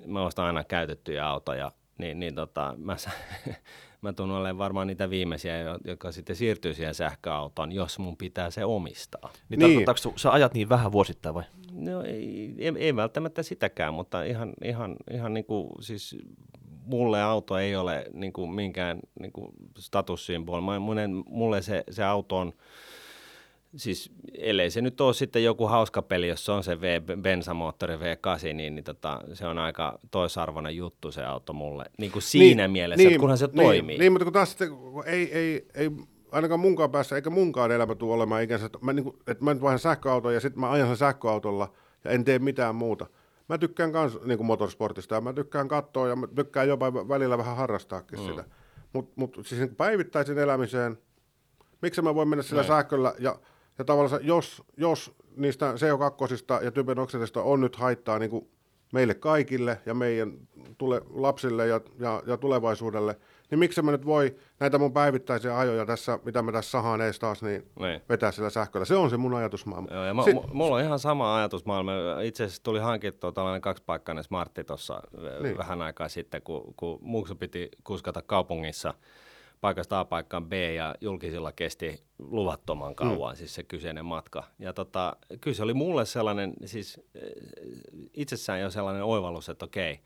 mä 0.05 0.25
ostan 0.25 0.45
aina 0.45 0.63
käytettyjä 0.63 1.27
autoja, 1.27 1.71
niin, 1.97 2.19
niin 2.19 2.35
tota, 2.35 2.75
mä, 2.77 2.95
mä 4.01 4.13
tunnen 4.13 4.37
olemaan 4.37 4.57
varmaan 4.57 4.87
niitä 4.87 5.09
viimeisiä, 5.09 5.57
jo- 5.59 5.79
jotka 5.85 6.11
sitten 6.11 6.35
siirtyy 6.35 6.73
siihen 6.73 6.95
sähköautoon, 6.95 7.71
jos 7.71 7.99
mun 7.99 8.17
pitää 8.17 8.51
se 8.51 8.65
omistaa. 8.65 9.29
Niin, 9.49 9.59
Niin. 9.59 9.85
tarkoittaako 9.85 10.17
sä 10.17 10.31
ajat 10.31 10.53
niin 10.53 10.69
vähän 10.69 10.91
vuosittain 10.91 11.35
vai? 11.35 11.43
No 11.71 12.01
ei, 12.01 12.55
ei, 12.57 12.71
ei 12.77 12.95
välttämättä 12.95 13.43
sitäkään, 13.43 13.93
mutta 13.93 14.23
ihan, 14.23 14.53
ihan, 14.63 14.95
ihan 15.11 15.33
niin 15.33 15.45
kuin, 15.45 15.69
siis 15.79 16.15
mulle 16.85 17.21
auto 17.21 17.57
ei 17.57 17.75
ole 17.75 18.05
niin 18.13 18.33
kuin 18.33 18.51
minkään 18.51 18.99
niin 19.19 19.31
kuin 19.31 19.51
statussymboli. 19.77 20.61
Mä- 20.61 20.79
Mulle, 20.79 21.07
mulle 21.25 21.61
se, 21.61 21.83
se 21.89 22.03
auto 22.03 22.37
on, 22.37 22.53
siis 23.75 24.11
ellei 24.37 24.71
se 24.71 24.81
nyt 24.81 25.01
ole 25.01 25.13
sitten 25.13 25.43
joku 25.43 25.67
hauska 25.67 26.01
peli, 26.01 26.27
jos 26.27 26.45
se 26.45 26.51
on 26.51 26.63
se 26.63 26.81
v, 26.81 27.01
bensamoottori 27.21 27.95
V8, 27.95 28.53
niin, 28.53 28.75
niin 28.75 28.83
tota, 28.83 29.21
se 29.33 29.47
on 29.47 29.57
aika 29.57 29.99
toisarvoinen 30.11 30.75
juttu 30.75 31.11
se 31.11 31.23
auto 31.23 31.53
mulle. 31.53 31.85
Niin 31.97 32.11
kuin 32.11 32.21
siinä 32.21 32.63
niin, 32.63 32.71
mielessä, 32.71 33.03
niin, 33.03 33.07
että 33.07 33.19
kunhan 33.19 33.37
se 33.37 33.45
niin, 33.45 33.65
toimii. 33.65 33.97
Niin, 33.97 34.11
mutta 34.11 34.25
kun 34.25 34.33
taas 34.33 34.49
sitten, 34.49 34.69
kun 34.69 35.07
ei, 35.07 35.33
ei, 35.33 35.67
ei 35.73 35.91
ainakaan 36.31 36.59
munkaan 36.59 36.91
päässä, 36.91 37.15
eikä 37.15 37.29
munkaan 37.29 37.71
elämä 37.71 37.95
tule 37.95 38.13
olemaan 38.13 38.43
ikänsä, 38.43 38.65
että 38.65 38.79
mä, 38.81 38.93
niin 38.93 39.03
kuin, 39.03 39.15
että 39.27 39.43
mä 39.43 39.53
nyt 39.53 39.63
vaihdan 39.63 39.79
sähköauton 39.79 40.33
ja 40.33 40.39
sitten 40.39 40.59
mä 40.59 40.71
ajan 40.71 40.87
sen 40.87 40.97
sähköautolla 40.97 41.73
ja 42.03 42.11
en 42.11 42.25
tee 42.25 42.39
mitään 42.39 42.75
muuta. 42.75 43.05
Mä 43.49 43.57
tykkään 43.57 43.91
myös 43.91 44.19
niin 44.25 44.45
motorsportista 44.45 45.15
ja 45.15 45.21
mä 45.21 45.33
tykkään 45.33 45.67
katsoa 45.67 46.07
ja 46.07 46.15
mä 46.15 46.27
tykkään 46.35 46.67
jopa 46.67 46.93
välillä 46.93 47.37
vähän 47.37 47.57
harrastaakin 47.57 48.19
mm. 48.19 48.25
sitä. 48.25 48.43
Mutta 48.93 49.13
mut, 49.15 49.39
siis 49.45 49.61
niin 49.61 49.75
päivittäisen 49.75 50.37
elämiseen, 50.37 50.97
miksi 51.81 52.01
mä 52.01 52.15
voin 52.15 52.27
mennä 52.27 52.43
sillä 52.43 52.61
Näin. 52.61 52.67
sähköllä 52.67 53.13
ja, 53.19 53.39
ja 53.81 53.85
tavallaan 53.85 54.25
jos, 54.25 54.63
jos 54.77 55.13
niistä 55.35 55.73
CO2 55.73 56.63
ja 56.63 56.71
typen 56.71 56.99
oksidista 56.99 57.41
on 57.43 57.61
nyt 57.61 57.75
haittaa 57.75 58.19
niin 58.19 58.29
kuin 58.29 58.47
meille 58.93 59.13
kaikille 59.13 59.81
ja 59.85 59.93
meidän 59.93 60.33
tule, 60.77 61.01
lapsille 61.09 61.67
ja, 61.67 61.81
ja, 61.99 62.23
ja 62.25 62.37
tulevaisuudelle, 62.37 63.17
niin 63.51 63.59
miksi 63.59 63.81
mä 63.81 63.91
nyt 63.91 64.05
voi 64.05 64.35
näitä 64.59 64.77
mun 64.77 64.93
päivittäisiä 64.93 65.57
ajoja 65.57 65.85
tässä, 65.85 66.19
mitä 66.25 66.41
mä 66.41 66.51
tässä 66.51 66.71
sahaan 66.71 67.01
ees 67.01 67.19
taas, 67.19 67.43
niin, 67.43 67.63
Niin. 67.79 68.01
vetää 68.09 68.31
sillä 68.31 68.49
sähköllä. 68.49 68.85
Se 68.85 68.95
on 68.95 69.09
se 69.09 69.17
mun 69.17 69.33
ajatusmaailma. 69.35 69.87
Joo, 69.91 70.03
ja 70.05 70.13
mä, 70.13 70.23
Si- 70.23 70.33
mulla 70.53 70.75
on 70.75 70.81
ihan 70.81 70.99
sama 70.99 71.35
ajatusmaailma. 71.37 71.91
Itse 72.23 72.43
asiassa 72.43 72.63
tuli 72.63 72.79
hankittua 72.79 73.31
tällainen 73.31 73.61
kaksipaikkainen 73.61 74.23
smartti 74.23 74.63
tuossa 74.63 75.01
Niin. 75.21 75.43
niin. 75.43 75.57
vähän 75.57 75.81
aikaa 75.81 76.09
sitten, 76.09 76.41
kun, 76.41 76.73
kun 76.77 76.99
muksu 77.01 77.35
piti 77.35 77.69
kuskata 77.83 78.21
kaupungissa 78.21 78.93
paikasta 79.61 79.99
A 79.99 80.05
paikkaan 80.05 80.45
B 80.45 80.53
ja 80.53 80.95
julkisilla 81.01 81.51
kesti 81.51 82.03
luvattoman 82.19 82.95
kauan 82.95 83.33
mm. 83.33 83.37
siis 83.37 83.55
se 83.55 83.63
kyseinen 83.63 84.05
matka. 84.05 84.43
Ja 84.59 84.73
tota, 84.73 85.15
kyllä 85.41 85.55
se 85.55 85.63
oli 85.63 85.73
mulle 85.73 86.05
sellainen, 86.05 86.53
siis 86.65 87.01
eh, 87.15 87.21
itsessään 88.13 88.61
jo 88.61 88.71
sellainen 88.71 89.03
oivallus, 89.03 89.49
että 89.49 89.65
okei, 89.65 89.99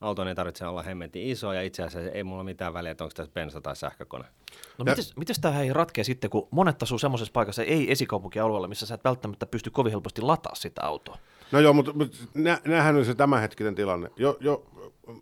auton 0.00 0.28
ei 0.28 0.34
tarvitse 0.34 0.66
olla 0.66 0.82
hemmetin 0.82 1.22
iso 1.22 1.52
ja 1.52 1.62
itse 1.62 1.82
asiassa 1.82 2.10
ei 2.10 2.24
mulla 2.24 2.44
mitään 2.44 2.74
väliä, 2.74 2.90
että 2.90 3.04
onko 3.04 3.14
tässä 3.14 3.32
bensa 3.32 3.60
tai 3.60 3.76
sähkökone. 3.76 4.24
No 4.78 4.84
mites, 4.84 5.16
mites 5.16 5.38
tämä 5.38 5.60
ei 5.60 5.72
ratkea 5.72 6.04
sitten, 6.04 6.30
kun 6.30 6.48
monet 6.50 6.82
asuu 6.82 6.98
semmoisessa 6.98 7.32
paikassa, 7.32 7.62
ei 7.62 7.92
esikaupunkialueella, 7.92 8.68
missä 8.68 8.86
sä 8.86 8.94
et 8.94 9.04
välttämättä 9.04 9.46
pysty 9.46 9.70
kovin 9.70 9.90
helposti 9.90 10.22
lataa 10.22 10.54
sitä 10.54 10.82
autoa. 10.82 11.18
No 11.52 11.60
joo, 11.60 11.72
mutta, 11.72 11.92
mutta 11.92 12.16
nä, 12.34 12.60
on 12.98 13.04
se 13.04 13.14
tämänhetkinen 13.14 13.74
tilanne. 13.74 14.10
Jo, 14.16 14.36
jo, 14.40 14.66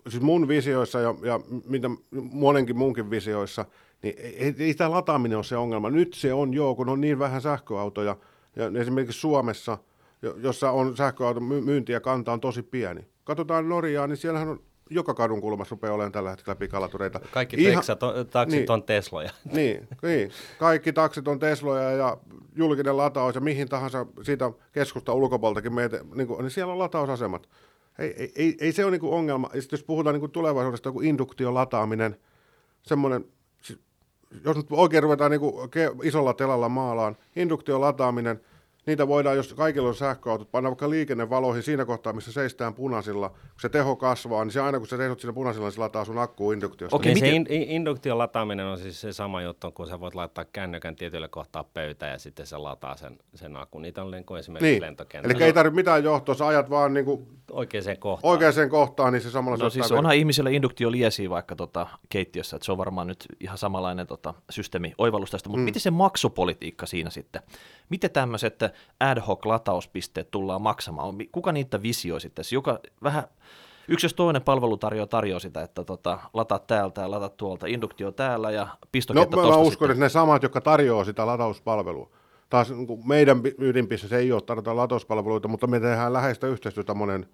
siis 0.08 0.22
mun 0.22 0.48
visioissa 0.48 1.00
ja, 1.00 1.14
ja 1.22 1.40
mitä 1.66 1.90
monenkin 2.32 2.76
munkin 2.78 3.10
visioissa, 3.10 3.64
niin 4.02 4.14
ei, 4.18 4.54
ei, 4.58 4.74
tämä 4.74 4.90
lataaminen 4.90 5.38
ole 5.38 5.44
se 5.44 5.56
ongelma. 5.56 5.90
Nyt 5.90 6.14
se 6.14 6.32
on 6.32 6.54
joo, 6.54 6.74
kun 6.74 6.88
on 6.88 7.00
niin 7.00 7.18
vähän 7.18 7.42
sähköautoja. 7.42 8.16
Ja 8.56 8.80
esimerkiksi 8.80 9.20
Suomessa, 9.20 9.78
jo- 10.22 10.36
jossa 10.36 10.70
on 10.70 10.96
sähköauton 10.96 11.42
my- 11.42 11.60
myynti 11.60 11.92
ja 11.92 12.00
kanta 12.00 12.32
on 12.32 12.40
tosi 12.40 12.62
pieni. 12.62 13.00
Katsotaan 13.24 13.68
Norjaa, 13.68 14.06
niin 14.06 14.16
siellähän 14.16 14.48
on 14.48 14.60
joka 14.90 15.14
kadun 15.14 15.40
kulmassa 15.40 15.72
rupeaa 15.72 15.94
olemaan 15.94 16.12
tällä 16.12 16.31
hetkellä 16.31 16.57
pikalatureita. 16.57 17.20
Kaikki 17.33 17.57
Ihan- 17.57 17.74
teksat 17.74 18.03
on, 18.03 18.27
taksit 18.27 18.61
niin. 18.61 18.70
on 18.70 18.83
Tesloja. 18.83 19.31
Niin, 19.53 19.88
niin, 20.03 20.31
kaikki 20.59 20.92
taksit 20.92 21.29
on 21.29 21.38
Tesloja 21.38 21.90
ja 21.90 22.16
julkinen 22.57 22.96
lataus 22.96 23.35
ja 23.35 23.40
mihin 23.40 23.68
tahansa 23.68 24.07
siitä 24.22 24.51
keskusta 24.72 25.14
ulkopuoltakin 25.14 25.74
meitä, 25.74 26.01
niin, 26.14 26.27
kuin, 26.27 26.38
niin 26.42 26.51
siellä 26.51 26.72
on 26.72 26.79
latausasemat. 26.79 27.48
Ei, 27.98 28.14
ei, 28.18 28.33
ei, 28.37 28.57
ei 28.61 28.72
se 28.72 28.85
ole 28.85 28.90
niin 28.90 29.01
kuin 29.01 29.12
ongelma. 29.12 29.51
Ja 29.55 29.62
jos 29.72 29.83
puhutaan 29.83 30.14
niin 30.14 30.20
kuin 30.20 30.33
tulevaisuudesta, 30.33 30.88
joku 30.88 31.01
induktiolataaminen, 31.01 32.16
semmoinen, 32.83 33.24
jos 34.44 34.57
nyt 34.57 34.66
oikein 34.70 35.03
ruvetaan 35.03 35.31
niin 35.31 35.40
kuin 35.40 35.70
isolla 36.03 36.35
telalla 36.35 36.68
maalaan, 36.68 37.16
induktiolataaminen, 37.37 38.40
niitä 38.88 39.09
voidaan, 39.09 39.37
jos 39.37 39.55
kaikilla 39.55 39.88
on 39.88 39.94
sähköautot, 39.94 40.51
panna 40.51 40.70
vaikka 40.70 40.90
liikennevaloihin 40.90 41.62
siinä 41.62 41.85
kohtaa, 41.85 42.12
missä 42.12 42.33
seistään 42.33 42.74
punaisilla. 42.74 43.29
Kun 43.29 43.61
se 43.61 43.68
teho 43.68 43.96
kasvaa, 43.96 44.44
niin 44.44 44.53
se 44.53 44.61
aina 44.61 44.79
kun 44.79 44.88
sä 44.88 44.96
seisot 44.96 45.20
siinä 45.20 45.33
punaisilla, 45.33 45.66
niin 45.66 45.72
se 45.72 45.81
lataa 45.81 46.05
sun 46.05 46.18
akkuun 46.18 46.55
induktiosta. 46.55 46.96
Okei, 46.96 47.14
niin 47.14 47.20
se 47.20 47.29
in, 47.29 47.42
miten- 47.42 47.62
in- 47.62 47.68
induktion 47.68 48.18
lataaminen 48.18 48.66
on 48.66 48.79
siis 48.79 49.01
se 49.01 49.12
sama 49.12 49.42
juttu, 49.42 49.72
kun 49.72 49.87
sä 49.87 50.01
voit 50.01 50.14
laittaa 50.14 50.44
kännykän 50.44 50.96
tietylle 50.96 51.29
kohtaa 51.29 51.64
pöytään 51.64 52.12
ja 52.12 52.18
sitten 52.18 52.46
se 52.46 52.57
lataa 52.57 52.96
sen, 52.96 53.18
sen 53.35 53.57
akun. 53.57 53.83
Niitä 53.83 54.03
on 54.03 54.11
niin 54.11 54.24
kuin 54.24 54.40
esimerkiksi 54.40 54.70
Niin, 54.70 54.83
lentokentällä. 54.83 55.35
eli 55.37 55.44
ei 55.44 55.53
tarvitse 55.53 55.77
mitään 55.77 56.05
johtoa, 56.05 56.35
sä 56.35 56.46
ajat 56.46 56.70
vaan 56.70 56.94
niin 56.94 57.05
kuin 57.05 57.27
Oikeaan 57.51 57.98
kohtaan. 57.98 58.31
oikeaan 58.33 58.70
kohtaan, 58.70 59.12
niin 59.12 59.22
se 59.22 59.31
samalla 59.31 59.64
No 59.64 59.70
siis 59.70 59.92
onhan 59.92 60.16
ihmisillä 60.16 60.51
induktio 60.51 60.90
liesi 60.90 61.31
vaikka 61.31 61.57
tota 61.57 61.87
keittiössä, 62.09 62.57
että 62.57 62.66
se 62.66 62.72
on 62.72 62.79
varmaan 62.79 63.07
nyt 63.07 63.27
ihan 63.40 63.59
samanlainen 63.59 64.07
tota 64.07 64.35
systeemi 64.51 64.94
oivallus 64.98 65.31
tästä, 65.31 65.48
mutta 65.48 65.59
mm. 65.61 65.64
miten 65.64 65.81
se 65.81 65.90
maksupolitiikka 65.90 66.87
siinä 66.87 67.11
sitten? 67.11 67.42
Miten 67.88 68.11
tämmöiset 68.11 68.61
ad 69.00 69.20
hoc 69.20 69.46
latauspisteet 69.46 70.30
tullaan 70.30 70.62
maksamaan? 70.62 71.14
Kuka 71.32 71.52
niitä 71.52 71.82
visioi 71.82 72.20
sitten? 72.20 72.44
Joka 72.52 72.78
vähän, 73.02 73.24
yksi 73.88 74.04
jos 74.06 74.14
toinen 74.14 74.42
palvelutarjoaja 74.42 75.06
tarjoaa 75.06 75.40
sitä, 75.40 75.62
että 75.62 75.84
tota, 75.84 76.18
lataa 76.34 76.58
täältä 76.58 77.00
ja 77.00 77.10
lataa 77.10 77.28
tuolta, 77.28 77.66
induktio 77.66 78.12
täällä 78.12 78.50
ja 78.50 78.64
No 78.64 78.76
pistokenttä 78.92 79.36
mä, 79.36 79.42
mä 79.42 79.48
tosta 79.48 79.60
uskon, 79.60 79.72
sitten. 79.72 79.90
että 79.90 80.04
ne 80.04 80.08
samat, 80.08 80.42
jotka 80.42 80.60
tarjoaa 80.60 81.04
sitä 81.04 81.26
latauspalvelua. 81.26 82.10
Taas 82.50 82.70
niin 82.70 83.08
meidän 83.08 83.38
bi- 83.38 83.54
ydinpiste 83.58 84.16
ei 84.16 84.32
ole 84.32 84.42
tarjota 84.42 84.76
latauspalveluita, 84.76 85.48
mutta 85.48 85.66
me 85.66 85.80
tehdään 85.80 86.12
läheistä 86.12 86.46
yhteistyötä 86.46 86.94
monen, 86.94 87.26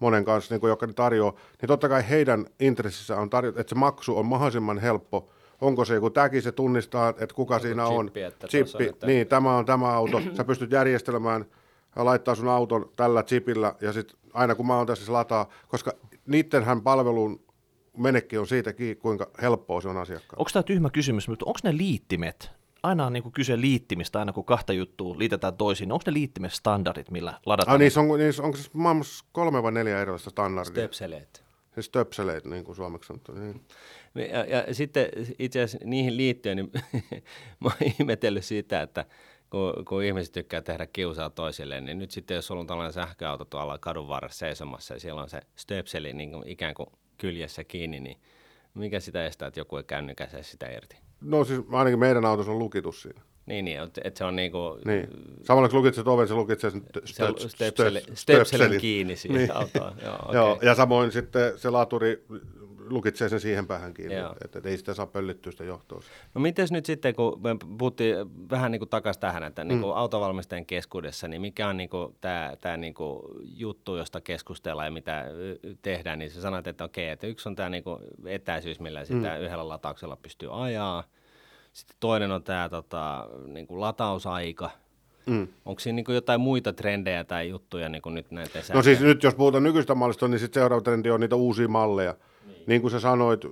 monen 0.00 0.24
kanssa, 0.24 0.54
niin 0.54 0.60
kuin, 0.60 0.68
joka 0.68 0.86
ne 0.86 0.92
tarjoaa. 0.92 1.32
Niin 1.32 1.66
totta 1.68 1.88
kai 1.88 2.08
heidän 2.08 2.46
intressissä 2.60 3.16
on 3.16 3.30
tarjota, 3.30 3.60
että 3.60 3.68
se 3.68 3.74
maksu 3.74 4.18
on 4.18 4.26
mahdollisimman 4.26 4.78
helppo. 4.78 5.28
Onko 5.60 5.84
se 5.84 5.94
joku 5.94 6.10
täki, 6.10 6.40
se 6.40 6.52
tunnistaa, 6.52 7.08
että 7.08 7.34
kuka 7.34 7.58
siinä 7.58 7.86
on. 7.86 8.06
chippi, 8.06 8.22
että 8.22 8.38
tuossa 8.48 8.58
Chippi, 8.58 8.84
on, 8.84 8.90
että- 8.94 9.06
niin, 9.06 9.26
tämä 9.26 9.56
on 9.56 9.64
tämä 9.66 9.86
auto. 9.92 10.20
Sä 10.36 10.44
pystyt 10.44 10.70
järjestelemään 10.72 11.44
ja 11.96 12.04
laittaa 12.04 12.34
sun 12.34 12.48
auton 12.48 12.90
tällä 12.96 13.22
chipillä 13.22 13.74
ja 13.80 13.92
sitten 13.92 14.18
aina 14.34 14.54
kun 14.54 14.66
mä 14.66 14.76
oon 14.76 14.86
tässä 14.86 15.04
se 15.04 15.12
lataa, 15.12 15.48
koska 15.68 15.92
niittenhän 16.26 16.82
palvelun 16.82 17.40
menekki 17.96 18.38
on 18.38 18.46
siitä 18.46 18.72
kiinni, 18.72 18.94
kuinka 18.94 19.30
helppoa 19.42 19.80
se 19.80 19.88
on 19.88 19.96
asiakkaalle. 19.96 20.40
Onko 20.40 20.50
tämä 20.52 20.62
tyhmä 20.62 20.90
kysymys, 20.90 21.28
mutta 21.28 21.46
onko 21.46 21.58
ne 21.62 21.76
liittimet? 21.76 22.50
Aina 22.82 23.06
on 23.06 23.12
niin 23.12 23.32
kyse 23.32 23.60
liittimistä, 23.60 24.18
aina 24.18 24.32
kun 24.32 24.44
kahta 24.44 24.72
juttua 24.72 25.18
liitetään 25.18 25.56
toisiin. 25.56 25.92
Onko 25.92 26.02
ne 26.06 26.12
liittimet 26.12 26.52
standardit, 26.52 27.10
millä 27.10 27.34
ladataan? 27.46 27.74
Ah, 27.74 27.78
niissä 27.78 28.00
on, 28.00 28.18
niissä, 28.18 28.42
onko 28.42 28.56
se 28.56 28.70
maailmassa 28.72 29.24
kolme 29.32 29.62
vai 29.62 29.72
neljä 29.72 30.00
erilaista 30.00 30.30
standardia? 30.30 30.72
Stepseleet. 30.72 31.44
Siis 31.74 31.88
töpseleitä, 31.90 32.48
niin 32.48 32.64
kuin 32.64 32.76
suomeksi 32.76 33.06
sanottu. 33.06 33.32
Niin. 33.32 33.60
Ja, 34.14 34.44
ja 34.44 34.74
sitten 34.74 35.06
itse 35.38 35.62
asiassa 35.62 35.86
niihin 35.88 36.16
liittyen, 36.16 36.56
niin 36.56 36.70
mä 37.60 37.68
oon 37.68 37.76
ihmetellyt 37.98 38.44
sitä, 38.44 38.82
että 38.82 39.04
kun, 39.50 39.84
kun 39.88 40.02
ihmiset 40.04 40.32
tykkää 40.32 40.60
tehdä 40.62 40.86
kiusaa 40.86 41.30
toisilleen, 41.30 41.84
niin 41.84 41.98
nyt 41.98 42.10
sitten 42.10 42.34
jos 42.34 42.46
sulla 42.46 42.60
on 42.60 42.66
tällainen 42.66 42.92
sähköauto 42.92 43.44
tuolla 43.44 43.78
kadun 43.78 44.08
varressa 44.08 44.38
seisomassa 44.38 44.94
ja 44.94 45.00
siellä 45.00 45.22
on 45.22 45.28
se 45.28 45.40
stöpseli 45.56 46.12
niin 46.12 46.30
kuin 46.32 46.48
ikään 46.48 46.74
kuin 46.74 46.88
kyljessä 47.18 47.64
kiinni, 47.64 48.00
niin 48.00 48.16
mikä 48.74 49.00
sitä 49.00 49.26
estää, 49.26 49.48
että 49.48 49.60
joku 49.60 49.76
ei 49.76 49.84
kännykäse 49.84 50.42
sitä 50.42 50.70
irti? 50.70 50.96
No 51.20 51.44
siis 51.44 51.60
ainakin 51.72 51.98
meidän 51.98 52.24
autossa 52.24 52.52
on 52.52 52.58
lukitus 52.58 53.02
siinä. 53.02 53.20
Niin, 53.46 53.64
niin 53.64 53.80
että 53.82 54.00
et 54.04 54.16
se 54.16 54.24
on 54.24 54.36
niin 54.36 54.52
kuin, 54.52 54.80
Niin. 54.84 55.08
Samalla 55.42 55.68
kun 55.68 55.78
lukitset 55.78 56.08
oven, 56.08 56.28
se 56.28 56.34
lukitsee 56.34 56.70
sen 56.70 56.82
stepseli, 57.48 58.02
stöpselin. 58.14 58.80
kiinni 58.80 59.16
siihen 59.16 59.38
Niin. 59.38 59.56
autoon. 59.56 59.92
Joo, 60.04 60.14
okay. 60.14 60.34
Joo, 60.34 60.58
ja 60.62 60.74
samoin 60.74 61.12
sitten 61.12 61.58
se 61.58 61.70
laturi 61.70 62.24
lukitsee 62.90 63.28
sen 63.28 63.40
siihen 63.40 63.66
päähän 63.66 63.94
kiinni, 63.94 64.14
että, 64.14 64.58
että 64.58 64.68
ei 64.68 64.76
sitä 64.76 64.94
saa 64.94 65.06
pöllittyä 65.06 65.52
sitä 65.52 65.64
johtoa. 65.64 66.00
No 66.34 66.40
mites 66.40 66.72
nyt 66.72 66.86
sitten, 66.86 67.14
kun 67.14 67.40
me 67.42 67.56
puhuttiin 67.78 68.16
vähän 68.50 68.72
niin 68.72 68.80
kuin 68.80 68.88
takaisin 68.88 69.20
tähän, 69.20 69.42
että 69.42 69.64
niin 69.64 69.80
kuin 69.80 69.96
autovalmistajien 69.96 70.66
keskuudessa, 70.66 71.28
niin 71.28 71.42
mikä 71.42 71.68
on 71.68 71.76
niin 71.76 71.90
kuin 71.90 72.16
tämä, 72.20 72.52
tämä 72.60 72.76
niin 72.76 72.94
kuin 72.94 73.20
juttu, 73.42 73.96
josta 73.96 74.20
keskustellaan 74.20 74.86
ja 74.86 74.92
mitä 74.92 75.24
tehdään, 75.82 76.18
niin 76.18 76.30
sä 76.30 76.40
sanoit, 76.40 76.66
että 76.66 76.84
okei, 76.84 77.08
että 77.08 77.26
yksi 77.26 77.48
on 77.48 77.56
tämä 77.56 77.68
niin 77.68 77.84
kuin 77.84 78.02
etäisyys, 78.26 78.80
millä 78.80 79.04
sitä 79.04 79.38
yhdellä 79.38 79.68
latauksella 79.68 80.16
pystyy 80.16 80.64
ajaa. 80.64 81.04
Sitten 81.72 81.96
toinen 82.00 82.30
on 82.30 82.42
tämä 82.42 82.68
tota, 82.68 83.28
niin 83.46 83.66
kuin 83.66 83.80
latausaika. 83.80 84.70
Mm. 85.26 85.48
Onko 85.64 85.80
siinä 85.80 85.96
niin 85.96 86.14
jotain 86.14 86.40
muita 86.40 86.72
trendejä 86.72 87.24
tai 87.24 87.48
juttuja 87.48 87.88
niin 87.88 88.02
nyt 88.06 88.30
näitä 88.30 88.58
No 88.74 88.82
siis 88.82 89.00
nyt 89.00 89.22
jos 89.22 89.34
puhutaan 89.34 89.62
nykyistä 89.62 89.94
mallista, 89.94 90.28
niin 90.28 90.38
sitten 90.38 90.60
seuraava 90.60 90.82
trendi 90.82 91.10
on 91.10 91.20
niitä 91.20 91.36
uusia 91.36 91.68
malleja. 91.68 92.14
Niin, 92.46 92.64
niin 92.66 92.80
kuin 92.80 92.90
sä 92.90 93.00
sanoit, 93.00 93.46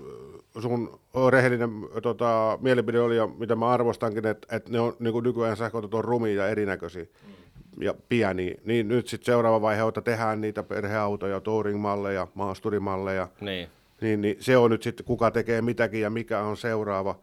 sun 0.63 1.01
rehellinen 1.31 1.71
tota, 2.03 2.59
mielipide 2.63 3.01
oli, 3.01 3.17
ja 3.17 3.27
mitä 3.27 3.57
mä 3.57 3.69
arvostankin, 3.69 4.27
että, 4.27 4.57
että 4.57 4.73
ne 4.73 4.81
on 4.81 4.97
niin 4.99 5.13
kuin 5.13 5.23
nykyään 5.23 5.57
sähköautot 5.57 5.95
on 5.95 6.05
rumia 6.05 6.35
ja 6.35 6.49
erinäköisiä 6.49 7.03
mm. 7.27 7.83
ja 7.83 7.95
pieniä. 8.09 8.55
Niin 8.65 8.89
nyt 8.89 9.09
sitten 9.09 9.27
seuraava 9.27 9.63
vaihe 9.63 9.83
on, 9.83 9.89
että 9.89 10.01
tehdään 10.01 10.41
niitä 10.41 10.63
perheautoja, 10.63 11.41
touring-malleja, 11.41 12.27
maasturimalleja. 12.35 13.29
Niin. 13.41 13.69
Niin, 14.01 14.21
niin 14.21 14.37
se 14.41 14.57
on 14.57 14.71
nyt 14.71 14.83
sitten, 14.83 15.07
kuka 15.07 15.31
tekee 15.31 15.63
mitäkin 15.63 16.01
ja 16.01 16.11
mikä 16.11 16.41
on 16.41 16.57
seuraava, 16.57 17.15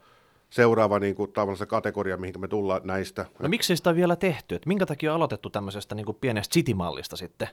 seuraava 0.50 1.00
niin 1.00 1.16
kuin, 1.16 1.32
tavallaan 1.32 1.58
se 1.58 1.66
kategoria, 1.66 2.18
mihin 2.18 2.42
me 2.42 2.48
tullaan 2.48 2.82
näistä. 2.84 3.26
No 3.40 3.50
miksei 3.50 3.78
sitä 3.78 3.96
vielä 3.96 4.16
tehty? 4.16 4.56
Et 4.56 4.66
minkä 4.66 4.86
takia 4.86 5.12
on 5.12 5.16
aloitettu 5.16 5.50
tämmöisestä 5.50 5.96
niin 5.96 6.06
kuin 6.06 6.18
pienestä 6.22 6.54
city-mallista 6.54 7.16
sitten? 7.16 7.48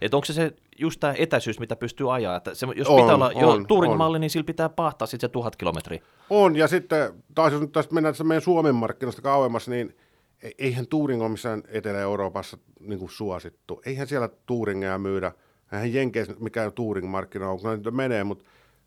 Et 0.00 0.14
onko 0.14 0.24
se, 0.24 0.32
se 0.32 0.52
just 0.78 1.00
tämä 1.00 1.14
etäisyys, 1.18 1.60
mitä 1.60 1.76
pystyy 1.76 2.14
ajaa? 2.14 2.36
Että 2.36 2.54
se, 2.54 2.66
jos 2.76 2.88
On, 2.88 3.00
pitää 3.00 3.14
olla 3.14 3.32
jo 3.32 3.64
touring-malli, 3.68 4.18
niin 4.18 4.30
sillä 4.30 4.44
pitää 4.44 4.68
pahtaa 4.68 5.06
sitten 5.06 5.28
se 5.28 5.32
tuhat 5.32 5.56
kilometriä. 5.56 6.02
On, 6.30 6.56
ja 6.56 6.68
sitten 6.68 7.12
taas 7.34 7.52
jos 7.52 7.60
nyt 7.60 7.72
tästä 7.72 7.94
mennään 7.94 8.12
tästä 8.12 8.24
meidän 8.24 8.42
Suomen 8.42 8.74
markkinoista 8.74 9.22
kauemmas, 9.22 9.68
niin 9.68 9.96
e- 10.42 10.50
eihän 10.58 10.86
Touring 10.86 11.22
ole 11.22 11.28
missään 11.28 11.62
Etelä-Euroopassa 11.68 12.58
niin 12.80 12.98
kuin 12.98 13.10
suosittu. 13.10 13.82
Eihän 13.86 14.06
siellä 14.06 14.28
Touringeja 14.46 14.98
myydä. 14.98 15.32
Eihän 15.72 15.94
Jenkeissä 15.94 16.34
mikään 16.38 16.72
Touring-markkina 16.72 17.50
on, 17.50 17.60
kun 17.60 17.70
ne 17.70 17.76
nyt 17.76 17.94
menee, 17.94 18.24
mutta 18.24 18.44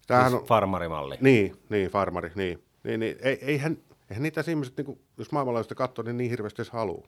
tämähän 0.07 0.31
Siis 0.31 0.41
on... 0.41 0.47
farmarimalli. 0.47 1.17
Niin, 1.21 1.55
niin, 1.69 1.89
farmari, 1.89 2.31
niin. 2.35 2.63
niin, 2.83 2.99
niin 2.99 3.17
ei, 3.21 3.39
eihän, 3.41 3.77
eihän 4.09 4.23
niitä 4.23 4.43
ihmiset, 4.47 4.77
niin 4.77 4.85
kuin, 4.85 4.99
jos 5.17 5.31
maailmanlaajuisesti 5.31 5.75
katsoo, 5.75 6.05
niin 6.05 6.17
niin 6.17 6.29
hirveästi 6.29 6.61
edes 6.61 6.71
haluaa. 6.71 7.07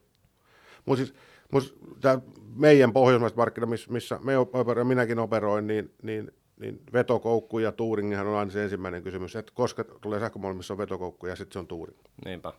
Mutta 0.86 1.06
siis, 1.06 1.18
mut 1.52 1.78
tämä 2.02 2.20
meidän 2.56 2.94
pohjoismaiset 2.94 3.38
markkinat, 3.38 3.70
missä, 3.70 3.92
missä 3.92 4.20
me 4.24 4.38
operoin, 4.38 4.88
minäkin 4.88 5.20
operoin, 5.20 5.68
niin, 5.68 5.94
niin, 6.04 6.32
niin 6.60 6.82
vetokoukku 6.94 7.60
ja 7.60 7.72
tuuringihan 7.72 8.28
on 8.28 8.38
aina 8.38 8.52
se 8.52 8.64
ensimmäinen 8.64 9.04
kysymys, 9.04 9.36
että 9.36 9.52
koska 9.56 9.84
tulee 9.84 10.20
sähkömalli, 10.20 10.58
missä 10.58 10.74
on 10.74 10.78
vetokoukku 10.78 11.28
ja 11.28 11.36
sitten 11.36 11.54
se 11.54 11.60
on 11.60 11.68
tuuring. 11.68 11.98
Niinpä. 12.26 12.54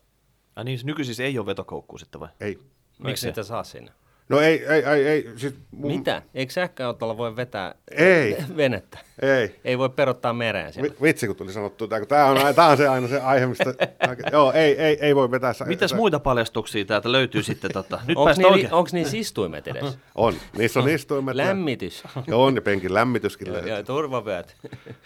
Ja 0.57 0.65
niin 0.65 0.79
nykyisin 0.85 1.27
ei 1.27 1.39
ole 1.39 1.47
vetokoukkuu 1.47 1.99
sitten 1.99 2.21
vai? 2.21 2.29
Ei. 2.41 2.55
Miksi 2.55 3.03
Miksi? 3.03 3.27
niitä 3.27 3.43
saa 3.43 3.65
sinne? 3.65 3.93
No 4.29 4.41
ei, 4.41 4.67
ei, 4.67 4.85
ei, 4.85 5.07
ei 5.09 5.29
siis 5.37 5.55
mun, 5.71 5.93
Mitä? 5.93 6.23
Eikö 6.35 6.53
sähköautolla 6.53 7.17
voi 7.17 7.37
vetää 7.37 7.75
Ei. 7.91 8.37
venettä? 8.57 8.99
Ei. 9.23 9.61
Ei 9.65 9.79
voi 9.79 9.89
perottaa 9.91 10.33
mereen 10.33 10.73
siellä. 10.73 10.91
Vi- 10.91 10.97
Vitsi, 11.03 11.27
kun 11.27 11.37
tuli 11.37 11.53
sanottu 11.53 11.89
tämä, 11.89 11.99
kun 12.01 12.09
tämä 12.09 12.27
on, 12.27 12.55
tämä 12.55 12.69
on 12.69 12.77
se 12.77 12.89
aina 12.89 13.09
se 13.09 13.21
aihe, 13.21 13.47
mistä... 13.47 13.75
Joo, 14.33 14.53
ei, 14.53 14.81
ei, 14.81 14.99
ei 15.01 15.15
voi 15.17 15.31
vetää. 15.31 15.53
Mitäs 15.67 15.95
muita 15.95 16.21
paljastuksia 16.21 16.85
täältä 16.85 17.13
löytyy 17.13 17.43
sitten? 17.43 17.73
Tota? 17.73 18.01
Nyt 18.07 18.17
Onko 18.19 18.33
niillä, 18.37 18.53
oikein. 18.53 18.73
onks 18.73 18.93
niissä 18.93 19.17
istuimet 19.17 19.69
edes? 19.69 19.99
On, 20.15 20.35
niissä 20.59 20.81
on 20.81 20.89
istuimet. 20.89 21.37
ja- 21.37 21.45
Lämmitys 21.47 22.03
Joo, 22.27 22.45
on, 22.45 22.55
ja 22.55 22.63
penkin 22.63 22.95
lämmityskin 22.95 23.47
ja, 23.47 23.53
löytyy. 23.53 23.71
ja 23.73 23.83
turvavyöt. 23.83 24.57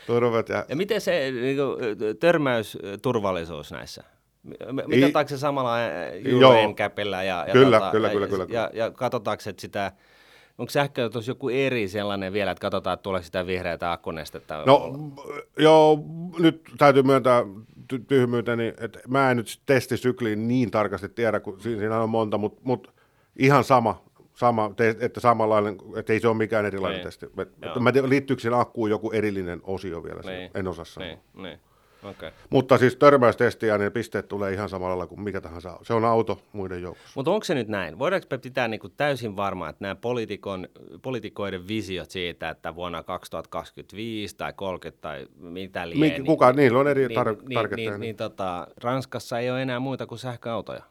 Turvat 0.07 0.49
ja... 0.49 0.65
Ja 0.69 0.77
miten 0.77 1.01
se 1.01 1.31
niin 1.31 1.57
kuin, 1.57 1.79
törmäysturvallisuus 2.21 3.73
näissä? 3.73 4.05
Mitataanko 4.87 5.29
se 5.29 5.39
samalla 5.39 5.77
Joo. 6.25 6.53
Euro 6.53 6.71
NCAPilla 6.71 7.23
ja, 7.23 7.45
ja, 7.47 7.53
Kyllä, 7.53 7.79
tota, 7.79 7.91
kyllä, 7.91 8.09
kyllä, 8.11 8.27
kyllä, 8.29 8.47
ja, 8.49 8.71
ja 8.73 8.91
katsotaanko, 8.91 9.43
että 9.47 9.61
sitä, 9.61 9.93
onko 10.59 10.71
sähköautossa 10.71 11.31
joku 11.31 11.49
eri 11.49 11.89
sellainen 11.89 12.33
vielä, 12.33 12.51
että 12.51 12.63
katsotaan, 12.63 12.95
että 12.95 13.03
tuleeko 13.03 13.25
sitä 13.25 13.47
vihreätä 13.47 13.93
akkunestettä? 13.93 14.63
No, 14.67 14.93
joo, 15.59 15.99
nyt 16.39 16.63
täytyy 16.79 17.03
myöntää 17.03 17.43
ty- 17.95 18.05
tyhmyyteni, 18.09 18.75
että 18.81 18.99
mä 19.09 19.31
en 19.31 19.37
nyt 19.37 19.61
testisykliin 19.67 20.49
niin 20.49 20.71
tarkasti 20.71 21.09
tiedä, 21.09 21.41
kun 21.41 21.61
siinä, 21.61 22.01
on 22.01 22.11
monta, 22.11 22.39
mutta 22.39 22.61
mut 22.65 22.95
ihan 23.39 23.65
sama, 23.65 24.03
sama 24.35 24.71
te, 24.77 24.97
että 25.01 25.21
samanlainen, 25.21 25.77
että 25.97 26.13
ei 26.13 26.21
se 26.21 26.29
ole 26.29 26.37
mikään 26.37 26.67
erilainen 26.67 26.97
Niin. 26.99 27.05
testi. 27.05 27.27
Että 27.63 27.81
mä 27.81 27.93
tiedän, 27.93 28.11
liittyykö 28.11 28.41
siihen 28.41 28.59
akkuun 28.61 28.91
joku 28.91 29.11
erillinen 29.13 29.61
osio 29.65 30.05
vielä, 30.05 30.21
niin. 30.25 30.51
en 30.55 30.69
osaa 30.69 30.85
sanoa. 30.85 31.09
Niin, 31.09 31.19
niin. 31.35 31.59
Okay. 32.11 32.31
Mutta 32.51 32.79
siis 32.79 32.97
törmäystestiä, 32.97 33.79
niin 33.79 33.93
pisteet 33.93 34.29
tulee 34.29 34.53
ihan 34.53 34.69
samalla 34.69 34.89
lailla 34.89 35.07
kuin 35.07 35.21
mikä 35.21 35.41
tahansa. 35.41 35.79
Se 35.83 35.95
on 35.95 36.05
auto 36.05 36.41
muiden 36.53 36.83
joukossa. 36.83 37.13
Mutta 37.15 37.31
onko 37.31 37.45
se 37.45 37.55
nyt 37.55 37.69
näin? 37.69 37.99
Voidaanko 37.99 38.27
me 38.31 38.39
pitää 38.39 38.69
niinku 38.69 38.89
täysin 38.89 39.37
varmaa, 39.37 39.69
että 39.69 39.85
nämä 39.85 39.97
poliitikoiden 41.03 41.69
visiot 41.69 42.11
siitä, 42.11 42.49
että 42.51 42.75
vuonna 42.75 43.03
2025 43.03 44.37
tai 44.37 44.53
30 44.53 45.01
tai 45.03 45.27
mitä 45.39 45.89
lie, 45.91 46.19
Mik- 46.19 46.25
kuka- 46.27 46.53
niillä 46.53 46.79
on 46.79 46.89
eri 46.89 47.07
tar- 47.09 47.09
niin, 47.09 47.49
niin, 47.49 47.71
niin, 47.77 47.91
niin. 47.91 48.01
niin, 48.01 48.17
tota, 48.17 48.67
Ranskassa 48.83 49.39
ei 49.39 49.51
ole 49.51 49.63
enää 49.63 49.81
muita 49.81 50.07
kuin 50.07 50.19
sähköautoja. 50.19 50.83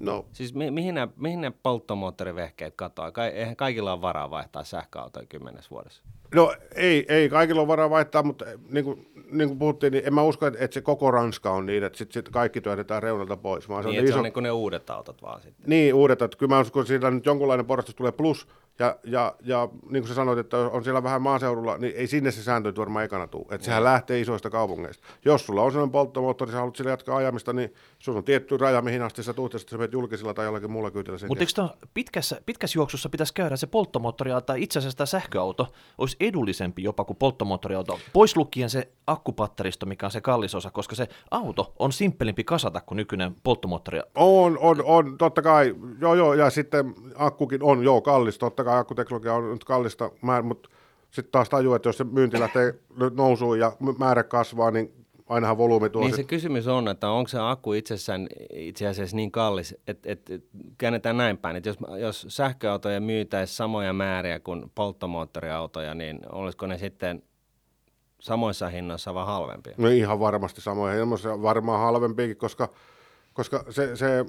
No, 0.00 0.26
Siis 0.32 0.54
mi- 0.54 0.70
mihin 0.70 0.94
nämä, 0.94 1.08
mihin 1.16 1.40
nämä 1.40 1.56
polttomoottorivehkeet 1.62 2.74
katoaa? 2.76 3.12
Ka- 3.12 3.26
eihän 3.26 3.56
kaikilla 3.56 3.92
ole 3.92 4.02
varaa 4.02 4.30
vaihtaa 4.30 4.64
sähköautoja 4.64 5.26
kymmenessä 5.26 5.70
vuodessa. 5.70 6.02
No 6.34 6.54
ei, 6.74 7.04
ei 7.08 7.28
kaikilla 7.28 7.60
ole 7.60 7.68
varaa 7.68 7.90
vaihtaa, 7.90 8.22
mutta 8.22 8.44
niin 8.68 8.84
kuin, 8.84 9.06
niin 9.30 9.48
kuin 9.48 9.58
puhuttiin, 9.58 9.92
niin 9.92 10.06
en 10.06 10.14
mä 10.14 10.22
usko, 10.22 10.46
että, 10.46 10.64
että 10.64 10.74
se 10.74 10.80
koko 10.80 11.10
Ranska 11.10 11.50
on 11.50 11.66
niin, 11.66 11.84
että 11.84 11.98
sitten 11.98 12.14
sit 12.14 12.28
kaikki 12.28 12.60
työnnetään 12.60 13.02
reunalta 13.02 13.36
pois. 13.36 13.68
Vaan 13.68 13.82
se 13.82 13.88
Niin, 13.88 13.98
on 13.98 14.04
iso, 14.04 14.12
se 14.12 14.18
on 14.18 14.24
niin 14.24 14.32
kuin 14.32 14.42
ne 14.42 14.50
uudet 14.50 14.90
autot 14.90 15.22
vaan 15.22 15.40
sitten. 15.40 15.64
Niin, 15.66 15.94
uudet, 15.94 16.22
että 16.22 16.38
kyllä 16.38 16.54
mä 16.54 16.60
uskon, 16.60 16.80
että 16.80 16.88
siitä 16.88 17.10
nyt 17.10 17.26
jonkunlainen 17.26 17.66
porrastus 17.66 17.94
tulee 17.94 18.12
plus, 18.12 18.46
ja, 18.78 18.96
ja, 19.04 19.34
ja 19.42 19.68
niin 19.90 20.02
kuin 20.02 20.08
sä 20.08 20.14
sanoit, 20.14 20.38
että 20.38 20.58
on 20.58 20.84
siellä 20.84 21.02
vähän 21.02 21.22
maaseudulla, 21.22 21.78
niin 21.78 21.96
ei 21.96 22.06
sinne 22.06 22.30
se 22.30 22.42
sääntö 22.42 22.72
varmaan 22.76 23.04
ekana 23.04 23.26
tule. 23.26 23.46
Että 23.50 23.64
sehän 23.64 23.84
lähtee 23.84 24.20
isoista 24.20 24.50
kaupungeista. 24.50 25.06
Jos 25.24 25.46
sulla 25.46 25.62
on 25.62 25.72
sellainen 25.72 25.92
polttomoottori, 25.92 26.50
sä 26.50 26.58
haluat 26.58 26.76
sillä 26.76 26.90
jatkaa 26.90 27.16
ajamista, 27.16 27.52
niin 27.52 27.74
sun 28.00 28.16
on 28.16 28.24
tietty 28.24 28.56
raja, 28.56 28.82
mihin 28.82 29.02
asti 29.02 29.22
sä 29.22 29.34
sä 29.56 29.78
menet 29.78 29.92
julkisilla 29.92 30.34
tai 30.34 30.44
jollakin 30.44 30.70
muulla 30.70 30.90
kyytillä 30.90 31.18
Mutta 31.28 31.44
eikö 31.44 31.86
pitkässä, 31.94 32.40
pitkässä 32.46 32.78
juoksussa 32.78 33.08
pitäisi 33.08 33.34
käydä 33.34 33.56
se 33.56 33.66
polttomoottori 33.66 34.30
tai 34.46 34.62
itse 34.62 34.78
asiassa 34.78 34.96
tämä 34.96 35.06
sähköauto? 35.06 35.72
Olisi 35.98 36.16
edullisempi 36.20 36.82
jopa 36.82 37.04
kuin 37.04 37.16
polttomoottoriauto, 37.16 38.00
pois 38.12 38.36
lukien 38.36 38.70
se 38.70 38.88
akkupatteristo, 39.06 39.86
mikä 39.86 40.06
on 40.06 40.12
se 40.12 40.20
kallis 40.20 40.54
osa, 40.54 40.70
koska 40.70 40.94
se 40.94 41.08
auto 41.30 41.74
on 41.78 41.92
simppelimpi 41.92 42.44
kasata 42.44 42.80
kuin 42.80 42.96
nykyinen 42.96 43.34
polttomoottori. 43.42 44.00
On, 44.14 44.58
on, 44.58 44.84
on, 44.84 45.18
totta 45.18 45.42
kai, 45.42 45.74
joo, 46.00 46.14
joo, 46.14 46.34
ja 46.34 46.50
sitten 46.50 46.94
akkukin 47.14 47.62
on, 47.62 47.84
joo, 47.84 48.00
kallis, 48.00 48.38
totta 48.38 48.64
kai 48.64 48.78
akkuteknologia 48.78 49.34
on 49.34 49.50
nyt 49.50 49.64
kallista, 49.64 50.10
mutta 50.42 50.68
sitten 51.10 51.32
taas 51.32 51.48
tajuu, 51.48 51.74
että 51.74 51.88
jos 51.88 51.96
se 51.98 52.04
myynti 52.04 52.40
lähtee 52.40 52.74
nousuun 53.16 53.58
ja 53.58 53.72
määrä 53.98 54.22
kasvaa, 54.22 54.70
niin 54.70 54.99
ainahan 55.30 55.58
volyymi 55.58 55.90
tuo 55.90 56.02
Niin 56.02 56.12
se 56.12 56.16
sit- 56.16 56.26
kysymys 56.26 56.68
on, 56.68 56.88
että 56.88 57.10
onko 57.10 57.28
se 57.28 57.38
akku 57.40 57.72
itsessään 57.72 58.26
itse 58.52 58.86
asiassa 58.86 59.16
niin 59.16 59.30
kallis, 59.30 59.76
että, 59.86 60.12
että 60.12 60.38
käännetään 60.78 61.16
näin 61.16 61.38
päin, 61.38 61.56
että 61.56 61.68
jos, 61.68 61.78
jos 61.98 62.26
sähköautoja 62.28 63.00
myytäisiin 63.00 63.56
samoja 63.56 63.92
määriä 63.92 64.40
kuin 64.40 64.70
polttomoottoriautoja, 64.74 65.94
niin 65.94 66.20
olisiko 66.32 66.66
ne 66.66 66.78
sitten 66.78 67.22
samoissa 68.20 68.68
hinnoissa 68.68 69.14
vaan 69.14 69.26
halvempia? 69.26 69.74
No 69.78 69.88
ihan 69.88 70.20
varmasti 70.20 70.60
samoja 70.60 70.94
ilmoisia, 70.94 71.42
varmaan 71.42 71.80
halvempiakin, 71.80 72.36
koska, 72.36 72.68
koska 73.32 73.64
se, 73.70 73.96
se 73.96 74.24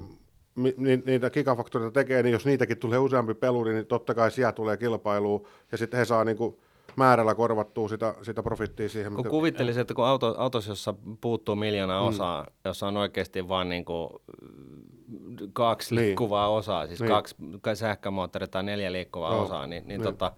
ni, 0.56 1.02
niitä 1.06 1.30
gigafaktoreita 1.30 1.92
tekee, 1.92 2.22
niin 2.22 2.32
jos 2.32 2.46
niitäkin 2.46 2.78
tulee 2.78 2.98
useampi 2.98 3.34
peluri, 3.34 3.74
niin 3.74 3.86
totta 3.86 4.14
kai 4.14 4.30
siellä 4.30 4.52
tulee 4.52 4.76
kilpailua, 4.76 5.48
ja 5.72 5.78
sitten 5.78 5.98
he 5.98 6.04
saa 6.04 6.24
niinku 6.24 6.60
määrällä 6.96 7.34
korvattua 7.34 7.88
sitä, 7.88 8.14
sitä 8.22 8.42
profittia 8.42 8.88
siihen. 8.88 9.12
Kun 9.12 9.18
mitä- 9.20 9.30
kuvittelisin, 9.30 9.80
että 9.80 9.94
kun 9.94 10.04
auto, 10.06 10.34
autossa, 10.38 10.70
jossa 10.70 10.94
puuttuu 11.20 11.56
miljoona 11.56 12.00
osaa, 12.00 12.46
jossa 12.64 12.88
on 12.88 12.96
oikeasti 12.96 13.48
vain 13.48 13.68
niin 13.68 13.84
kuin 13.84 14.08
kaksi 15.52 15.94
Niin. 15.94 16.04
liikkuvaa 16.06 16.48
osaa, 16.48 16.86
siis 16.86 17.00
Niin. 17.00 17.08
kaksi 17.10 17.34
ka- 17.60 17.74
sähkömoottoria 17.74 18.48
tai 18.48 18.62
neljä 18.62 18.92
liikkuvaa 18.92 19.32
Joo. 19.34 19.42
osaa, 19.42 19.66
niin, 19.66 19.82
niin, 19.82 19.88
Niin. 19.88 20.02
Tota, 20.02 20.32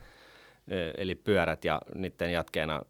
e, 0.69 0.77
eli 0.99 1.15
pyörät 1.15 1.65
ja 1.65 1.81
niiden 1.95 2.33
jatkeena 2.33 2.83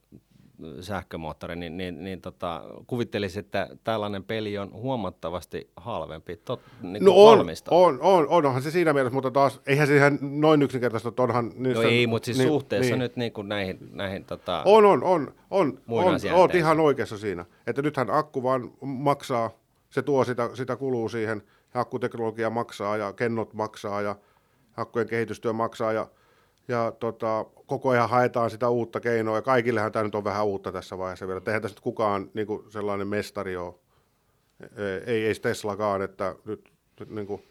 sähkömoottori, 0.81 1.57
niin, 1.57 1.77
niin, 1.77 2.05
niin 2.05 2.21
tota, 2.21 2.63
kuvittelisin, 2.87 3.41
että 3.41 3.69
tällainen 3.85 4.25
peli 4.25 4.59
on 4.59 4.73
huomattavasti 4.73 5.71
halvempi 5.77 6.37
tot, 6.37 6.61
niin 6.83 7.05
No 7.05 7.13
on, 7.15 7.39
valmistaa. 7.39 7.79
on, 7.79 7.99
on, 8.03 8.29
onhan 8.29 8.63
se 8.63 8.71
siinä 8.71 8.93
mielessä, 8.93 9.15
mutta 9.15 9.31
taas 9.31 9.61
eihän 9.67 9.87
se 9.87 9.97
ihan 9.97 10.19
noin 10.21 10.63
yksinkertaista, 10.63 11.09
että 11.09 11.23
onhan... 11.23 11.47
No 11.47 11.53
niissä- 11.57 11.89
ei, 11.89 12.07
mutta 12.07 12.25
siis 12.25 12.39
niin, 12.39 12.49
suhteessa 12.49 12.91
niin. 12.91 12.99
nyt 12.99 13.17
niin 13.17 13.33
kuin 13.33 13.49
näihin, 13.49 13.79
näihin 13.93 14.25
tota, 14.25 14.63
On, 14.65 14.85
on, 14.85 15.05
on, 15.05 15.35
on, 15.51 15.79
on 15.89 16.19
oot 16.33 16.55
ihan 16.55 16.81
oikeassa 16.81 17.19
siinä. 17.19 17.45
Että 17.67 17.83
nythän 17.83 18.11
akku 18.11 18.43
vaan 18.43 18.71
maksaa, 18.81 19.51
se 19.91 20.03
tuo 20.03 20.25
sitä, 20.25 20.51
sitä 20.55 20.77
kuluu 20.77 21.09
siihen, 21.09 21.43
akkuteknologia 21.75 22.51
maksaa 22.51 22.97
ja 22.97 23.13
kennot 23.13 23.55
maksaa 23.55 24.03
ja 24.03 24.17
akkujen 24.77 25.09
kehitystyö 25.09 25.53
maksaa 25.53 25.93
ja, 25.93 26.07
ja 26.69 26.93
tota, 27.01 27.45
koko 27.67 27.89
ajan 27.89 28.11
haetaan 28.11 28.51
sitä 28.51 28.69
uutta 28.69 29.01
keinoa 29.01 29.37
ja 29.37 29.43
kaikillehan 29.43 29.93
tämä 29.93 30.03
nyt 30.03 30.15
on 30.15 30.25
vähän 30.25 30.47
uutta 30.47 30.73
tässä 30.73 30.99
vaiheessa 30.99 31.27
vielä. 31.27 31.41
Eihän 31.47 31.63
tässä 31.63 31.75
nyt 31.75 31.81
kukaan 31.81 32.31
niin 32.35 32.47
kuin 32.47 32.71
sellainen 32.71 33.09
mestari 33.09 33.57
ole, 33.57 33.75
ei, 35.07 35.27
ei 35.27 35.35
Teslakaan, 35.35 36.03
että 36.03 36.35
nyt, 36.45 36.73
nyt 37.01 37.11
niin 37.11 37.27
kuin, 37.27 37.43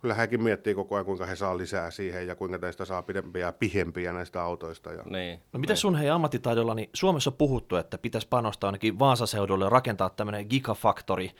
kyllä 0.00 0.14
hekin 0.14 0.42
miettii 0.42 0.74
koko 0.74 0.94
ajan, 0.94 1.04
kuinka 1.04 1.26
he 1.26 1.36
saa 1.36 1.58
lisää 1.58 1.90
siihen 1.90 2.26
ja 2.26 2.34
kuinka 2.34 2.58
tästä 2.58 2.84
saa 2.84 3.02
pidempiä 3.02 3.46
ja 3.46 3.52
pihempiä 3.52 4.12
näistä 4.12 4.42
autoista. 4.42 4.92
Ja, 4.92 5.02
niin, 5.02 5.40
No 5.52 5.60
miten 5.60 5.76
sun 5.76 5.96
hei 5.96 6.10
ammattitaidolla, 6.10 6.74
niin 6.74 6.90
Suomessa 6.94 7.30
on 7.30 7.36
puhuttu, 7.36 7.76
että 7.76 7.98
pitäisi 7.98 8.28
panostaa 8.28 8.68
ainakin 8.68 8.98
Vaasaseudulle 8.98 9.64
ja 9.64 9.70
rakentaa 9.70 10.10
tämmöinen 10.10 10.46
gigafaktori 10.50 11.30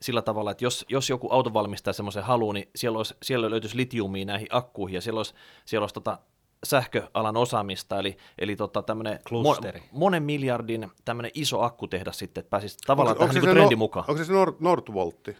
sillä 0.00 0.22
tavalla, 0.22 0.50
että 0.50 0.64
jos, 0.64 0.84
jos 0.88 1.10
joku 1.10 1.30
autovalmistaja 1.30 1.94
semmoisen 1.94 2.22
haluaa, 2.22 2.52
niin 2.52 2.68
siellä, 2.74 2.96
olisi, 2.96 3.14
siellä 3.22 3.50
löytyisi 3.50 3.76
litiumia 3.76 4.24
näihin 4.24 4.48
akkuihin 4.50 4.94
ja 4.94 5.00
siellä 5.00 5.18
olisi, 5.18 5.34
siellä 5.64 5.82
olisi 5.82 5.94
tota 5.94 6.18
sähköalan 6.64 7.36
osaamista, 7.36 7.98
eli, 7.98 8.16
eli 8.38 8.56
tota 8.56 8.82
tämmöinen 8.82 9.18
Klusteri. 9.28 9.82
monen 9.92 10.22
miljardin 10.22 10.90
tämmöinen 11.04 11.30
iso 11.34 11.60
akkutehdas 11.62 12.18
sitten, 12.18 12.40
että 12.40 12.50
pääsisi 12.50 12.76
tavallaan 12.86 13.12
Onko- 13.16 13.18
tähän 13.18 13.30
onko 13.36 13.46
niin 13.46 13.54
se 13.54 13.60
trendi 13.60 13.74
no- 13.74 13.78
mukaan. 13.78 14.04
Onko 14.08 14.24
se 14.24 14.32
Nord, 14.32 14.54
Nordvoltti? 14.60 15.36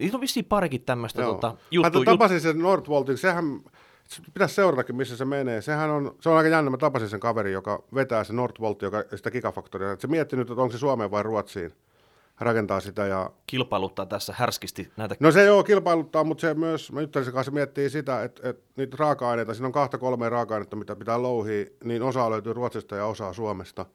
Niitä 0.00 0.16
on 0.16 0.20
vissiin 0.20 0.44
parikin 0.44 0.82
tämmöistä 0.82 1.22
tota, 1.22 1.48
Mä 1.48 1.54
juttu, 1.70 1.98
juttu. 1.98 2.10
tapasin 2.10 2.40
sen 2.40 2.58
Nordvoltin, 2.58 3.18
sehän, 3.18 3.44
se 4.08 4.22
pitäisi 4.34 4.54
seuratakin, 4.54 4.96
missä 4.96 5.16
se 5.16 5.24
menee. 5.24 5.62
Sehän 5.62 5.90
on, 5.90 6.14
se 6.20 6.28
on 6.28 6.36
aika 6.36 6.48
jännä, 6.48 6.70
mä 6.70 6.76
tapasin 6.76 7.08
sen 7.08 7.20
kaveri, 7.20 7.52
joka 7.52 7.82
vetää 7.94 8.24
se 8.24 8.32
Nordvoltti, 8.32 8.84
joka 8.84 9.04
sitä 9.16 9.30
gigafaktoria. 9.30 9.96
Se 9.98 10.06
mietti 10.06 10.36
nyt, 10.36 10.50
että 10.50 10.62
onko 10.62 10.72
se 10.72 10.78
Suomeen 10.78 11.10
vai 11.10 11.22
Ruotsiin. 11.22 11.72
Rakentaa 12.44 12.80
sitä 12.80 13.06
ja... 13.06 13.30
kilpailuttaa 13.46 14.06
tässä 14.06 14.34
härskisti 14.36 14.92
näitä 14.96 15.16
No 15.20 15.30
se 15.30 15.44
joo 15.44 15.64
kilpailuttaa, 15.64 16.24
mutta 16.24 16.40
se 16.40 16.54
myös, 16.54 16.92
mä 16.92 17.00
juttelin 17.00 17.32
kanssa, 17.32 17.52
miettii 17.52 17.90
sitä, 17.90 18.22
että, 18.22 18.48
että 18.48 18.62
niitä 18.76 18.96
raaka-aineita, 19.00 19.54
siinä 19.54 19.66
on 19.66 19.72
kahta 19.72 19.98
kolmea 19.98 20.28
raaka-ainetta, 20.28 20.76
mitä 20.76 20.96
pitää 20.96 21.22
louhia, 21.22 21.66
niin 21.84 22.02
osa 22.02 22.30
löytyy 22.30 22.52
Ruotsista 22.52 22.96
ja 22.96 23.06
osa 23.06 23.32
Suomesta. 23.32 23.86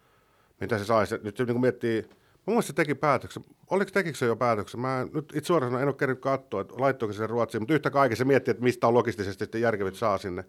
Mitä 0.61 0.77
se 0.77 0.85
saisi, 0.85 1.15
nyt 1.23 1.37
se 1.37 1.45
niin 1.45 1.61
miettii, 1.61 2.09
Mun 2.47 2.53
mielestä 2.53 2.67
se 2.67 2.73
teki 2.73 2.95
päätöksen. 2.95 3.43
Oliko 3.69 3.91
tekikö 3.91 4.17
se 4.17 4.25
jo 4.25 4.35
päätöksen? 4.35 4.79
Mä 4.79 5.01
en, 5.01 5.09
nyt 5.13 5.33
itse 5.35 5.47
suoraan 5.47 5.81
en 5.81 5.87
ole 5.87 5.93
kerännyt 5.93 6.21
katsoa, 6.21 6.61
että 6.61 6.73
laittoiko 6.77 7.13
se 7.13 7.27
Ruotsiin, 7.27 7.61
mutta 7.61 7.73
yhtä 7.73 7.89
kaikki 7.89 8.15
se 8.15 8.25
miettii, 8.25 8.51
että 8.51 8.63
mistä 8.63 8.87
on 8.87 8.93
logistisesti 8.93 9.43
sitten 9.43 9.61
järkevät 9.61 9.95
saa 9.95 10.17
sinne. 10.17 10.45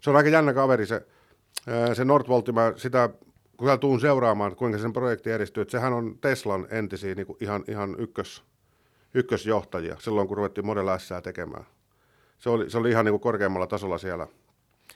Se 0.00 0.10
on 0.10 0.16
aika 0.16 0.28
jännä 0.28 0.52
kaveri 0.52 0.86
se, 0.86 1.06
se 1.94 2.04
Nordvoltti, 2.04 2.52
mä 2.52 2.72
sitä, 2.76 3.10
kun 3.58 3.66
siellä 3.66 3.78
tuun 3.78 4.00
seuraamaan, 4.00 4.56
kuinka 4.56 4.78
sen 4.78 4.92
projekti 4.92 5.30
edistyy, 5.32 5.60
että 5.62 5.72
sehän 5.72 5.92
on 5.92 6.18
Teslan 6.20 6.66
entisiä 6.70 7.14
niin 7.14 7.26
kuin 7.26 7.36
ihan, 7.40 7.64
ihan 7.68 7.96
ykkös, 7.98 8.44
ykkösjohtajia 9.14 9.96
silloin, 9.98 10.28
kun 10.28 10.36
ruvettiin 10.36 10.66
Model 10.66 10.98
S 10.98 11.08
tekemään. 11.22 11.64
Se 12.38 12.50
oli, 12.50 12.70
se 12.70 12.78
oli 12.78 12.90
ihan 12.90 13.04
niin 13.04 13.12
kuin 13.12 13.20
korkeammalla 13.20 13.66
tasolla 13.66 13.98
siellä. 13.98 14.26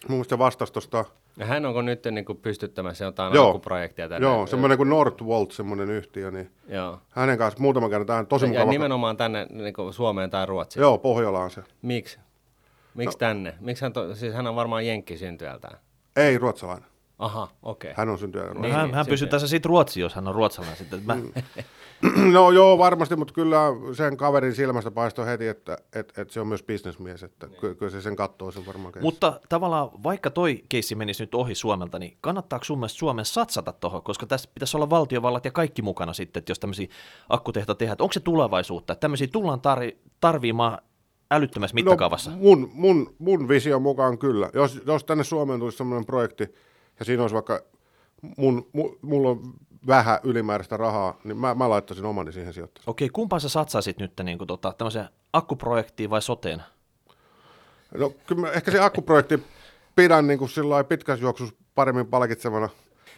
Mun 0.09 0.17
mielestä 0.17 0.35
se 0.35 0.39
vastasi 0.39 0.73
tuosta, 0.73 1.05
Ja 1.37 1.47
hän 1.47 1.67
onko 1.67 1.83
nyt 1.83 2.05
niin 2.11 2.25
kuin 2.25 2.39
pystyttämässä 2.39 3.05
jotain 3.05 3.35
Joo. 3.35 3.47
alkuprojektia 3.47 4.09
tänne? 4.09 4.27
joo, 4.29 4.47
semmoinen 4.47 4.79
kuin 4.79 4.89
Nordvolt, 4.89 5.53
semmoinen 5.53 5.91
yhtiö, 5.91 6.31
niin 6.31 6.51
Joo. 6.69 6.99
hänen 7.11 7.39
kanssa 7.39 7.61
muutaman 7.61 7.91
kerran, 7.91 8.07
tämä 8.07 8.19
on 8.19 8.27
tosi 8.27 8.45
Ja 8.45 8.51
mukava. 8.51 8.71
nimenomaan 8.71 9.17
tänne 9.17 9.47
niin 9.51 9.75
kuin 9.75 9.93
Suomeen 9.93 10.31
tai 10.31 10.47
Ruotsiin. 10.47 10.81
Joo, 10.81 10.99
Pohjolaan 10.99 11.51
se. 11.51 11.63
Miksi? 11.83 12.19
Miksi 12.95 13.17
no. 13.17 13.19
tänne? 13.19 13.55
Miksi 13.61 13.85
hän, 13.85 13.93
to, 13.93 14.15
siis 14.15 14.35
hän 14.35 14.47
on 14.47 14.57
varmaan 14.57 14.87
jenkki 14.87 15.19
syntyältään. 15.19 15.79
Ei 16.17 16.39
ruotsalainen. 16.39 16.92
Aha, 17.19 17.49
okei. 17.63 17.91
Okay. 17.91 17.95
Hän 17.97 18.09
on 18.09 18.19
syntyjä 18.19 18.45
no, 18.45 18.61
niin, 18.61 18.75
hän, 18.75 18.95
hän 18.95 19.07
pysyy 19.07 19.29
tässä 19.29 19.49
siitä 19.49 19.69
Ruotsi, 19.69 20.01
jos 20.01 20.15
hän 20.15 20.29
on 20.29 20.35
ruotsalainen 20.35 20.79
sitten. 20.79 21.03
Mä... 21.05 21.17
no 22.33 22.51
joo, 22.51 22.79
varmasti, 22.79 23.17
mutta 23.17 23.35
kyllä 23.35 23.61
sen 23.93 24.17
kaverin 24.17 24.55
silmästä 24.55 24.91
paistoi 24.91 25.27
heti, 25.27 25.49
että 25.49 25.79
et, 25.95 26.19
et 26.19 26.31
se 26.31 26.41
on 26.41 26.47
myös 26.47 26.63
bisnesmies, 26.63 27.23
että 27.23 27.47
niin. 27.47 27.61
ky- 27.61 27.75
kyllä 27.75 27.91
se 27.91 28.01
sen 28.01 28.17
katsoo 28.17 28.51
sen 28.51 28.67
varmaan 28.67 28.93
keissi. 28.93 29.05
Mutta 29.05 29.41
tavallaan 29.49 29.91
vaikka 30.03 30.31
toi 30.31 30.65
keissi 30.69 30.95
menisi 30.95 31.23
nyt 31.23 31.35
ohi 31.35 31.55
Suomelta, 31.55 31.99
niin 31.99 32.17
kannattaako 32.21 32.65
sun 32.65 32.79
mielestä 32.79 32.99
Suomen 32.99 33.25
satsata 33.25 33.73
tuohon, 33.73 34.03
koska 34.03 34.27
tässä 34.27 34.51
pitäisi 34.55 34.77
olla 34.77 34.91
valtiovallat 34.91 35.45
ja 35.45 35.51
kaikki 35.51 35.83
mukana 35.83 36.13
sitten, 36.13 36.41
että 36.41 36.51
jos 36.51 36.59
tämmöisiä 36.59 36.89
akkutehta 37.29 37.75
tehdään, 37.75 37.97
onko 38.01 38.13
se 38.13 38.21
tulevaisuutta, 38.21 38.93
että 38.93 39.01
tämmöisiä 39.01 39.29
tullaan 39.33 39.59
tar- 39.61 39.97
tarvimaan 40.21 40.79
älyttömässä 41.31 41.75
no, 41.75 41.77
mittakaavassa? 41.77 42.31
No, 42.31 42.37
mun, 42.37 42.71
mun, 42.75 43.15
mun 43.19 43.49
vision 43.49 43.83
mukaan 43.83 44.19
kyllä. 44.19 44.51
Jos, 44.55 44.81
jos 44.87 45.05
tänne 45.05 45.25
Suomeen 45.25 45.61
tulisi 45.61 45.79
sellainen 45.79 46.07
projekti, 46.07 46.55
ja 46.99 47.05
siinä 47.05 47.23
olisi 47.23 47.35
vaikka, 47.35 47.61
mun, 48.37 48.69
mun, 48.73 48.99
mulla 49.03 49.29
on 49.29 49.55
vähän 49.87 50.19
ylimääräistä 50.23 50.77
rahaa, 50.77 51.21
niin 51.25 51.37
mä, 51.37 51.55
mä 51.55 51.71
laittaisin 51.71 52.05
omani 52.05 52.33
siihen 52.33 52.53
sijoittamaan. 52.53 52.91
Okei, 52.91 53.09
kumpaan 53.09 53.41
sä 53.41 53.49
satsaisit 53.49 53.99
nyt 53.99 54.13
niin 54.23 54.39
kuin, 54.39 54.49
tota, 54.49 54.75
tämmöiseen 54.79 55.09
akkuprojektiin 55.33 56.11
vai 56.11 56.23
soteen? 56.23 56.63
No 57.95 58.13
kyllä 58.27 58.53
ehkä 58.53 58.71
se 58.71 58.81
akkuprojekti 58.81 59.43
pidän 59.97 60.27
niin 60.27 60.39
kuin 60.39 60.51
pitkässä 60.89 61.23
juoksussa 61.23 61.55
paremmin 61.75 62.07
palkitsevana. 62.07 62.69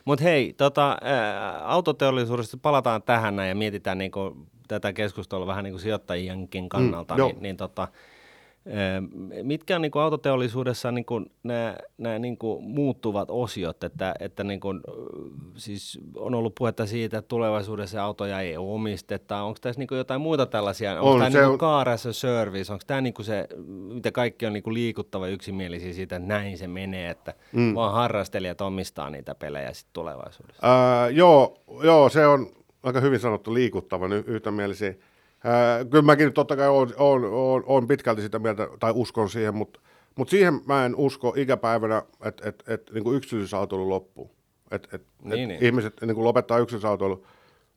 Mutta 0.05 0.25
hei, 0.25 0.53
tota, 0.53 0.99
ää, 1.03 1.59
autoteollisuudesta 1.59 2.57
palataan 2.63 3.03
tähän 3.03 3.37
näin 3.37 3.49
ja 3.49 3.55
mietitään 3.55 3.99
niin 3.99 4.11
kuin, 4.11 4.47
tätä 4.69 4.93
keskustelua 4.93 5.47
vähän 5.47 5.65
niin 5.65 5.73
kuin 5.73 5.81
sijoittajienkin 5.81 6.69
kannalta. 6.69 7.15
Mm, 7.15 7.23
niin, 7.23 7.37
niin 7.41 7.57
tota, 7.57 7.89
Mitkä 9.43 9.77
on 9.77 9.83
niin 9.83 9.93
kuin 9.93 10.03
autoteollisuudessa 10.03 10.93
niin 10.93 11.05
kuin 11.05 11.31
nämä, 11.43 11.77
nämä 11.99 12.19
niin 12.19 12.39
kuin 12.39 12.65
muuttuvat 12.65 13.29
osiot, 13.31 13.85
että, 13.85 14.15
että 14.21 14.45
niin 14.45 14.61
kuin, 14.61 14.81
siis 15.57 16.01
on 16.17 16.35
ollut 16.35 16.55
puhetta 16.55 16.87
siitä, 16.87 17.19
että 17.19 17.29
tulevaisuudessa 17.29 18.03
autoja 18.03 18.41
ei 18.41 18.57
omisteta. 18.57 19.43
Onko 19.43 19.59
tässä 19.61 19.79
niin 19.79 19.89
kuin 19.89 19.99
jotain 19.99 20.21
muita 20.21 20.47
tällaisia? 20.47 20.93
Onko 20.93 21.11
on, 21.11 21.19
tämä 21.19 21.31
niin 21.31 21.41
kuin 21.41 21.53
on... 21.53 21.59
car 21.59 21.89
as 21.89 22.07
a 22.07 22.13
service? 22.13 22.73
Onko 22.73 22.85
tämä 22.87 23.01
niin 23.01 23.15
kuin 23.15 23.27
se, 23.27 23.49
mitä 23.67 24.13
kaikki 24.13 24.47
on 24.47 24.53
niin 24.53 24.63
kuin 24.63 24.75
liikuttava 24.75 25.29
yksimielisiä 25.29 25.93
siitä, 25.93 26.17
että 26.17 26.29
näin 26.29 26.59
se 26.59 26.67
menee, 26.67 27.11
että 27.11 27.35
mm. 27.53 27.75
vaan 27.75 27.93
harrastelijat 27.93 28.61
omistaa 28.61 29.11
niitä 29.11 29.35
pelejä 29.35 29.73
sitten 29.73 29.93
tulevaisuudessa? 29.93 30.67
Ää, 30.67 31.09
joo, 31.09 31.59
joo, 31.83 32.09
se 32.09 32.27
on 32.27 32.47
aika 32.83 33.01
hyvin 33.01 33.21
sanottu 33.21 33.55
liikuttava 33.55 34.07
yhtämielisiä 34.27 34.95
kyllä 35.91 36.03
mäkin 36.03 36.33
totta 36.33 36.57
kai 36.57 36.69
on, 36.69 36.93
on, 36.97 37.25
on, 37.25 37.63
on 37.67 37.89
pitkälti 37.89 38.23
sitä 38.23 38.39
mieltä, 38.39 38.69
tai 38.81 38.93
uskon 38.95 39.31
siihen, 39.31 39.55
mutta 39.55 39.81
mut 40.17 40.29
siihen 40.29 40.61
mä 40.67 40.87
en 40.87 40.97
usko 40.97 41.35
ikäpäivänä, 41.37 42.03
että 42.25 42.49
et, 42.49 42.65
et, 42.69 42.91
niin 42.95 43.15
yksityisautoilu 43.15 43.89
loppuu. 43.89 44.31
Että 44.71 44.89
et, 44.93 45.03
niin, 45.23 45.43
et 45.43 45.49
niin. 45.49 45.65
ihmiset 45.65 45.95
niin 46.01 46.15
kuin 46.15 46.25
lopettaa 46.25 46.59
yksityisautoilu. 46.59 47.27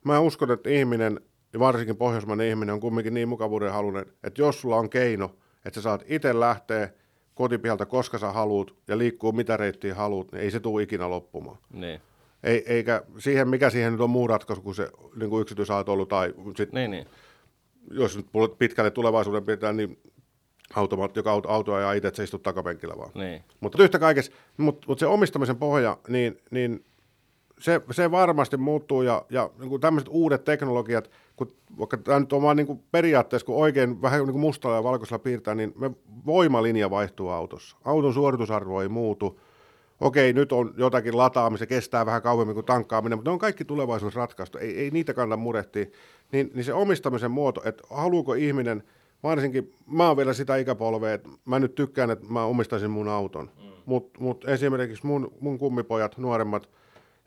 Mä 0.03 0.19
uskon, 0.19 0.51
että 0.51 0.69
ihminen, 0.69 1.21
varsinkin 1.59 1.97
pohjoismainen 1.97 2.47
ihminen, 2.47 2.73
on 2.73 2.79
kumminkin 2.79 3.13
niin 3.13 3.29
mukavuuden 3.29 3.73
halunen, 3.73 4.05
että 4.23 4.41
jos 4.41 4.61
sulla 4.61 4.75
on 4.75 4.89
keino, 4.89 5.35
että 5.65 5.79
sä 5.79 5.81
saat 5.81 6.03
itse 6.07 6.39
lähteä 6.39 6.89
kotipihalta 7.35 7.85
koska 7.85 8.17
sä 8.17 8.31
haluut 8.31 8.75
ja 8.87 8.97
liikkuu 8.97 9.31
mitä 9.31 9.57
reittiä 9.57 9.95
haluut, 9.95 10.31
niin 10.31 10.41
ei 10.41 10.51
se 10.51 10.59
tule 10.59 10.83
ikinä 10.83 11.09
loppumaan. 11.09 11.57
Niin. 11.73 12.01
Ei, 12.43 12.63
eikä 12.73 13.03
siihen, 13.17 13.49
mikä 13.49 13.69
siihen 13.69 13.91
nyt 13.91 14.01
on 14.01 14.09
muu 14.09 14.27
ratkaisu 14.27 14.61
kuin 14.61 14.75
se 14.75 14.89
niin 15.15 15.29
kuin 15.29 15.41
yksityisautoilu 15.41 16.05
tai 16.05 16.33
sit, 16.57 16.73
niin, 16.73 16.91
niin 16.91 17.07
jos 17.91 18.17
nyt 18.17 18.27
pitkälle 18.57 18.91
tulevaisuuden 18.91 19.45
pitää, 19.45 19.73
niin 19.73 19.99
automaatti, 20.75 21.19
joka 21.19 21.31
auto, 21.31 21.49
auto 21.49 21.73
ajaa 21.73 21.93
itse, 21.93 22.07
että 22.07 22.15
se 22.15 22.23
istuu 22.23 22.39
takapenkillä 22.39 22.97
vaan. 22.97 23.11
Niin. 23.15 23.43
Mutta 23.59 23.83
yhtä 23.83 23.99
kaikessa, 23.99 24.31
mutta, 24.57 24.87
mutta 24.87 24.99
se 24.99 25.07
omistamisen 25.07 25.57
pohja, 25.57 25.97
niin, 26.07 26.37
niin 26.51 26.85
se, 27.59 27.81
se 27.91 28.11
varmasti 28.11 28.57
muuttuu 28.57 29.01
ja, 29.01 29.25
ja 29.29 29.49
niin 29.59 29.81
tämmöiset 29.81 30.09
uudet 30.11 30.43
teknologiat, 30.43 31.11
kun 31.35 31.51
vaikka 31.79 31.97
tämä 31.97 32.19
nyt 32.19 32.33
on 32.33 32.41
vaan 32.41 32.57
niin 32.57 32.67
kuin 32.67 32.83
periaatteessa, 32.91 33.45
kun 33.45 33.55
oikein 33.55 34.01
vähän 34.01 34.19
niin 34.19 34.31
kuin 34.31 34.41
mustalla 34.41 34.75
ja 34.75 34.83
valkoisella 34.83 35.19
piirtää, 35.19 35.55
niin 35.55 35.73
me 35.75 35.91
voimalinja 36.25 36.89
vaihtuu 36.89 37.29
autossa. 37.29 37.77
Auton 37.85 38.13
suoritusarvo 38.13 38.81
ei 38.81 38.89
muutu. 38.89 39.39
Okei, 40.01 40.33
nyt 40.33 40.51
on 40.51 40.73
jotakin 40.77 41.17
lataamista, 41.17 41.65
kestää 41.65 42.05
vähän 42.05 42.21
kauemmin 42.21 42.53
kuin 42.53 42.65
tankkaaminen, 42.65 43.17
mutta 43.17 43.29
ne 43.29 43.33
on 43.33 43.39
kaikki 43.39 43.65
tulevaisuusratkaistu. 43.65 44.57
Ei, 44.57 44.79
ei 44.79 44.91
niitä 44.91 45.13
kannata 45.13 45.41
murehtia 45.41 45.85
niin, 46.31 46.51
niin 46.53 46.63
se 46.63 46.73
omistamisen 46.73 47.31
muoto, 47.31 47.61
että 47.65 47.83
haluuko 47.89 48.33
ihminen, 48.33 48.83
varsinkin 49.23 49.73
mä 49.87 50.07
oon 50.07 50.17
vielä 50.17 50.33
sitä 50.33 50.55
ikäpolvea, 50.55 51.13
että 51.13 51.29
mä 51.45 51.59
nyt 51.59 51.75
tykkään, 51.75 52.11
että 52.11 52.25
mä 52.29 52.45
omistaisin 52.45 52.89
mun 52.89 53.07
auton, 53.07 53.49
mm. 53.57 53.71
mutta 53.85 54.19
mut 54.19 54.45
esimerkiksi 54.47 55.05
mun, 55.05 55.33
mun 55.39 55.57
kummipojat, 55.57 56.17
nuoremmat, 56.17 56.69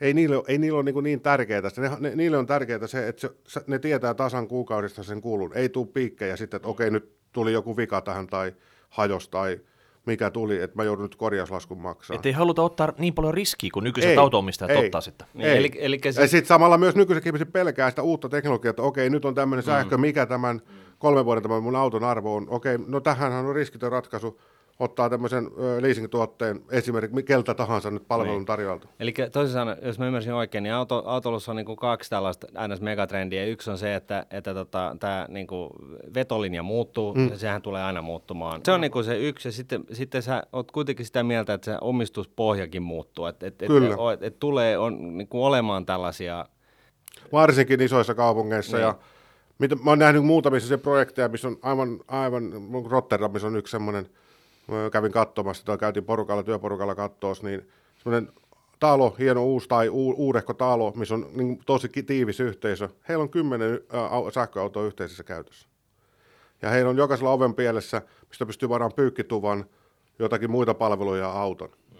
ei 0.00 0.14
niille, 0.14 0.42
ei 0.48 0.58
niille 0.58 0.78
ole 0.78 0.92
niin, 0.92 1.04
niin 1.04 1.20
tärkeää. 1.20 1.62
Ne, 1.76 1.90
ne, 2.00 2.16
niille 2.16 2.38
on 2.38 2.46
tärkeää 2.46 2.86
se, 2.86 3.08
että 3.08 3.28
se, 3.46 3.60
ne 3.66 3.78
tietää 3.78 4.14
tasan 4.14 4.48
kuukaudesta 4.48 5.02
sen 5.02 5.20
kulun. 5.20 5.52
Ei 5.54 5.68
tule 5.68 5.86
piikkejä 5.86 6.36
sitten, 6.36 6.56
että 6.56 6.68
okei, 6.68 6.90
nyt 6.90 7.12
tuli 7.32 7.52
joku 7.52 7.76
vika 7.76 8.00
tähän 8.00 8.26
tai 8.26 8.52
hajos 8.88 9.28
tai 9.28 9.60
mikä 10.06 10.30
tuli, 10.30 10.62
että 10.62 10.76
mä 10.76 10.84
joudun 10.84 11.02
nyt 11.02 11.16
korjauslaskun 11.16 11.80
maksaa. 11.80 12.14
Että 12.14 12.28
ei 12.28 12.32
haluta 12.32 12.62
ottaa 12.62 12.92
niin 12.98 13.14
paljon 13.14 13.34
riskiä 13.34 13.70
kuin 13.74 13.84
nykyiset 13.84 14.18
autoomistajat 14.18 14.70
ei, 14.70 14.84
ottaa 14.84 15.00
sitten. 15.00 15.28
Niin, 15.34 15.48
ei. 15.48 15.56
Eli, 15.56 15.70
eli 15.74 16.00
se... 16.10 16.22
Ja 16.22 16.28
sitten 16.28 16.48
samalla 16.48 16.78
myös 16.78 16.94
nykyiset 16.94 17.26
ihmiset 17.26 17.52
pelkää 17.52 17.90
sitä 17.90 18.02
uutta 18.02 18.28
teknologiaa, 18.28 18.70
että 18.70 18.82
okei, 18.82 19.10
nyt 19.10 19.24
on 19.24 19.34
tämmöinen 19.34 19.64
sähkö, 19.64 19.96
mm. 19.96 20.00
mikä 20.00 20.26
tämän 20.26 20.60
kolmen 20.98 21.24
vuoden 21.24 21.42
tämän 21.42 21.62
mun 21.62 21.76
auton 21.76 22.04
arvo 22.04 22.34
on. 22.34 22.46
Okei, 22.50 22.78
no 22.86 23.00
tähänhän 23.00 23.46
on 23.46 23.54
riskitön 23.54 23.92
ratkaisu 23.92 24.40
ottaa 24.80 25.10
tämmöisen 25.10 25.44
leasing-tuotteen 25.80 26.60
esimerkiksi 26.70 27.22
keltä 27.22 27.54
tahansa 27.54 27.90
nyt 27.90 28.08
palvelun 28.08 28.34
niin. 28.34 28.46
tarjoalta. 28.46 28.88
Eli 29.00 29.14
toisin 29.32 29.52
sanoen, 29.52 29.78
jos 29.82 29.98
mä 29.98 30.06
ymmärsin 30.06 30.32
oikein, 30.32 30.62
niin 30.62 30.72
auto, 30.72 31.02
autolussa 31.06 31.52
on 31.52 31.56
niin 31.56 31.66
kuin 31.66 31.76
kaksi 31.76 32.10
tällaista 32.10 32.46
ns. 32.68 32.80
megatrendiä. 32.80 33.44
Yksi 33.44 33.70
on 33.70 33.78
se, 33.78 33.94
että, 33.94 34.26
että 34.30 34.54
tota, 34.54 34.96
tämä 35.00 35.26
niin 35.28 35.46
kuin 35.46 35.70
vetolinja 36.14 36.62
muuttuu, 36.62 37.14
mm. 37.14 37.28
ja 37.28 37.38
sehän 37.38 37.62
tulee 37.62 37.82
aina 37.82 38.02
muuttumaan. 38.02 38.60
Se 38.64 38.72
on 38.72 38.80
niin 38.80 38.90
kuin 38.90 39.04
se 39.04 39.18
yksi, 39.18 39.48
ja 39.48 39.52
sitten, 39.52 39.84
sitten 39.92 40.22
sä 40.22 40.42
oot 40.52 40.72
kuitenkin 40.72 41.06
sitä 41.06 41.22
mieltä, 41.22 41.54
että 41.54 41.64
se 41.64 41.78
omistuspohjakin 41.80 42.82
muuttuu. 42.82 43.26
Että 43.26 43.46
et, 43.46 43.62
et, 43.62 43.70
et, 44.12 44.22
et 44.22 44.38
tulee 44.38 44.78
on, 44.78 45.18
niin 45.18 45.28
kuin 45.28 45.44
olemaan 45.44 45.86
tällaisia... 45.86 46.46
Varsinkin 47.32 47.80
isoissa 47.80 48.14
kaupungeissa, 48.14 48.76
niin. 48.76 48.84
ja 48.84 48.94
mitä, 49.58 49.76
mä 49.76 49.90
oon 49.90 49.98
nähnyt 49.98 50.24
muutamissa 50.24 50.68
se 50.68 50.78
projekteja, 50.78 51.28
missä 51.28 51.48
on 51.48 51.56
aivan, 51.62 52.00
aivan 52.08 52.52
Rotterdamissa 52.90 53.46
on 53.46 53.56
yksi 53.56 53.70
semmoinen 53.70 54.08
Mä 54.68 54.90
kävin 54.90 55.12
katsomassa, 55.12 55.64
tai 55.64 55.78
käytiin 55.78 56.04
porukalla, 56.04 56.42
työporukalla 56.42 56.94
katsoa, 56.94 57.34
niin 57.42 57.68
semmoinen 58.02 58.32
talo, 58.80 59.16
hieno 59.18 59.44
uusi 59.44 59.68
tai 59.68 59.88
u- 59.88 60.14
uudehko 60.16 60.54
talo, 60.54 60.92
missä 60.96 61.14
on 61.14 61.26
niin 61.34 61.60
tosi 61.66 61.88
tiivis 61.88 62.40
yhteisö. 62.40 62.88
Heillä 63.08 63.22
on 63.22 63.30
kymmenen 63.30 63.80
äh, 63.94 64.32
sähköautoa 64.34 64.82
yhteisessä 64.82 65.24
käytössä. 65.24 65.68
Ja 66.62 66.70
heillä 66.70 66.90
on 66.90 66.96
jokaisella 66.96 67.32
oven 67.32 67.54
pielessä, 67.54 68.02
mistä 68.28 68.46
pystyy 68.46 68.68
varaan 68.68 68.92
pyykkituvan, 68.96 69.64
jotakin 70.18 70.50
muita 70.50 70.74
palveluja 70.74 71.22
ja 71.22 71.30
auton. 71.32 71.68
Mm. 71.68 71.98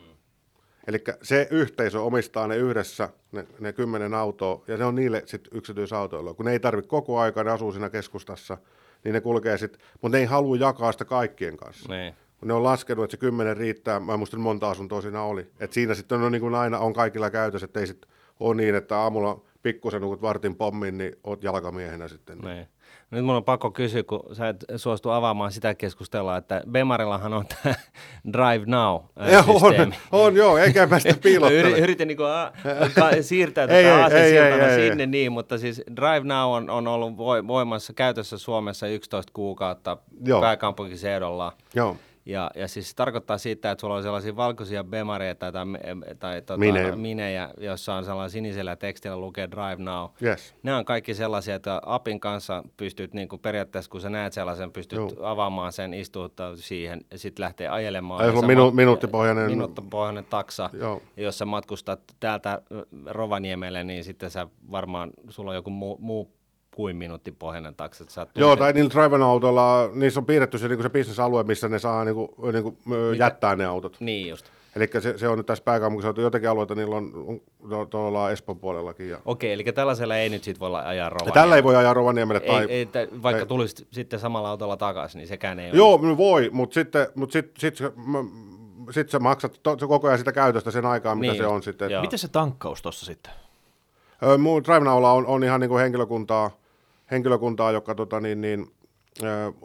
Eli 0.87 0.99
se 1.23 1.49
yhteisö 1.51 2.03
omistaa 2.03 2.47
ne 2.47 2.57
yhdessä, 2.57 3.09
ne, 3.33 3.47
ne 3.61 3.73
kymmenen 3.73 4.15
autoa, 4.15 4.63
ja 4.69 4.77
ne 4.77 4.85
on 4.85 4.95
niille 4.95 5.23
sitten 5.27 5.59
yksityisautoilla. 5.59 6.35
Kun 6.35 6.47
ne 6.47 6.53
ei 6.53 6.61
tarvitse 6.61 6.89
koko 6.89 7.19
aikaa, 7.19 7.45
ne 7.45 7.51
asuu 7.51 7.73
siinä 7.73 7.91
keskustassa, 7.91 8.59
niin 9.05 9.13
ne 9.13 9.21
kulkee 9.21 9.59
sitten, 9.59 9.81
mutta 10.03 10.17
ne 10.17 10.21
ei 10.21 10.27
halua 10.27 10.57
jakaa 10.57 10.93
sitä 10.93 11.05
kaikkien 11.05 11.57
kanssa. 11.57 11.93
Niin 11.93 12.15
ne 12.45 12.55
on 12.55 12.65
laskenut, 12.65 13.05
että 13.05 13.13
se 13.13 13.21
kymmenen 13.21 13.57
riittää, 13.57 14.01
mä 14.01 14.13
en 14.13 14.19
muista 14.19 14.39
monta 14.39 14.71
asuntoa 14.71 15.01
siinä 15.01 15.23
oli. 15.23 15.47
Et 15.61 15.73
siinä 15.73 15.95
sitten 15.95 16.23
on 16.23 16.33
niin 16.33 16.43
kuin 16.43 16.55
aina 16.55 16.79
on 16.79 16.93
kaikilla 16.93 17.31
käytössä, 17.31 17.65
että 17.65 17.81
ei 17.81 17.87
sitten 17.87 18.11
ole 18.41 18.55
niin, 18.55 18.75
että 18.75 18.99
aamulla 18.99 19.41
pikkusen 19.63 20.01
nukut 20.01 20.23
vartin 20.23 20.57
pommin, 20.57 20.99
niin 20.99 21.17
oot 21.25 21.45
jalkamiehenä 21.45 22.09
sitten. 22.09 22.39
Niin. 22.39 22.69
Nyt 23.11 23.25
mun 23.25 23.35
on 23.35 23.45
pakko 23.45 23.71
kysyä, 23.71 24.03
kun 24.03 24.23
sä 24.33 24.49
et 24.49 24.65
suostu 24.77 25.11
avaamaan 25.11 25.53
sitä 25.53 25.75
keskustelua, 25.75 26.37
että 26.37 26.63
Bemarillahan 26.71 27.33
on 27.33 27.45
tämä 27.47 27.75
Drive 28.33 28.65
Now-systeemi. 28.67 29.95
on, 30.13 30.21
on, 30.27 30.37
joo, 30.37 30.59
eikä 30.59 30.87
mä 30.87 30.99
sitä 30.99 31.15
piilottele. 31.23 31.79
Yritin 31.79 32.09
niin 32.09 32.17
kuin, 32.17 32.31
a, 32.31 32.53
ka, 32.95 33.11
siirtää 33.21 33.67
tätä 33.67 34.05
asesiltana 34.05 34.75
sinne 34.75 35.03
ei, 35.03 35.07
niin, 35.07 35.33
mutta 35.33 35.59
siis 35.59 35.83
Drive 35.97 36.25
Now 36.25 36.53
on, 36.53 36.71
on 36.71 36.89
ollut 36.89 37.17
voimassa 37.47 37.93
käytössä 37.93 38.39
Suomessa 38.39 38.87
11 38.87 39.33
kuukautta 39.33 39.97
joo. 40.25 40.41
pääkaupunkiseudulla. 40.41 41.53
Joo. 41.75 41.97
Ja, 42.31 42.51
ja 42.55 42.69
siis 42.69 42.91
se 42.91 42.97
tarkoittaa 42.97 43.39
sitä, 43.39 43.71
että 43.71 43.81
sulla 43.81 43.95
on 43.95 44.03
sellaisia 44.03 44.37
valkoisia 44.37 44.85
bemareita 44.85 45.53
tai, 45.53 45.67
tai 46.19 46.43
tota, 46.43 46.59
Mine. 46.59 46.97
minejä, 46.97 47.51
joissa 47.59 47.95
on 47.95 48.05
sellainen 48.05 48.31
sinisellä 48.31 48.77
tekstillä 48.77 49.17
lukee 49.17 49.49
Drive 49.51 49.77
Now. 49.83 50.11
Yes. 50.23 50.55
Ne 50.63 50.75
on 50.75 50.85
kaikki 50.85 51.15
sellaisia, 51.15 51.55
että 51.55 51.81
appin 51.87 52.21
kanssa 52.21 52.65
pystyt 52.77 53.15
niin 53.15 53.29
kuin 53.29 53.41
periaatteessa, 53.41 53.91
kun 53.91 54.01
sä 54.01 54.11
näet 54.11 54.33
sellaisen, 54.33 54.73
pystyt 54.73 54.99
Joo. 54.99 55.11
avaamaan 55.23 55.73
sen, 55.73 55.95
istuuttaa 55.95 56.57
siihen 56.57 57.01
ja 57.11 57.19
sitten 57.19 57.43
lähtee 57.43 57.69
ajelemaan. 57.69 58.25
Ei, 58.25 58.31
on 58.31 58.47
minu, 58.47 58.71
minuuttipohjainen. 58.71 59.51
Minuuttipohjainen 59.51 60.25
taksa. 60.25 60.71
Joo. 60.73 61.03
Jos 61.17 61.39
sä 61.39 61.45
matkustat 61.45 62.01
täältä 62.21 62.63
Rovaniemelle, 63.07 63.85
niin 63.85 64.05
sitten 64.05 64.31
sä 64.31 64.47
varmaan, 64.71 65.11
sulla 65.29 65.51
on 65.51 65.57
joku 65.57 65.71
muu, 65.71 65.99
muu 66.01 66.40
kuin 66.75 66.97
minuutin 66.97 67.37
pohjainen 67.37 67.75
taksi. 67.75 68.03
Että 68.05 68.41
Joo, 68.41 68.57
tai 68.57 68.73
niillä 68.73 68.91
driven-autoilla, 68.91 69.91
niissä 69.95 70.21
on 70.21 70.27
piirretty 70.27 70.59
se, 70.59 70.69
niin 70.69 70.83
se 70.83 70.91
bisnesalue, 70.91 71.43
missä 71.43 71.69
ne 71.69 71.79
saa 71.79 72.05
niin 72.05 72.15
kuin, 72.15 72.29
niin 72.53 72.63
kuin, 72.63 72.79
jättää 73.19 73.57
ne 73.57 73.65
autot. 73.65 73.97
Niin 74.01 74.29
just. 74.29 74.47
Eli 74.77 74.89
se, 75.01 75.19
se 75.19 75.29
on 75.29 75.39
nyt 75.39 75.47
tässä 75.47 75.65
pääkaupunkiseudulla 75.65 76.27
jotenkin 76.27 76.51
alueita, 76.51 76.75
niillä 76.75 76.97
on, 76.97 77.41
on 77.71 77.89
tuolla 77.89 78.31
Espoon 78.31 78.59
puolellakin. 78.59 79.09
Ja, 79.09 79.19
Okei, 79.25 79.53
eli 79.53 79.65
tällaisella 79.65 80.17
ei 80.17 80.29
nyt 80.29 80.45
sit 80.45 80.61
voi 80.61 80.71
ajaa 80.71 80.95
ja 80.95 81.09
Rovaniemelle. 81.09 81.41
tällä 81.41 81.57
ei 81.57 81.63
voi 81.63 81.77
ajaa 81.77 81.95
Rovaniemelle 81.95 82.41
tai... 82.41 82.67
ei, 82.69 82.89
ei, 82.95 83.09
vaikka 83.23 83.41
ei. 83.43 83.47
tulisi 83.47 83.87
sitten 83.91 84.19
samalla 84.21 84.51
autolla 84.51 84.77
takaisin, 84.77 85.19
niin 85.19 85.29
sekään 85.29 85.59
ei 85.59 85.71
ole. 85.71 85.77
Joo, 85.77 85.99
no 86.03 86.17
voi, 86.17 86.51
mutta 86.53 86.75
sitten 86.75 87.07
mut 87.15 87.33
sit, 87.33 87.51
sit, 87.59 87.77
sit, 87.77 87.87
sit 88.91 89.11
sä 89.11 89.19
maksat 89.19 89.61
to, 89.63 89.77
koko 89.77 90.07
ajan 90.07 90.19
sitä 90.19 90.33
käytöstä 90.33 90.71
sen 90.71 90.87
aikaa, 90.87 91.15
mitä 91.15 91.33
Niin 91.33 91.43
se 91.43 91.47
on 91.47 91.63
sitten. 91.63 91.91
joo. 91.91 92.03
Miten 92.03 92.19
se 92.19 92.29
tankkaus 92.29 92.83
tuossa 92.83 93.07
sitten? 93.07 93.33
Ö, 94.23 94.39
Mun 94.39 94.65
drive 94.65 94.91
on, 94.91 95.27
on 95.27 95.45
ihan 95.45 95.61
niin 95.61 95.69
kuin 95.71 95.81
henkilökuntaa, 95.83 96.51
henkilökuntaa, 97.11 97.73
joka 97.73 97.95
tota, 97.95 98.21
niin, 98.21 98.41
niin, 98.41 98.67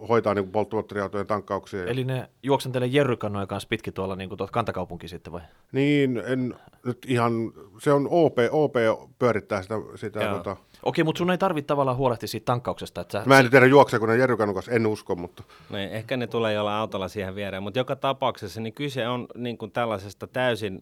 hoitaa 0.09 0.33
niin 0.33 0.51
polttomoottoriautojen 0.51 1.27
tankkauksia. 1.27 1.85
Eli... 1.85 2.03
Ne 2.03 2.29
juoksentelee 2.43 2.87
jerrykannojen 2.87 3.47
kanssa 3.47 3.69
pitkin 3.69 3.93
tuolla 3.93 4.15
niin 4.15 4.29
tuolta 4.29 4.47
kantakaupunki 4.51 5.07
sitten 5.07 5.33
vai? 5.33 5.41
Niin, 5.71 6.23
en 6.25 6.55
nyt 6.85 7.05
ihan, 7.07 7.33
se 7.79 7.93
on 7.93 8.07
OP, 8.11 8.37
OP 8.51 8.73
pyörittää 9.19 9.61
sitä, 9.61 9.75
sitä 9.95 10.23
Joo. 10.23 10.37
tota, 10.37 10.57
Okei, 10.83 11.03
mutta 11.03 11.17
sun 11.19 11.31
ei 11.31 11.37
tarvitse 11.37 11.67
tavallaan 11.67 11.97
huolehtia 11.97 12.27
siitä 12.27 12.45
tankkauksesta. 12.45 13.01
Että 13.01 13.11
sä, 13.19 13.23
Mä 13.25 13.39
en 13.39 13.49
tiedä 13.49 13.65
juokseeko 13.65 14.05
ne 14.05 14.17
Jerry 14.17 14.37
kanssa, 14.37 14.71
en 14.71 14.87
usko, 14.87 15.15
mutta 15.15 15.43
Niin, 15.69 15.89
ehkä 15.89 16.17
ne 16.17 16.27
tulee 16.27 16.53
jollain 16.53 16.77
autolla 16.77 17.07
siihen 17.07 17.35
viereen, 17.35 17.63
mutta 17.63 17.79
joka 17.79 17.95
tapauksessa 17.95 18.61
niin 18.61 18.73
kyse 18.73 19.07
on 19.07 19.27
niin 19.35 19.57
kuin 19.57 19.71
tällaisesta 19.71 20.27
täysin 20.27 20.81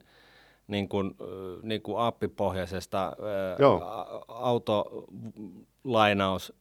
niin 0.68 0.90
kuin, 0.90 1.16
niin 1.62 1.82
kuin 1.82 2.00
appipohjaisesta 2.00 3.16
ö, 3.20 3.56
Joo. 3.60 3.82
Autolainaus. 5.84 6.54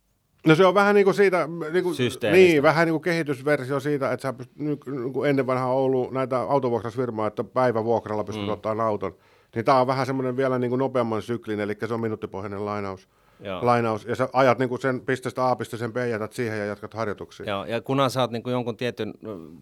No 0.46 0.54
se 0.54 0.66
on 0.66 0.74
vähän 0.74 0.94
niin 0.94 1.04
kuin 1.04 1.14
siitä, 1.14 1.48
niin 1.72 1.84
kuin, 1.84 1.96
niin, 2.32 2.62
vähän 2.62 2.86
niin 2.86 2.92
kuin 2.92 3.02
kehitysversio 3.02 3.80
siitä, 3.80 4.12
että 4.12 4.22
sä 4.22 4.32
pystyt, 4.32 4.58
niin 4.58 4.78
kuin 5.12 5.30
ennen 5.30 5.46
vanhaa 5.46 5.74
ollut 5.74 6.12
näitä 6.12 6.40
autovuokrausfirmaa, 6.40 7.26
että 7.26 7.44
päivävuokralla 7.44 8.24
pystyt 8.24 8.44
mm. 8.44 8.52
ottaa 8.52 8.86
auton. 8.86 9.16
Niin 9.54 9.64
tämä 9.64 9.80
on 9.80 9.86
vähän 9.86 10.06
semmoinen 10.06 10.36
vielä 10.36 10.58
niin 10.58 10.68
kuin 10.68 10.78
nopeamman 10.78 11.22
syklin, 11.22 11.60
eli 11.60 11.76
se 11.86 11.94
on 11.94 12.00
minuuttipohjainen 12.00 12.64
lainaus. 12.64 13.08
Joo. 13.42 13.66
lainaus. 13.66 14.04
Ja 14.04 14.16
sä 14.16 14.28
ajat 14.32 14.58
niin 14.58 14.68
kuin 14.68 14.80
sen 14.80 15.00
pisteestä 15.00 15.50
A 15.50 15.56
pisteeseen 15.56 15.92
B, 15.92 15.96
jätät 16.10 16.32
siihen 16.32 16.58
ja 16.58 16.64
jatkat 16.64 16.94
harjoituksia. 16.94 17.46
Joo, 17.46 17.64
ja 17.64 17.80
kunhan 17.80 18.10
sä 18.10 18.20
oot 18.20 18.30
niin 18.30 18.42
kuin 18.42 18.52
jonkun 18.52 18.76
tietyn 18.76 19.14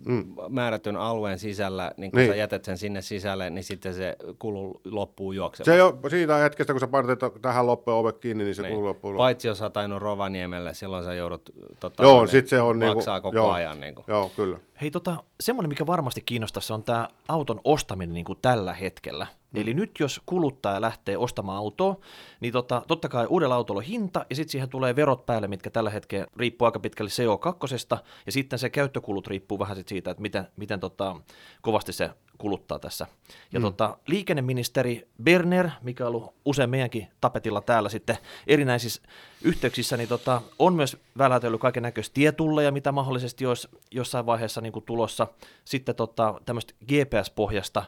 mm. 0.06 0.24
määrätyn 0.48 0.96
alueen 0.96 1.38
sisällä, 1.38 1.92
niin 1.96 2.10
kun 2.10 2.18
niin. 2.18 2.26
Niin. 2.26 2.32
sä 2.34 2.38
jätät 2.38 2.64
sen 2.64 2.78
sinne 2.78 3.02
sisälle, 3.02 3.50
niin 3.50 3.64
sitten 3.64 3.94
se 3.94 4.16
kulu 4.38 4.80
loppuu 4.84 5.32
juoksemaan. 5.32 5.64
Se 5.64 5.76
jo 5.76 5.98
siitä 6.08 6.36
hetkestä, 6.36 6.72
kun 6.72 6.80
sä 6.80 6.86
painat 6.86 7.18
tähän 7.42 7.66
loppuun 7.66 7.96
ove 7.96 8.12
kiinni, 8.12 8.44
niin 8.44 8.54
se 8.54 8.62
Niin. 8.62 8.74
kuluu 8.74 8.88
loppuun. 8.88 9.16
Paitsi 9.16 9.48
jos 9.48 9.58
sä 9.58 9.64
oot 9.64 9.76
ajanut 9.76 10.02
Rovaniemelle, 10.02 10.74
silloin 10.74 11.04
sä 11.04 11.14
joudut 11.14 11.50
tota, 11.80 12.02
Joo, 12.02 12.26
sit 12.26 12.48
se 12.48 12.60
on 12.60 12.78
niinku- 12.78 12.94
maksaa 12.94 13.20
koko 13.20 13.36
joo. 13.36 13.50
ajan. 13.50 13.80
Niin 13.80 13.94
kuin. 13.94 14.04
Joo, 14.08 14.30
kyllä. 14.36 14.58
Hei, 14.80 14.90
tota, 14.90 15.24
semmoinen, 15.40 15.68
mikä 15.68 15.86
varmasti 15.86 16.20
kiinnostaisi, 16.20 16.72
on 16.72 16.84
tämä 16.84 17.08
auton 17.28 17.60
ostaminen 17.64 18.14
niin 18.14 18.24
kuin 18.24 18.38
tällä 18.42 18.74
hetkellä. 18.74 19.26
Mm. 19.52 19.60
Eli 19.60 19.74
nyt 19.74 19.90
jos 20.00 20.20
kuluttaja 20.26 20.80
lähtee 20.80 21.16
ostamaan 21.16 21.58
autoa, 21.58 21.96
niin 22.40 22.52
tota, 22.52 22.82
totta 22.88 23.08
kai 23.08 23.26
uudella 23.26 23.54
autolla 23.54 23.78
on 23.78 23.84
hinta, 23.84 24.26
ja 24.30 24.36
sitten 24.36 24.52
siihen 24.52 24.68
tulee 24.68 24.96
verot 24.96 25.26
päälle, 25.26 25.48
mitkä 25.48 25.70
tällä 25.70 25.90
hetkellä 25.90 26.26
riippuu 26.36 26.66
aika 26.66 26.80
pitkälle 26.80 27.10
CO2, 27.10 27.98
ja 28.26 28.32
sitten 28.32 28.58
se 28.58 28.70
käyttökulut 28.70 29.26
riippuu 29.26 29.58
vähän 29.58 29.76
sit 29.76 29.88
siitä, 29.88 30.10
että 30.10 30.22
miten, 30.22 30.46
miten 30.56 30.80
tota, 30.80 31.16
kovasti 31.62 31.92
se 31.92 32.10
kuluttaa 32.40 32.78
tässä. 32.78 33.06
Ja 33.52 33.60
mm. 33.60 33.62
tota, 33.62 33.98
liikenneministeri 34.06 35.08
Berner, 35.22 35.70
mikä 35.82 36.04
on 36.04 36.08
ollut 36.08 36.34
usein 36.44 36.70
meidänkin 36.70 37.08
tapetilla 37.20 37.60
täällä 37.60 37.88
sitten 37.88 38.18
erinäisissä 38.46 39.02
yhteyksissä, 39.42 39.96
niin 39.96 40.08
tota, 40.08 40.42
on 40.58 40.74
myös 40.74 40.96
välätellyt 41.18 41.60
kaiken 41.60 41.82
näköistä 41.82 42.14
tietulleja, 42.14 42.72
mitä 42.72 42.92
mahdollisesti 42.92 43.46
olisi 43.46 43.68
jossain 43.90 44.26
vaiheessa 44.26 44.60
niin 44.60 44.72
kuin 44.72 44.84
tulossa. 44.84 45.26
Sitten 45.64 45.94
tota, 45.94 46.40
tämmöistä 46.44 46.74
GPS-pohjasta 46.84 47.84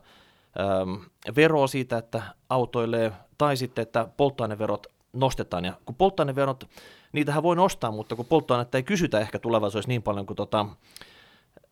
äm, 0.82 1.00
veroa 1.36 1.66
siitä, 1.66 1.98
että 1.98 2.22
autoilee, 2.48 3.12
tai 3.38 3.57
sitten, 3.57 3.82
että 3.82 4.09
polttoaineverot 4.16 4.86
nostetaan. 5.12 5.64
Ja 5.64 5.72
kun 5.86 5.94
polttoaineverot, 5.94 6.68
niitähän 7.12 7.42
voi 7.42 7.57
nostaa, 7.57 7.90
mutta 7.90 8.16
kun 8.16 8.26
polttoainetta 8.26 8.78
ei 8.78 8.82
kysytä 8.82 9.20
ehkä 9.20 9.38
tulevaisuudessa 9.38 9.88
niin 9.88 10.03
paljon 10.03 10.26
kuin 10.26 10.36
tota, 10.36 10.66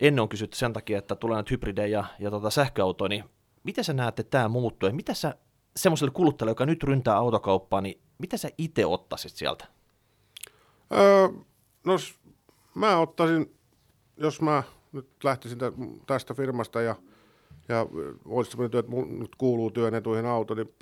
ennen 0.01 0.23
on 0.23 0.29
kysytty 0.29 0.57
sen 0.57 0.73
takia, 0.73 0.99
että 0.99 1.17
tulee 1.17 1.35
näitä 1.35 1.49
hybridejä 1.51 1.87
ja, 1.87 2.05
ja 2.19 2.31
tota 2.31 2.51
sähköautoja, 2.51 3.09
niin 3.09 3.25
miten 3.63 3.85
sä 3.85 3.93
näet, 3.93 4.21
että 4.21 4.31
tämä 4.31 4.49
muuttuu? 4.49 4.89
Ja 4.89 4.95
mitä 4.95 5.15
sä 5.15 5.35
semmoiselle 5.77 6.13
kuluttajalle, 6.13 6.51
joka 6.51 6.67
nyt 6.67 6.83
ryntää 6.83 7.17
autokauppaa, 7.17 7.81
niin 7.81 8.01
mitä 8.19 8.37
sä 8.37 8.49
itse 8.59 8.87
ottaisit 8.87 9.33
sieltä? 9.33 9.67
Öö, 10.93 11.29
no 11.87 11.97
mä 12.75 12.99
ottaisin, 12.99 13.57
jos 14.17 14.41
mä 14.41 14.63
nyt 14.93 15.09
lähtisin 15.25 15.59
tä- 15.59 15.73
tästä 16.07 16.35
firmasta 16.35 16.81
ja, 16.81 16.97
ja 17.69 17.87
olisi 18.25 18.51
sellainen 18.51 18.71
työ, 18.71 18.81
että 18.81 18.93
mun 18.93 19.19
nyt 19.19 19.37
kuuluu 19.37 19.71
työn 19.71 19.95
etuihin 19.95 20.27
auto, 20.27 20.55
niin 20.55 20.75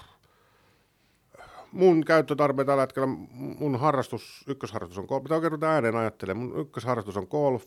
mun 1.72 2.04
käyttötarve 2.04 2.64
tällä 2.64 2.82
hetkellä, 2.82 3.06
mun 3.58 3.78
harrastus, 3.78 4.44
ykkösharrastus 4.48 4.98
on 4.98 5.04
golf. 5.04 5.22
Mitä 5.22 5.34
oikein 5.34 5.64
ääneen 5.64 5.96
ajattelen? 5.96 6.36
Mun 6.36 6.60
ykkösharrastus 6.60 7.16
on 7.16 7.26
golf. 7.30 7.66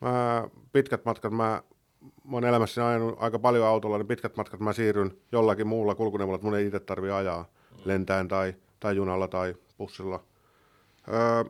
Mä, 0.00 0.48
pitkät 0.72 1.04
matkat, 1.04 1.32
mä, 1.32 1.62
mä 2.24 2.36
oon 2.36 2.44
elämässäni 2.44 2.86
ajanut 2.86 3.16
aika 3.18 3.38
paljon 3.38 3.66
autolla, 3.66 3.98
niin 3.98 4.06
pitkät 4.06 4.36
matkat 4.36 4.60
mä 4.60 4.72
siirryn 4.72 5.16
jollakin 5.32 5.66
muulla 5.66 5.94
kulkuneuvolla, 5.94 6.36
että 6.36 6.46
mun 6.46 6.56
ei 6.56 6.66
itse 6.66 6.80
tarvi 6.80 7.10
ajaa 7.10 7.48
lentäen 7.84 8.28
tai, 8.28 8.54
tai 8.80 8.96
junalla 8.96 9.28
tai 9.28 9.54
bussilla. 9.78 10.24
Öö, 11.08 11.44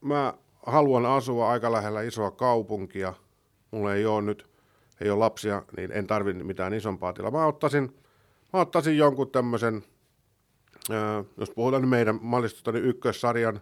mä 0.00 0.34
haluan 0.66 1.06
asua 1.06 1.50
aika 1.50 1.72
lähellä 1.72 2.02
isoa 2.02 2.30
kaupunkia. 2.30 3.14
Mulla 3.70 3.94
ei 3.94 4.06
ole 4.06 4.22
nyt, 4.22 4.46
ei 5.00 5.10
ole 5.10 5.18
lapsia, 5.18 5.62
niin 5.76 5.92
en 5.92 6.06
tarvi 6.06 6.32
mitään 6.32 6.74
isompaa 6.74 7.12
tilaa. 7.12 7.30
Mä 7.30 7.46
ottaisin, 7.46 7.96
mä 8.52 8.60
ottaisin 8.60 8.96
jonkun 8.96 9.30
tämmöisen, 9.30 9.84
öö, 10.90 11.22
jos 11.36 11.50
puhutaan 11.50 11.88
meidän 11.88 12.18
mallistosta, 12.22 12.72
niin 12.72 12.84
ykkössarjan, 12.84 13.60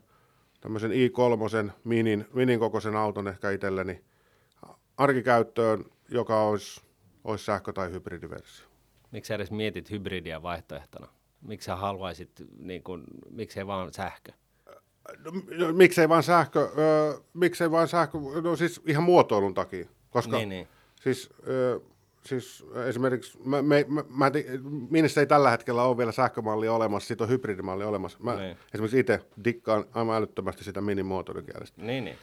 tämmöisen 0.61 0.91
i3 0.91 1.71
minin, 1.85 2.27
minin 2.33 2.59
kokoisen 2.59 2.97
auton 2.97 3.29
ehkä 3.29 3.51
itselleni 3.51 4.08
arkikäyttöön, 4.99 5.85
joka 6.09 6.43
olisi, 6.43 6.81
olisi 7.25 7.45
sähkö- 7.45 7.73
tai 7.73 7.91
hybridiversio. 7.91 8.67
Miksi 9.13 9.29
sä 9.29 9.35
edes 9.35 9.51
mietit 9.51 9.91
hybridiä 9.91 10.43
vaihtoehtona? 10.43 11.09
Miksi 11.43 11.67
sä 11.67 11.77
haluaisit, 11.77 12.31
niin 12.59 12.83
kuin, 12.83 13.05
miksei 13.31 13.67
vaan 13.67 13.93
sähkö? 13.93 14.33
No, 15.25 15.73
miksei 15.73 16.09
vain 16.09 16.23
sähkö, 16.23 16.69
öö, 16.79 17.15
miksei 17.35 17.71
vain 17.71 17.89
sähkö, 17.89 18.19
no 18.43 18.57
siis 18.57 18.81
ihan 18.87 19.03
muotoilun 19.05 19.55
takia, 19.55 19.89
koska 20.11 20.37
Niin, 20.37 20.49
niin. 20.49 20.69
siis, 21.03 21.31
öö, 21.49 21.79
siis 22.25 22.65
esimerkiksi, 22.87 23.39
mä, 23.45 23.63
me, 23.63 23.85
mä, 23.89 24.05
mä, 24.09 24.31
Minissä 24.91 25.21
ei 25.21 25.27
tällä 25.27 25.51
hetkellä 25.51 25.83
ole 25.83 25.97
vielä 25.97 26.13
sähkömallia 26.13 26.73
olemassa, 26.73 27.07
siitä 27.07 27.25
on 27.25 27.31
hybridimalli 27.31 27.85
olemassa. 27.85 28.19
Mä 28.23 28.35
Niin. 28.37 28.57
esimerkiksi 28.75 28.99
itse 28.99 29.21
dikkaan 29.45 29.85
aivan 29.93 30.17
älyttömästi 30.17 30.65
sitä 30.65 30.81
minimoottorikielestä. 30.81 31.83
Niin, 31.83 32.05
niin. 32.05 32.17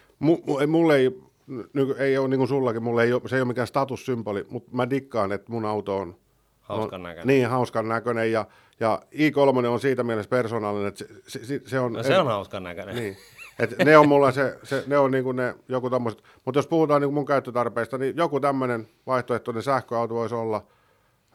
Ei- 0.62 0.68
mulle 0.68 0.96
ei, 0.98 1.22
ny, 1.48 1.96
ei 1.98 2.18
ole 2.18 2.28
niin 2.28 2.38
kuin 2.38 2.48
sullakin, 2.48 2.84
mulle 2.84 3.04
ei 3.04 3.14
ole, 3.14 3.22
se 3.26 3.36
ei 3.36 3.42
ole 3.42 3.48
mikään 3.48 3.68
statussymboli, 3.68 4.46
mutta 4.50 4.76
mä 4.76 4.90
dikkaan, 4.90 5.32
että 5.32 5.52
mun 5.52 5.66
auto 5.66 5.98
on 5.98 6.16
Hauskan 6.62 7.00
on, 7.00 7.04
näköinen. 7.04 7.28
Niin, 7.28 7.48
hauskan 7.50 7.88
näköinen 7.88 8.32
ja, 8.32 8.46
ja 8.80 9.02
i3 9.14 9.66
on 9.68 9.80
siitä 9.80 10.04
mielessä 10.04 10.30
persoonallinen, 10.30 10.88
että 10.88 11.06
se, 11.28 11.46
se, 11.46 11.62
se 11.66 11.80
on... 11.80 11.94
No 11.94 12.04
se 12.04 12.20
on 12.20 12.28
hauskan 12.28 12.64
näköinen. 12.64 12.96
Niin. 12.96 13.18
Et 13.60 13.78
ne 13.86 13.98
on 13.98 14.08
mulla 14.08 14.32
se, 14.32 14.60
se 14.64 14.84
ne 14.88 14.98
on 14.98 15.12
niinku 15.12 15.32
ne 15.32 15.56
joku 15.70 15.90
tommoset. 15.90 16.24
Mutta 16.46 16.58
jos 16.58 16.68
puhutaan 16.68 17.02
niinku 17.02 17.14
mun 17.14 17.26
käyttötarpeista, 17.26 17.98
niin 17.98 18.18
joku 18.18 18.40
tämmöinen 18.40 18.88
vaihtoehtoinen 19.08 19.64
sähköauto 19.64 20.16
voisi 20.16 20.36
olla. 20.36 20.68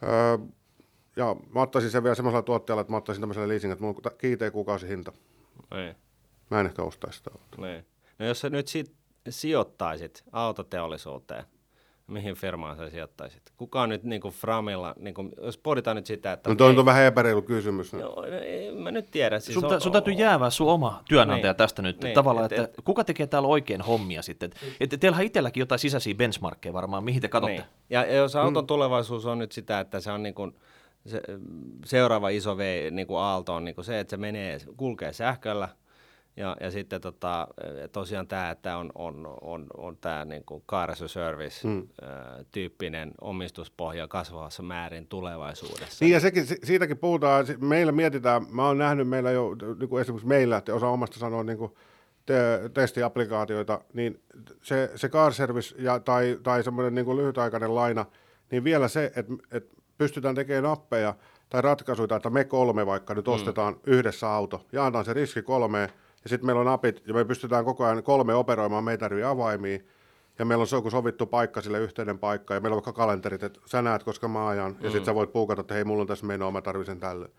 Öö, 0.03 0.37
ja 1.15 1.35
mä 1.55 1.61
ottaisin 1.61 1.91
sen 1.91 2.03
vielä 2.03 2.15
semmoisella 2.15 2.41
tuotteella, 2.41 2.81
että 2.81 2.93
mä 2.93 2.97
ottaisin 2.97 3.21
tämmöisellä 3.21 3.47
leasing, 3.47 3.73
että 3.73 3.83
mulla 3.85 4.01
on 4.05 4.11
kiinteä 4.17 4.51
kuukausihinta. 4.51 5.11
Niin, 5.73 5.95
Mä 6.51 6.59
en 6.59 6.65
ehkä 6.65 6.81
ostaisi 6.81 7.17
sitä 7.17 7.31
autoa. 7.33 7.65
niin. 7.65 7.85
No 8.19 8.25
jos 8.25 8.39
sä 8.39 8.49
nyt 8.49 8.67
sit 8.67 8.93
sijoittaisit 9.29 10.23
autoteollisuuteen, 10.31 11.43
mihin 12.07 12.35
firmaan 12.35 12.77
sä 12.77 12.89
sijoittaisit? 12.89 13.41
Kuka 13.57 13.81
on 13.81 13.89
nyt 13.89 14.03
niin 14.03 14.21
kuin 14.21 14.33
Framilla, 14.33 14.93
niin 14.99 15.13
kuin, 15.13 15.31
jos 15.41 15.57
pohditaan 15.57 15.95
nyt 15.95 16.05
sitä, 16.05 16.31
että... 16.33 16.49
No 16.49 16.55
toi 16.55 16.71
ei- 16.71 16.77
on 16.79 16.85
vähän 16.85 17.03
epäreilu 17.03 17.41
kysymys. 17.41 17.93
Joo, 17.93 18.15
no, 18.15 18.23
en 18.43 18.77
mä 18.77 18.91
nyt 18.91 19.11
tiedä. 19.11 19.39
Siis 19.39 19.53
Sun, 19.53 19.65
on- 19.65 19.69
tä, 19.71 19.79
sun 19.79 19.91
täytyy 19.91 20.13
jäävää 20.13 20.49
sun 20.49 20.67
oma 20.67 21.03
työnantaja 21.09 21.51
Niin. 21.53 21.57
tästä 21.57 21.81
nyt 21.81 22.03
Niin, 22.03 22.13
tavallaan, 22.13 22.45
et- 22.45 22.51
että 22.51 22.63
et- 22.63 22.85
kuka 22.85 23.03
tekee 23.03 23.27
täällä 23.27 23.47
oikein 23.47 23.81
hommia 23.81 24.21
sitten. 24.21 24.49
Et, 24.79 24.93
et 24.93 24.99
teillähän 24.99 25.25
itselläkin 25.25 25.61
jotain 25.61 25.79
sisäisiä 25.79 26.15
benchmarkkeja 26.15 26.73
varmaan, 26.73 27.03
mihin 27.03 27.21
te 27.21 27.27
katsotte. 27.27 27.53
Niin. 27.55 27.65
Ja, 27.89 28.05
ja 28.05 28.13
jos 28.15 28.35
auton 28.35 28.67
tulevaisuus 28.67 29.25
on 29.25 29.37
nyt 29.39 29.51
sitä, 29.51 29.79
että 29.79 29.99
se 29.99 30.11
on 30.11 30.23
niin 30.23 30.35
kuin, 30.35 30.55
se, 31.05 31.21
seuraava 31.85 32.29
iso 32.29 32.57
v, 32.57 32.87
niin 32.91 33.07
kuin 33.07 33.19
aalto 33.19 33.55
on 33.55 33.65
niin 33.65 33.75
kuin 33.75 33.85
se, 33.85 33.99
että 33.99 34.09
se 34.11 34.17
menee, 34.17 34.57
kulkee 34.77 35.13
sähköllä 35.13 35.69
Ja, 36.37 36.57
ja 36.59 36.71
sitten 36.71 37.01
tota, 37.01 37.47
tosiaan 37.91 38.27
tämä, 38.27 38.49
että 38.49 38.77
on, 38.77 38.91
on, 38.95 39.37
on, 39.41 39.67
on 39.77 39.97
tämä 39.97 40.25
niin 40.25 40.43
kuin 40.45 40.63
car 40.67 40.91
as 40.91 41.01
a 41.01 41.07
service 41.07 41.67
mm. 41.67 41.87
tyyppinen 42.51 43.11
omistuspohja 43.21 44.07
kasvavassa 44.07 44.63
määrin 44.63 45.07
tulevaisuudessa. 45.07 46.05
Niin 46.05 46.13
ja 46.13 46.19
sekin, 46.19 46.45
siitäkin 46.63 46.97
puhutaan, 46.97 47.45
meillä 47.59 47.91
mietitään, 47.91 48.45
mä 48.49 48.67
oon 48.67 48.77
nähnyt 48.77 49.07
meillä 49.07 49.31
jo, 49.31 49.55
niin 49.79 49.89
kuin 49.89 50.01
esimerkiksi 50.01 50.27
meillä, 50.27 50.57
että 50.57 50.75
osa 50.75 50.87
omasta 50.87 51.19
sanoa 51.19 51.43
niin 51.43 51.57
kuin 51.57 51.71
te- 52.25 52.69
testiapplikaatioita, 52.73 53.81
niin 53.93 54.21
se, 54.61 54.91
se 54.95 55.09
car 55.09 55.33
service 55.33 55.75
ja, 55.77 55.99
tai, 55.99 56.39
tai 56.43 56.63
semmoinen 56.63 56.95
niin 56.95 57.17
lyhytaikainen 57.17 57.75
laina, 57.75 58.05
niin 58.51 58.63
vielä 58.63 58.87
se, 58.87 59.11
että, 59.15 59.33
että 59.51 59.75
pystytään 59.97 60.35
tekemään 60.35 60.73
appeja 60.73 61.15
tai 61.49 61.61
ratkaisuja, 61.61 62.15
että 62.15 62.29
me 62.29 62.43
kolme 62.43 62.85
vaikka 62.85 63.13
nyt 63.13 63.25
mm. 63.25 63.33
ostetaan 63.33 63.75
yhdessä 63.85 64.29
auto, 64.29 64.65
jaetaan 64.71 65.05
se 65.05 65.13
riski 65.13 65.41
kolmeen, 65.41 65.89
ja 66.23 66.29
sitten 66.29 66.45
meillä 66.45 66.61
on 66.61 66.67
apit, 66.67 67.03
ja 67.07 67.13
me 67.13 67.25
pystytään 67.25 67.65
koko 67.65 67.85
ajan 67.85 68.03
kolme 68.03 68.33
operoimaan, 68.33 68.83
me 68.83 68.91
ei 68.91 68.97
tarvitse 68.97 69.27
avaimia, 69.27 69.79
ja 70.39 70.45
meillä 70.45 70.61
on 70.61 70.67
se 70.67 70.75
joku 70.75 70.89
sovittu 70.89 71.25
paikka, 71.25 71.61
sille 71.61 71.79
yhteinen 71.79 72.19
paikka, 72.19 72.53
ja 72.53 72.59
meillä 72.59 72.75
on 72.75 72.83
vaikka 72.85 73.01
kalenterit, 73.01 73.43
että 73.43 73.59
sä 73.65 73.81
näet, 73.81 74.03
koska 74.03 74.27
mä 74.27 74.47
ajan, 74.47 74.75
ja 74.79 74.89
mm. 74.89 74.91
sitten 74.91 75.05
sä 75.05 75.15
voit 75.15 75.31
puukata, 75.31 75.61
että 75.61 75.73
hei, 75.73 75.83
mulla 75.83 76.01
on 76.01 76.07
tässä 76.07 76.25
menoa, 76.25 76.51
mä 76.51 76.61
tarvitsen 76.61 76.99
tälle. 76.99 77.29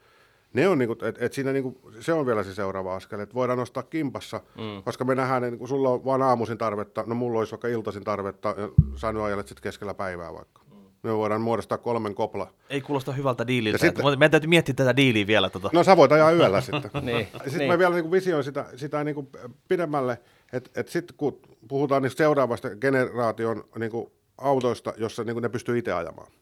Ne 0.52 0.68
on 0.68 0.78
niinku, 0.78 0.96
et, 1.02 1.22
et 1.22 1.32
siinä 1.32 1.52
niinku, 1.52 1.80
se 2.00 2.12
on 2.12 2.26
vielä 2.26 2.42
se 2.42 2.54
seuraava 2.54 2.96
askel, 2.96 3.20
että 3.20 3.34
voidaan 3.34 3.58
nostaa 3.58 3.82
kimpassa, 3.82 4.40
mm. 4.58 4.82
koska 4.84 5.04
me 5.04 5.14
nähdään, 5.14 5.44
että 5.44 5.58
kun 5.58 5.68
sulla 5.68 5.90
on 5.90 6.04
vain 6.04 6.22
aamuisin 6.22 6.58
tarvetta, 6.58 7.04
no 7.06 7.14
mulla 7.14 7.38
olisi 7.38 7.52
vaikka 7.52 7.68
iltaisin 7.68 8.04
tarvetta, 8.04 8.54
ja 8.58 8.68
sä 8.96 9.12
nyt 9.12 9.22
ajelet 9.22 9.48
sitten 9.48 9.62
keskellä 9.62 9.94
päivää 9.94 10.32
vaikka. 10.34 10.62
Me 11.02 11.16
voidaan 11.16 11.40
muodostaa 11.40 11.78
kolmen 11.78 12.14
kopla. 12.14 12.54
Ei 12.70 12.80
kuulosta 12.80 13.12
hyvältä 13.12 13.46
diililtä. 13.46 13.78
Sitten, 13.78 14.04
meidän 14.04 14.30
täytyy 14.30 14.48
miettiä 14.48 14.74
tätä 14.74 14.96
diiliä 14.96 15.26
vielä. 15.26 15.50
Tota. 15.50 15.70
No 15.72 15.84
sä 15.84 15.96
voit 15.96 16.12
ajaa 16.12 16.32
yöllä 16.32 16.60
sitten. 16.60 16.90
niin, 17.02 17.26
sitten 17.32 17.58
niin. 17.58 17.70
mä 17.70 17.78
vielä 17.78 17.94
niin 17.94 18.10
visioin 18.10 18.44
sitä, 18.44 18.66
sitä 18.76 19.04
niin 19.04 19.14
kuin 19.14 19.28
pidemmälle, 19.68 20.18
että 20.52 20.80
et 20.80 20.88
sitten 20.88 21.16
kun 21.16 21.40
puhutaan 21.68 22.02
niin 22.02 22.16
seuraavasta 22.16 22.76
generaation 22.76 23.64
niin 23.78 23.90
kuin 23.90 24.12
autoista, 24.38 24.92
jossa 24.96 25.24
niin 25.24 25.34
kuin 25.34 25.42
ne 25.42 25.48
pystyy 25.48 25.78
itse 25.78 25.92
ajamaan. 25.92 26.32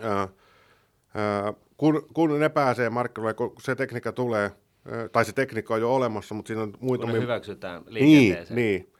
Ää, 0.00 0.28
ää, 1.14 1.52
kun, 1.76 2.06
kun 2.14 2.40
ne 2.40 2.48
pääsee 2.48 2.90
markkinoille, 2.90 3.34
kun 3.34 3.52
se 3.60 3.74
tekniikka 3.74 4.12
tulee, 4.12 4.50
tai 5.12 5.24
se 5.24 5.32
tekniikka 5.32 5.74
on 5.74 5.80
jo 5.80 5.94
olemassa, 5.94 6.34
mutta 6.34 6.48
siinä 6.48 6.62
on 6.62 6.72
muita... 6.80 7.04
Kun 7.04 7.14
ne 7.14 7.20
hyväksytään 7.20 7.82
liikenteeseen. 7.86 8.56
Niin, 8.56 8.72
niin 8.72 8.92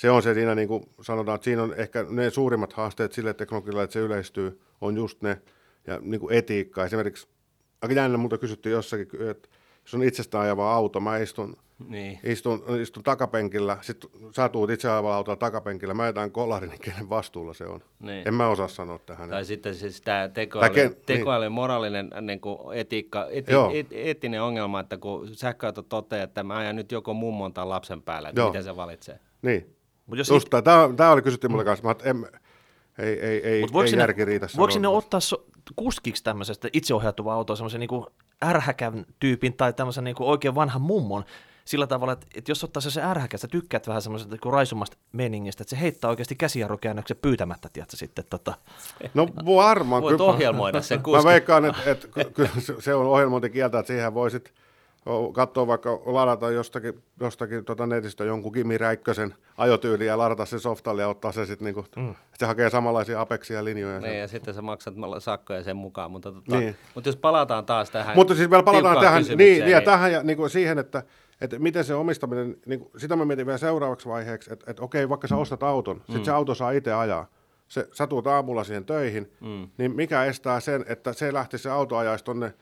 se 0.00 0.10
on 0.10 0.22
se 0.22 0.34
siinä, 0.34 0.54
niin 0.54 0.68
kuin 0.68 0.82
sanotaan, 1.02 1.34
että 1.34 1.44
siinä 1.44 1.62
on 1.62 1.74
ehkä 1.76 2.06
ne 2.08 2.30
suurimmat 2.30 2.72
haasteet 2.72 3.12
sille 3.12 3.34
teknologialle, 3.34 3.82
että 3.82 3.92
se 3.94 4.00
yleistyy, 4.00 4.60
on 4.80 4.96
just 4.96 5.22
ne, 5.22 5.42
ja 5.86 5.98
niin 6.02 6.20
kuin 6.20 6.34
etiikka. 6.34 6.84
Esimerkiksi, 6.84 7.28
aika 7.82 7.94
jännä 7.94 8.18
multa 8.18 8.38
kysyttiin 8.38 8.72
jossakin, 8.72 9.28
että 9.30 9.48
jos 9.82 9.94
on 9.94 10.02
itsestään 10.02 10.44
ajava 10.44 10.74
auto, 10.74 11.00
mä 11.00 11.18
istun, 11.18 11.56
niin. 11.88 12.18
istun, 12.24 12.64
istun 12.80 13.02
takapenkillä, 13.02 13.78
sitten 13.80 14.10
sä 14.36 14.48
tuut 14.48 14.70
itse 14.70 14.90
ajavalla 14.90 15.16
autolla 15.16 15.36
takapenkillä, 15.36 15.94
mä 15.94 16.06
jätän 16.06 16.30
kolarin, 16.30 16.70
niin 16.70 16.80
kenen 16.80 17.10
vastuulla 17.10 17.54
se 17.54 17.64
on. 17.64 17.80
Niin. 18.00 18.28
En 18.28 18.34
mä 18.34 18.48
osaa 18.48 18.68
sanoa 18.68 18.98
tähän. 18.98 19.30
Tai 19.30 19.44
sitten 19.44 19.74
siis 19.74 20.00
tämä 20.00 20.28
tekoäly, 20.28 20.74
ken, 20.74 20.96
tekoäly 21.06 21.44
niin. 21.44 21.52
moraalinen 21.52 22.10
niin 22.20 22.40
kuin 22.40 22.78
etiikka, 22.78 23.26
eti, 23.30 23.52
et, 23.74 23.86
eettinen 23.90 24.42
ongelma, 24.42 24.80
että 24.80 24.96
kun 24.96 25.34
sähköauto 25.34 25.82
toteaa, 25.82 26.24
että 26.24 26.42
mä 26.42 26.56
ajan 26.56 26.76
nyt 26.76 26.92
joko 26.92 27.14
mummon 27.14 27.52
tai 27.52 27.66
lapsen 27.66 28.02
päälle, 28.02 28.28
että 28.28 28.40
Joo. 28.40 28.48
miten 28.48 28.64
se 28.64 28.76
valitsee. 28.76 29.18
Niin. 29.42 29.79
Mut 30.10 30.18
jos 30.18 30.28
Just 30.28 30.54
it... 30.54 30.64
tämä, 30.64 30.88
tämä 30.96 31.10
oli 31.10 31.22
kysytty 31.22 31.48
mulle 31.48 31.64
kanssa, 31.64 31.90
että 31.90 32.10
en, 32.10 32.26
ei, 32.98 33.20
ei, 33.20 33.46
ei, 33.46 33.66
Mut 33.72 33.84
ei 33.84 33.98
järki 33.98 34.24
riitä. 34.24 34.46
Voiko 34.56 34.70
sinne 34.70 34.88
ottaa 34.88 35.20
so, 35.20 35.44
kuskiksi 35.76 36.24
tämmöisestä 36.24 36.68
itseohjautuvaa 36.72 37.34
autoa, 37.34 37.56
semmoisen 37.56 37.80
niin 37.80 38.06
ärhäkän 38.44 39.06
tyypin 39.20 39.52
tai 39.52 39.72
tämmöisen 39.72 40.04
niin 40.04 40.16
oikein 40.18 40.54
vanhan 40.54 40.82
mummon, 40.82 41.24
sillä 41.64 41.86
tavalla, 41.86 42.12
että, 42.12 42.26
että 42.34 42.50
jos 42.50 42.64
ottaa 42.64 42.80
se, 42.80 42.90
se 42.90 43.02
ärhäkä, 43.02 43.38
sä 43.38 43.48
tykkäät 43.48 43.88
vähän 43.88 44.02
semmoisesta 44.02 44.34
niin 44.34 44.52
raisumasta 44.52 44.96
meningistä, 45.12 45.62
että 45.62 45.70
se 45.70 45.80
heittää 45.80 46.10
oikeasti 46.10 46.34
käsijarrukäännöksen 46.34 47.16
pyytämättä, 47.22 47.68
tiedätkö, 47.72 47.96
sitten 47.96 48.24
tota. 48.30 48.54
No 49.14 49.28
varmaan. 49.46 50.02
Voit 50.02 50.20
ohjelmoida 50.20 50.82
sen 50.82 51.02
kuski. 51.02 51.24
Mä 51.24 51.30
veikkaan, 51.30 51.64
että, 51.64 51.82
että 51.90 52.08
kyllä 52.34 52.50
se 52.78 52.94
on 52.94 53.06
ohjelmointikieltä, 53.06 53.78
että 53.78 53.86
siihen 53.86 54.14
voisit 54.14 54.52
katsoa 55.32 55.66
vaikka 55.66 56.00
ladata 56.06 56.50
jostakin, 56.50 57.02
jostakin 57.20 57.64
tota 57.64 57.86
netistä 57.86 58.24
jonkun 58.24 58.52
Kimi 58.52 58.78
Räikkösen 58.78 59.34
ajotyyli 59.56 60.06
ja 60.06 60.18
ladata 60.18 60.46
se 60.46 60.58
softalle 60.58 61.02
ja 61.02 61.08
ottaa 61.08 61.32
se 61.32 61.46
sitten, 61.46 61.64
niinku, 61.64 61.84
mm. 61.96 62.14
se 62.38 62.46
hakee 62.46 62.70
samanlaisia 62.70 63.20
apeksia 63.20 63.64
linjoja. 63.64 64.00
Niin, 64.00 64.18
ja 64.18 64.28
sitten 64.28 64.54
sä 64.54 64.62
maksat 64.62 64.94
sakkoja 65.18 65.62
sen 65.62 65.76
mukaan, 65.76 66.10
mutta, 66.10 66.32
tota, 66.32 66.58
niin. 66.58 66.76
mutta 66.94 67.08
jos 67.08 67.16
palataan 67.16 67.66
taas 67.66 67.90
tähän 67.90 68.16
Mutta 68.16 68.34
siis 68.34 68.50
vielä 68.50 68.62
palataan 68.62 69.00
tähän, 69.00 69.22
niin, 69.22 69.38
niin, 69.38 69.64
niin, 69.64 69.82
tähän 69.84 70.12
ja 70.12 70.22
niin 70.22 70.36
kuin 70.36 70.50
siihen, 70.50 70.78
että, 70.78 71.02
että 71.40 71.58
miten 71.58 71.84
se 71.84 71.94
omistaminen, 71.94 72.56
niin 72.66 72.80
kuin, 72.80 72.90
sitä 72.96 73.16
mä 73.16 73.24
mietin 73.24 73.46
vielä 73.46 73.58
seuraavaksi 73.58 74.08
vaiheeksi, 74.08 74.52
että, 74.52 74.70
että 74.70 74.82
okei, 74.82 75.08
vaikka 75.08 75.28
sä 75.28 75.36
ostat 75.36 75.62
auton, 75.62 75.96
mm. 75.96 76.02
sitten 76.06 76.24
se 76.24 76.30
auto 76.30 76.54
saa 76.54 76.70
itse 76.70 76.92
ajaa, 76.92 77.26
se, 77.68 77.88
sä 77.92 78.06
tuut 78.06 78.26
aamulla 78.26 78.64
siihen 78.64 78.84
töihin, 78.84 79.32
mm. 79.40 79.68
niin 79.78 79.96
mikä 79.96 80.24
estää 80.24 80.60
sen, 80.60 80.84
että 80.88 81.12
se 81.12 81.32
lähti 81.32 81.58
se 81.58 81.70
auto 81.70 81.96
ajaisi 81.96 82.24
tonne 82.24 82.54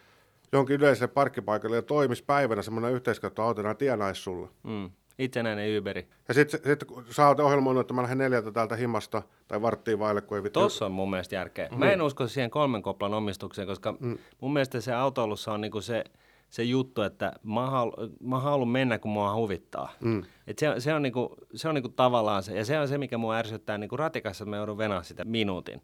johonkin 0.53 0.77
yleiselle 0.77 1.13
parkkipaikalle 1.13 1.77
ja 1.77 1.83
toimisi 1.83 2.25
päivänä 2.25 2.63
semmoinen 2.63 2.93
yhteiskäyttöauto, 2.93 3.63
ja 3.63 3.75
tienaisi 3.75 4.23
sulla. 4.23 4.49
Mm. 4.63 4.91
Itsenäinen 5.19 5.79
Uberi. 5.79 6.09
Ja 6.29 6.35
sitten 6.35 6.61
sit, 6.65 6.85
kun 6.85 7.05
sä 7.11 7.29
oot 7.29 7.41
ohjelmoinut, 7.41 7.81
että 7.81 7.95
mä 7.95 8.03
lähden 8.03 8.19
neljältä 8.19 8.53
täältä 8.53 8.77
himasta 8.77 9.23
tai 9.49 9.63
varttiin 9.63 9.99
vaille, 9.99 10.21
kun 10.21 10.37
ei 10.37 10.43
vittu. 10.43 10.61
Tossa 10.61 10.87
on 10.87 10.93
mun 10.93 11.11
mielestä 11.11 11.35
järkeä. 11.35 11.69
Mm. 11.73 11.79
Mä 11.79 11.93
en 11.93 12.03
usko 12.03 12.27
siihen 12.27 12.51
kolmen 12.51 12.83
koplan 12.83 13.15
omistukseen, 13.15 13.69
koska 13.69 13.95
mm. 14.01 14.19
mun 14.41 14.53
mielestä 14.53 14.81
se 14.81 14.95
autoilussa 14.95 15.53
on 15.53 15.61
niinku 15.61 15.81
se, 15.81 16.05
se 16.51 16.63
juttu, 16.63 17.03
että 17.03 17.33
mä, 17.43 17.67
halu, 17.67 17.93
mä 18.21 18.39
haluan 18.39 18.69
mennä, 18.69 18.99
kun 18.99 19.11
mua 19.11 19.35
huvittaa. 19.35 19.93
Mm. 20.01 20.25
Et 20.47 20.59
se, 20.59 20.75
se, 20.79 20.95
on 20.95 21.03
niinku, 21.03 21.37
se 21.55 21.69
on 21.69 21.75
niinku 21.75 21.89
tavallaan 21.89 22.43
se, 22.43 22.57
ja 22.57 22.65
se 22.65 22.79
on 22.79 22.89
se, 22.89 22.99
mikä 22.99 23.19
mua 23.19 23.37
ärsyttää 23.37 23.79
niinku 23.79 23.97
ratikassa, 23.97 24.45
että 24.45 24.51
mä 24.51 24.57
joudun 24.57 24.79
venaa 24.79 25.03
sitä 25.03 25.25
minuutin 25.25 25.83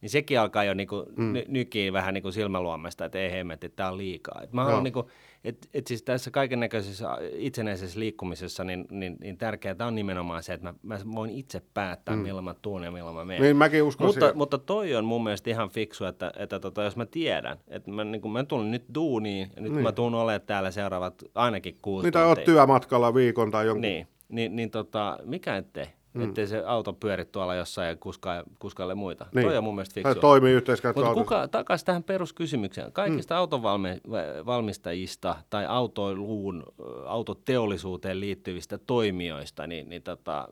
niin 0.00 0.10
sekin 0.10 0.40
alkaa 0.40 0.64
jo 0.64 0.74
niinku 0.74 1.06
mm. 1.16 1.32
ny- 1.32 1.44
nykiin 1.48 1.92
vähän 1.92 2.14
niinku 2.14 2.32
silmäluomesta, 2.32 3.04
että 3.04 3.18
ei 3.18 3.32
hemmet, 3.32 3.64
että 3.64 3.76
tämä 3.76 3.88
on 3.88 3.98
liikaa. 3.98 4.40
Et 4.44 4.52
mä 4.52 4.64
haluan 4.64 4.84
niinku, 4.84 5.10
et, 5.44 5.68
et 5.74 5.86
siis 5.86 6.02
tässä 6.02 6.30
kaiken 6.30 6.60
näköisessä 6.60 7.18
itsenäisessä 7.32 8.00
liikkumisessa, 8.00 8.64
niin, 8.64 8.86
niin, 8.90 9.16
niin 9.20 9.38
tärkeää 9.38 9.86
on 9.86 9.94
nimenomaan 9.94 10.42
se, 10.42 10.52
että 10.52 10.66
mä, 10.66 10.74
mä 10.82 10.98
voin 11.14 11.30
itse 11.30 11.62
päättää, 11.74 12.16
mm. 12.16 12.22
milloin 12.22 12.44
mä 12.44 12.54
tuun 12.62 12.82
ja 12.82 12.90
milloin 12.90 13.16
mä 13.16 13.24
menen. 13.24 13.42
Niin, 13.42 13.56
mäkin 13.56 13.82
uskon 13.82 14.06
mutta, 14.06 14.20
siihen. 14.20 14.38
mutta 14.38 14.58
toi 14.58 14.94
on 14.94 15.04
mun 15.04 15.24
mielestä 15.24 15.50
ihan 15.50 15.70
fiksu, 15.70 16.04
että, 16.04 16.32
että 16.36 16.60
tota, 16.60 16.82
jos 16.82 16.96
mä 16.96 17.06
tiedän, 17.06 17.58
että 17.68 17.90
mä, 17.90 18.04
niin 18.04 18.30
mä 18.30 18.44
tulen 18.44 18.70
nyt 18.70 18.84
duuniin 18.94 19.50
ja 19.56 19.62
nyt 19.62 19.72
niin. 19.72 19.82
mä 19.82 19.92
tuun 19.92 20.14
olemaan 20.14 20.40
täällä 20.40 20.70
seuraavat 20.70 21.24
ainakin 21.34 21.76
kuusi 21.82 22.06
Mitä 22.06 22.26
oot 22.26 22.44
työmatkalla 22.44 23.14
viikon 23.14 23.50
tai 23.50 23.66
jonkun. 23.66 23.80
Niin, 23.80 24.06
niin, 24.28 24.56
niin 24.56 24.70
tota, 24.70 25.18
mikä 25.24 25.56
ettei. 25.56 25.86
Mm. 26.16 26.28
Ettei 26.28 26.46
se 26.46 26.62
auto 26.66 26.92
pyöri 26.92 27.24
tuolla 27.24 27.54
jossain 27.54 27.88
ja 27.88 27.96
kuskaa, 27.96 28.42
kuskaille 28.58 28.94
muita. 28.94 29.26
Niin. 29.34 29.46
Toi 29.46 29.56
on 29.56 29.64
mun 29.64 29.74
mielestä 29.74 29.94
fiksua. 29.94 30.14
Tai 30.14 30.20
toimii 30.20 30.54
Mutta 30.94 31.14
kuka, 31.14 31.48
takaisin 31.48 31.86
tähän 31.86 32.02
peruskysymykseen. 32.02 32.92
Kaikista 32.92 33.34
mm. 33.34 33.38
autovalmistajista 33.38 35.36
tai 35.50 35.66
autoiluun, 35.66 36.62
autoteollisuuteen 37.06 38.20
liittyvistä 38.20 38.78
toimijoista, 38.78 39.66
niin, 39.66 39.88
niin 39.88 40.02
tota, 40.02 40.48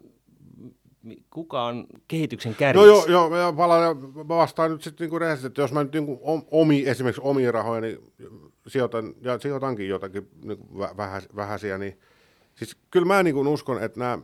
kuka 1.30 1.64
on 1.64 1.86
kehityksen 2.08 2.54
kärjessä? 2.54 2.90
No 2.90 3.06
joo, 3.06 3.28
joo 3.30 3.36
ja 3.36 3.52
palaan, 3.52 3.96
mä 4.14 4.28
vastaan 4.28 4.70
nyt 4.70 4.82
sitten 4.82 5.04
niinku 5.04 5.18
rehellisesti, 5.18 5.46
että 5.46 5.62
jos 5.62 5.72
mä 5.72 5.82
nyt 5.82 5.92
niinku 5.92 6.20
omi, 6.50 6.86
esimerkiksi 6.86 7.22
omia 7.24 7.52
rahoja, 7.52 7.80
niin 7.80 7.98
sijoitan, 8.66 9.14
ja 9.20 9.38
sijoitankin 9.38 9.88
jotakin 9.88 10.28
niinku 10.44 10.78
vähäisiä, 11.36 11.78
niin 11.78 11.98
siis 12.54 12.76
kyllä 12.90 13.06
mä 13.06 13.22
niinku 13.22 13.40
uskon, 13.52 13.82
että 13.82 14.00
nämä 14.00 14.18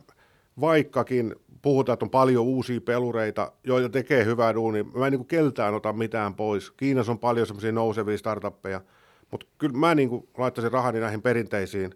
vaikkakin 0.59 1.35
puhutaan, 1.61 1.93
että 1.93 2.05
on 2.05 2.09
paljon 2.09 2.45
uusia 2.45 2.81
pelureita, 2.81 3.51
joita 3.63 3.89
tekee 3.89 4.25
hyvää 4.25 4.53
duunia. 4.53 4.83
Mä 4.83 5.07
en 5.07 5.11
niin 5.11 5.19
kuin 5.19 5.27
keltään 5.27 5.73
ota 5.73 5.93
mitään 5.93 6.35
pois. 6.35 6.71
Kiinassa 6.71 7.11
on 7.11 7.19
paljon 7.19 7.47
semmoisia 7.47 7.71
nousevia 7.71 8.17
startuppeja, 8.17 8.81
mutta 9.31 9.45
kyllä 9.57 9.77
mä 9.77 9.95
niin 9.95 10.09
kuin 10.09 10.27
laittaisin 10.37 10.71
rahani 10.71 10.99
näihin 10.99 11.21
perinteisiin 11.21 11.91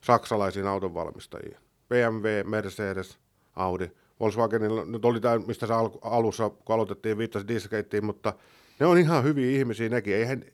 saksalaisiin 0.00 0.66
autonvalmistajiin. 0.66 1.56
BMW, 1.88 2.44
Mercedes, 2.44 3.18
Audi. 3.56 3.90
Volkswagenilla 4.20 4.84
nyt 4.84 5.04
oli 5.04 5.20
tämä, 5.20 5.38
mistä 5.38 5.66
se 5.66 5.74
alussa, 6.02 6.50
kun 6.50 6.74
aloitettiin, 6.74 7.18
viittasi 7.18 7.48
Dieselgateen, 7.48 8.04
mutta 8.04 8.32
ne 8.80 8.86
on 8.86 8.98
ihan 8.98 9.24
hyviä 9.24 9.58
ihmisiä 9.58 9.88
nekin. 9.88 10.14
Eihän, 10.14 10.44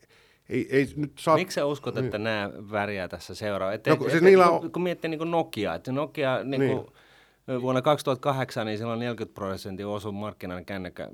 ei, 0.49 0.67
ei 0.69 0.87
nyt 0.95 1.11
saa... 1.19 1.35
Miksi 1.35 1.55
sä 1.55 1.65
uskot, 1.65 1.97
että 1.97 2.17
niin. 2.17 2.23
nämä 2.23 2.51
väriä 2.71 3.07
tässä 3.07 3.35
seuraa? 3.35 3.73
Et, 3.73 3.87
no, 3.87 3.93
et, 3.93 4.01
siis 4.01 4.13
et, 4.13 4.21
niillä 4.21 4.49
on... 4.49 4.71
Kun 4.71 4.83
miettii 4.83 5.09
niin 5.09 5.31
Nokia, 5.31 5.75
että 5.75 5.91
Nokia 5.91 6.43
niin 6.43 6.61
kuin, 6.61 6.77
niin 6.77 6.93
Vuonna 7.61 7.81
2008 7.81 8.65
niin 8.65 8.77
silloin 8.77 8.99
40 8.99 9.35
prosentin 9.35 9.87
osu 9.87 10.11
markkinan 10.11 10.65
kännykkä, 10.65 11.09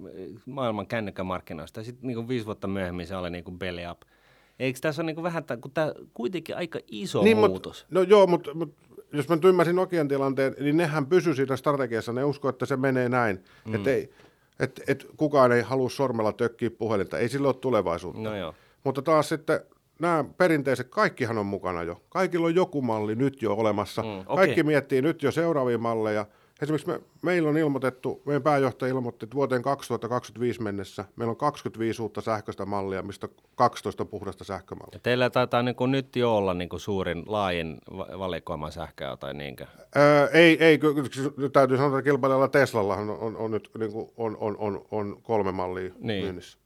maailman 0.46 0.88
kännykkämarkkinoista. 0.88 1.84
Sitten 1.84 2.08
niin 2.08 2.16
kuin 2.16 2.28
viisi 2.28 2.46
vuotta 2.46 2.68
myöhemmin 2.68 3.08
se 3.08 3.16
oli 3.16 3.30
niin 3.30 3.44
kuin 3.44 3.60
belly 3.60 3.82
up. 3.92 4.02
Eikö 4.60 4.80
tässä 4.82 5.02
ole 5.02 5.06
niin 5.06 5.16
kuin 5.16 5.24
vähän, 5.24 5.44
kun 5.62 5.72
tämä 5.72 5.94
kuitenkin 6.14 6.58
aika 6.58 6.80
iso 6.88 7.24
niin, 7.24 7.38
muutos? 7.38 7.84
Mut, 7.84 7.92
no 7.92 8.02
joo, 8.02 8.28
mutta 8.28 8.54
mut, 8.54 8.76
jos 9.14 9.30
mä 9.30 9.36
nyt 9.36 9.46
ymmärsin 9.46 9.76
Nokian 9.76 10.08
tilanteen, 10.08 10.56
niin 10.60 10.78
nehän 10.78 11.06
pysy 11.06 11.36
siinä 11.36 11.56
strategiassa. 11.56 12.14
Ne 12.14 12.24
uskoo, 12.24 12.50
että 12.50 12.66
se 12.66 12.78
menee 12.78 13.10
näin. 13.10 13.44
Mm. 13.66 13.76
Että 13.76 13.90
et, 14.60 14.82
et 14.88 15.08
kukaan 15.18 15.52
ei 15.52 15.62
halua 15.62 15.90
sormella 15.90 16.34
tökkiä 16.34 16.72
puhelinta. 16.72 17.18
Ei 17.18 17.30
sillä 17.30 17.48
ole 17.48 17.56
tulevaisuutta. 17.56 18.22
No 18.22 18.36
joo. 18.36 18.56
Mutta 18.84 19.02
taas 19.02 19.30
sitten 19.30 19.60
nämä 20.00 20.26
perinteiset, 20.38 20.88
kaikkihan 20.89 21.38
on 21.38 21.45
mukana 21.45 21.84
jo. 21.84 22.02
Kaikilla 22.10 22.47
on 22.47 22.56
joku 22.56 22.82
malli 22.82 23.16
nyt 23.16 23.41
jo 23.41 23.54
olemassa. 23.54 24.02
Mm, 24.02 24.08
okei. 24.20 24.36
Kaikki 24.36 24.64
miettii 24.64 25.02
nyt 25.02 25.24
jo 25.24 25.32
seuraavia 25.32 25.78
malleja. 25.78 26.26
Esimerkiksi 26.62 26.88
me, 26.88 27.00
meillä 27.22 27.50
on 27.50 27.58
ilmoitettu, 27.58 28.22
meidän 28.26 28.43
pääjohtaja 28.43 28.89
ilmoitti, 28.93 29.26
että 29.26 29.36
vuoteen 29.36 29.62
2025 29.62 30.62
mennessä 30.62 31.06
meillä 31.16 31.30
on 31.32 31.38
25 31.38 32.02
uutta 32.02 32.22
sähköistä 32.22 32.66
mallia, 32.66 33.02
mistä 33.02 33.28
12 33.56 34.04
on 34.04 34.08
puhdasta 34.08 34.43
sähkömallia. 34.43 34.89
Ja 34.93 35.00
teillä 35.00 35.30
taitaa 35.30 35.64
niin 35.64 35.76
kuin 35.76 35.91
nyt 35.91 36.16
jo 36.16 36.36
olla 36.38 36.54
niin 36.54 36.70
kuin 36.70 36.80
suurin, 36.80 37.24
laajin 37.28 37.78
va- 37.97 38.08
valikoima 38.20 38.72
sähköä 38.72 39.18
tai 39.18 39.34
niinkö? 39.34 39.66
Öö, 39.97 40.28
ei, 40.34 40.64
ei 40.64 40.78
ky- 40.78 40.93
ky- 40.93 41.34
nyt 41.38 41.54
täytyy 41.54 41.78
sanoa, 41.78 42.00
että 42.00 42.10
kilpailijalla 42.10 42.47
Teslalla 42.47 42.95
on, 42.95 43.10
on, 43.10 43.38
on 43.38 43.52
nyt 43.52 43.70
niin 43.78 43.91
kuin, 43.91 44.10
on, 44.18 44.38
on, 44.39 44.58
on, 44.58 44.86
on 44.91 45.20
kolme 45.24 45.52
mallia 45.52 45.91
Niin. 46.00 46.24
myynnissä. 46.24 46.58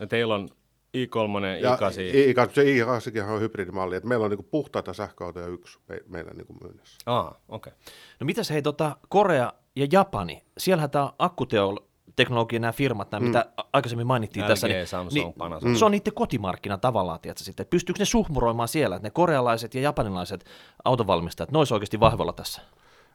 Ja 0.00 0.06
teillä 0.06 0.34
on 0.34 0.48
i3, 0.96 1.46
Ja 1.62 1.76
i8. 1.76 2.00
i, 2.00 2.30
i, 2.30 2.34
se 2.52 2.62
i8 2.62 3.30
on 3.30 3.40
hybridimalli, 3.40 3.96
että 3.96 4.08
meillä 4.08 4.24
on 4.24 4.30
niin 4.30 4.38
kuin 4.38 4.48
puhtaita 4.50 4.92
sähköautoja 4.92 5.46
yksi 5.46 5.78
me, 5.88 6.00
meillä 6.08 6.30
niin 6.34 6.46
kuin 6.46 6.58
myynnissä. 6.62 6.98
Ah, 7.06 7.26
okei. 7.26 7.36
Okay. 7.48 7.72
No 8.20 8.24
mitäs 8.24 8.50
hei, 8.50 8.62
tota, 8.62 8.96
Korea 9.08 9.52
ja 9.76 9.86
Japani, 9.92 10.42
siellähän 10.58 10.90
tämä 10.90 11.12
akkuteknologia, 11.18 12.58
nämä 12.58 12.72
firmat, 12.72 13.10
nämä, 13.10 13.20
mm. 13.20 13.26
mitä 13.26 13.46
aikaisemmin 13.72 14.06
mainittiin 14.06 14.44
LG, 14.44 14.48
tässä, 14.48 14.68
niin, 14.68 14.86
Samsung, 14.86 15.36
Panasonic. 15.38 15.78
se 15.78 15.84
on 15.84 15.90
niiden 15.90 16.14
kotimarkkina 16.14 16.78
tavallaan, 16.78 17.20
tiedätkö, 17.20 17.44
sitten. 17.44 17.66
Pystyykö 17.66 17.98
ne 17.98 18.04
suhmuroimaan 18.04 18.68
siellä, 18.68 18.96
että 18.96 19.06
ne 19.06 19.10
korealaiset 19.10 19.74
ja 19.74 19.80
japanilaiset 19.80 20.44
autovalmistajat, 20.84 21.50
ne 21.50 21.58
olisi 21.58 21.74
oikeasti 21.74 22.00
vahvalla 22.00 22.32
tässä? 22.32 22.62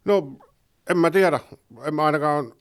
No, 0.06 0.32
en 0.90 0.98
mä 0.98 1.12
tiedä. 1.12 1.40
En 1.88 1.96
mä 1.96 2.06
ainakaan 2.06 2.54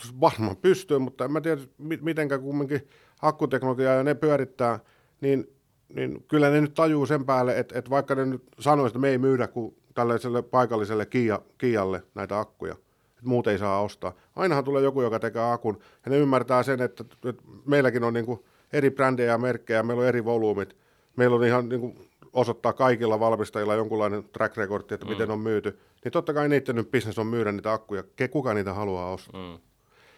siis 0.00 0.20
varmaan 0.20 0.56
pystyy, 0.56 0.98
mutta 0.98 1.24
en 1.24 1.32
mä 1.32 1.40
tiedä, 1.40 1.60
mi- 1.78 1.98
mitenkä 2.02 2.38
kumminkin 2.38 2.88
akkuteknologiaa 3.28 3.94
ja 3.94 4.02
ne 4.04 4.14
pyörittää, 4.14 4.80
niin, 5.20 5.50
niin 5.94 6.24
kyllä 6.28 6.50
ne 6.50 6.60
nyt 6.60 6.74
tajuu 6.74 7.06
sen 7.06 7.24
päälle, 7.24 7.58
että, 7.58 7.78
että 7.78 7.90
vaikka 7.90 8.14
ne 8.14 8.26
nyt 8.26 8.42
sanoisi, 8.60 8.90
että 8.90 8.98
me 8.98 9.08
ei 9.08 9.18
myydä 9.18 9.46
kuin 9.46 9.76
tällaiselle 9.94 10.42
paikalliselle 10.42 11.06
Kia, 11.06 11.40
Kialle 11.58 12.02
näitä 12.14 12.38
akkuja, 12.38 12.72
että 12.72 13.28
muut 13.28 13.46
ei 13.46 13.58
saa 13.58 13.82
ostaa. 13.82 14.12
Ainahan 14.36 14.64
tulee 14.64 14.82
joku, 14.82 15.02
joka 15.02 15.18
tekee 15.18 15.52
akun, 15.52 15.78
ja 16.04 16.10
ne 16.10 16.18
ymmärtää 16.18 16.62
sen, 16.62 16.80
että, 16.82 17.04
että 17.28 17.42
meilläkin 17.66 18.04
on 18.04 18.14
niin 18.14 18.26
kuin 18.26 18.44
eri 18.72 18.90
brändejä 18.90 19.32
ja 19.32 19.38
merkkejä, 19.38 19.82
meillä 19.82 20.00
on 20.00 20.08
eri 20.08 20.24
volyymit, 20.24 20.76
meillä 21.16 21.36
on 21.36 21.44
ihan 21.44 21.68
niin 21.68 21.80
kuin 21.80 22.10
osoittaa 22.32 22.72
kaikilla 22.72 23.20
valmistajilla 23.20 23.74
jonkunlainen 23.74 24.24
track 24.32 24.56
record, 24.56 24.90
että 24.90 25.06
mm. 25.06 25.12
miten 25.12 25.30
on 25.30 25.40
myyty, 25.40 25.78
niin 26.04 26.12
totta 26.12 26.34
kai 26.34 26.48
niiden 26.48 26.76
nyt 26.76 26.90
business 26.90 27.18
on 27.18 27.26
myydä 27.26 27.52
niitä 27.52 27.72
akkuja, 27.72 28.04
kuka 28.30 28.54
niitä 28.54 28.72
haluaa 28.72 29.12
ostaa. 29.12 29.52
Mm. 29.52 29.58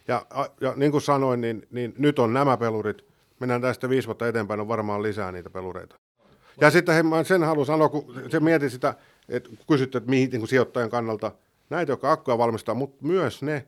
Ja, 0.07 0.25
ja 0.61 0.73
niin 0.75 0.91
kuin 0.91 1.01
sanoin, 1.01 1.41
niin, 1.41 1.67
niin 1.71 1.93
nyt 1.97 2.19
on 2.19 2.33
nämä 2.33 2.57
pelurit, 2.57 3.05
mennään 3.39 3.61
tästä 3.61 3.89
viisi 3.89 4.07
vuotta 4.07 4.27
eteenpäin, 4.27 4.59
on 4.59 4.67
varmaan 4.67 5.03
lisää 5.03 5.31
niitä 5.31 5.49
pelureita. 5.49 5.95
Ja 6.61 6.71
sitten 6.71 6.95
he, 6.95 7.03
mä 7.03 7.23
sen 7.23 7.43
haluan 7.43 7.65
sanoa, 7.65 7.89
kun 7.89 8.15
se 8.29 8.39
mietin 8.39 8.69
sitä, 8.69 8.95
että 9.29 9.49
kun 9.49 9.57
kysyt, 9.67 9.95
että 9.95 10.09
mihin 10.09 10.29
niin 10.29 10.41
kuin 10.41 10.49
sijoittajan 10.49 10.89
kannalta, 10.89 11.31
näitä, 11.69 11.91
jotka 11.91 12.11
akkuja 12.11 12.37
valmistaa, 12.37 12.75
mutta 12.75 13.05
myös 13.05 13.41
ne 13.41 13.65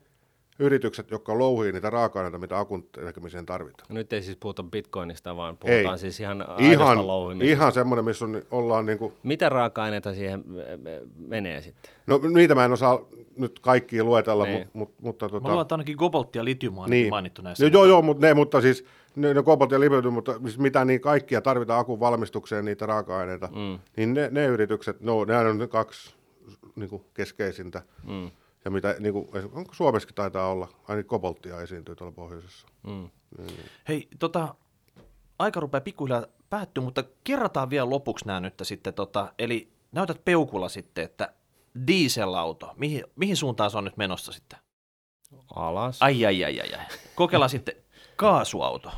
yritykset, 0.60 1.12
jotka 1.12 1.38
louhii 1.38 1.72
niitä 1.72 1.90
raaka-aineita, 1.90 2.38
mitä 2.38 2.60
akun 2.60 2.84
tekemiseen 2.84 3.46
tarvitaan. 3.46 3.88
Nyt 3.90 4.14
ei 4.14 4.22
siis 4.22 4.38
puhuta 4.38 4.64
bitcoinista, 4.64 5.36
vaan 5.36 5.58
puhutaan 5.58 5.94
Ei. 5.94 5.98
siis 5.98 6.20
ihan 6.20 6.46
Ihan, 6.60 6.98
ihan 7.42 7.72
semmoinen, 7.72 8.06
missä 8.06 8.26
on, 8.26 8.42
ollaan 8.52 8.86
niin 8.86 8.98
kuin, 8.98 9.14
Mitä 9.24 9.50
raaka-aineita 9.50 10.14
siihen 10.14 10.44
me- 10.48 10.78
me- 10.78 11.02
menee 11.28 11.62
sitten? 11.62 11.92
no 12.08 12.20
niitä 12.34 12.56
mä 12.56 12.66
en 12.66 12.72
osaa 12.74 13.00
nyt 13.38 13.60
kaikkia 13.60 14.04
luetella, 14.04 14.46
Niin. 14.46 14.70
mutta, 14.74 14.96
mutta, 15.02 15.26
mutta 15.26 15.26
Mä 15.26 15.30
tota, 15.30 15.48
luulen, 15.50 15.62
että 15.62 15.76
ainakin 15.76 15.98
koboltti 15.98 16.40
ja 16.40 16.46
litium 16.46 16.78
on 16.78 16.90
niin. 16.90 17.10
mainittu 17.10 17.42
näissä. 17.42 17.64
No, 17.66 17.70
joo, 17.74 17.86
joo, 17.86 18.02
mutta 18.02 18.28
ne, 18.28 18.34
mutta 18.34 18.62
siis 18.62 18.86
ne, 19.16 19.34
ne 19.34 19.44
kobolt 19.44 19.72
ja 19.72 19.80
libyty, 19.80 20.10
mutta 20.10 20.40
siis 20.44 20.60
mitä 20.60 20.86
niin 20.86 21.02
kaikkia 21.02 21.42
tarvitaan 21.42 21.80
akun 21.80 22.00
valmistukseen, 22.00 22.66
niitä 22.66 22.86
raaka-aineita, 22.86 23.50
mm. 23.56 23.80
niin 23.98 24.14
ne, 24.14 24.28
ne 24.32 24.46
yritykset, 24.46 25.02
no 25.02 25.26
ne 25.26 25.38
on 25.38 25.58
ne 25.58 25.68
kaksi 25.68 26.14
niin 26.76 26.90
kuin 26.90 27.04
keskeisintä. 27.14 27.82
Mm. 28.08 28.32
Ja 28.66 28.72
mitä, 28.72 28.96
niin 29.00 29.14
kuin, 29.14 29.28
onko 29.52 29.74
Suomessakin 29.74 30.16
taitaa 30.16 30.52
olla, 30.52 30.68
ainakin 30.88 31.10
kobolttia 31.10 31.62
esiintyy 31.62 31.96
tuolla 31.96 32.12
pohjoisessa. 32.12 32.68
Mm. 32.88 33.10
Hei, 33.88 34.08
tota, 34.20 34.56
aika 35.40 35.60
rupeaa 35.60 35.82
pikkuhiljaa 35.82 36.26
päättyä, 36.50 36.84
mutta 36.84 37.04
kerrataan 37.24 37.70
vielä 37.70 37.90
lopuksi 37.90 38.26
nämä 38.26 38.40
nyt 38.40 38.54
sitten. 38.64 38.94
Tota, 38.94 39.34
eli 39.40 39.74
näytät 39.92 40.26
peukulla 40.26 40.70
sitten, 40.70 41.04
että 41.04 41.34
dieselauto, 41.88 42.74
mihin, 42.76 43.04
mihin 43.16 43.38
suuntaan 43.38 43.72
se 43.72 43.78
on 43.78 43.84
nyt 43.84 43.98
menossa 43.98 44.32
sitten? 44.32 44.60
Alas. 45.56 46.02
Ai, 46.02 46.26
ai, 46.26 46.44
ai, 46.44 46.62
ai, 46.62 46.74
ai. 46.74 46.86
Kokeillaan 47.16 47.50
sitten 47.50 47.76
kaasuauto. 48.16 48.92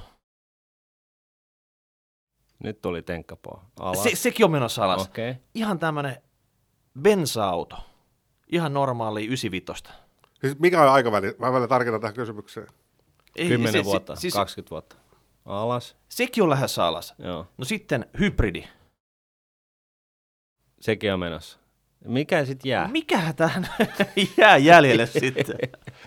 Nyt 2.64 2.82
tuli 2.82 3.02
tenkkapoo. 3.02 3.62
Alas. 3.80 4.04
Se, 4.04 4.16
sekin 4.16 4.46
on 4.46 4.52
menossa 4.52 4.84
alas. 4.84 5.08
Okei. 5.08 5.32
Okay. 5.32 5.44
Ihan 5.56 5.80
tämmöinen 5.80 6.24
bensa-auto. 7.02 7.76
Ihan 8.52 8.74
normaali 8.74 9.26
95. 9.26 9.84
Siis 10.42 10.60
mikä 10.60 10.82
on 10.82 10.90
aikaväli? 10.92 11.36
Mä 11.40 11.52
vielä 11.52 11.68
tarkennan 11.68 12.02
tähän 12.02 12.16
kysymykseen. 12.16 12.68
Ei, 13.36 13.48
10 13.48 13.74
se- 13.74 13.84
vuotta, 13.84 14.16
Siis, 14.16 14.34
20 14.34 14.70
vuotta. 14.72 14.96
Alas. 15.46 15.96
sekin 16.10 16.44
on 16.44 16.50
lähes 16.50 16.80
alas. 16.80 17.14
Joo. 17.20 17.48
No 17.58 17.66
sitten 17.66 18.06
hybridi. 18.20 18.64
Sekin 20.82 21.14
on 21.14 21.20
menossa. 21.20 21.60
Mikä 22.06 22.46
sitten 22.46 22.70
jää? 22.70 22.88
Mikä 22.88 23.34
tähän 23.36 23.68
jää 24.38 24.58
jäljelle 24.58 25.06
sitten? 25.20 25.56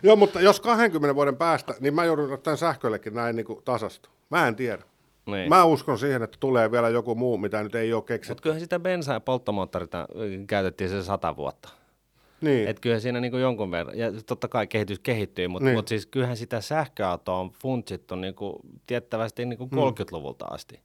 Joo, 0.02 0.16
mutta 0.16 0.40
jos 0.40 0.60
20 0.60 1.14
vuoden 1.14 1.36
päästä, 1.36 1.74
niin 1.80 1.94
mä 1.94 2.04
joudun 2.04 2.38
tämän 2.42 2.58
sähköllekin 2.58 3.14
näin 3.14 3.36
niin 3.36 3.46
kuin 3.46 3.62
tasastu. 3.64 4.08
Mä 4.30 4.48
en 4.48 4.56
tiedä. 4.56 4.82
Niin. 5.26 5.48
Mä 5.48 5.64
uskon 5.64 5.98
siihen, 5.98 6.22
että 6.22 6.36
tulee 6.40 6.70
vielä 6.70 6.88
joku 6.88 7.14
muu, 7.14 7.38
mitä 7.38 7.62
nyt 7.62 7.74
ei 7.74 7.92
ole 7.92 8.02
keksitty. 8.02 8.30
Mutta 8.32 8.42
kyllähän 8.42 8.60
sitä 8.60 8.80
bensaa 8.80 9.14
ja 9.14 9.20
polttomoottorita 9.20 10.00
ö, 10.00 10.06
käytettiin 10.46 10.90
se 10.90 11.02
sata 11.02 11.36
vuotta. 11.36 11.68
Niin. 12.44 12.68
Et 12.68 12.80
kyllähän 12.80 13.00
siinä 13.00 13.20
niinku 13.20 13.36
jonkun 13.36 13.70
verran, 13.70 13.98
ja 13.98 14.12
totta 14.26 14.48
kai 14.48 14.66
kehitys 14.66 14.98
kehittyy, 14.98 15.48
mutta 15.48 15.64
Niin. 15.64 15.76
mut 15.76 15.88
siis 15.88 16.06
kyllähän 16.06 16.36
sitä 16.36 16.60
sähköautoa 16.60 17.38
on 17.38 17.50
funtsittu 17.50 18.14
niinku 18.16 18.60
tiettävästi 18.86 19.44
niinku 19.46 19.68
30-luvulta 19.74 20.44
asti. 20.44 20.80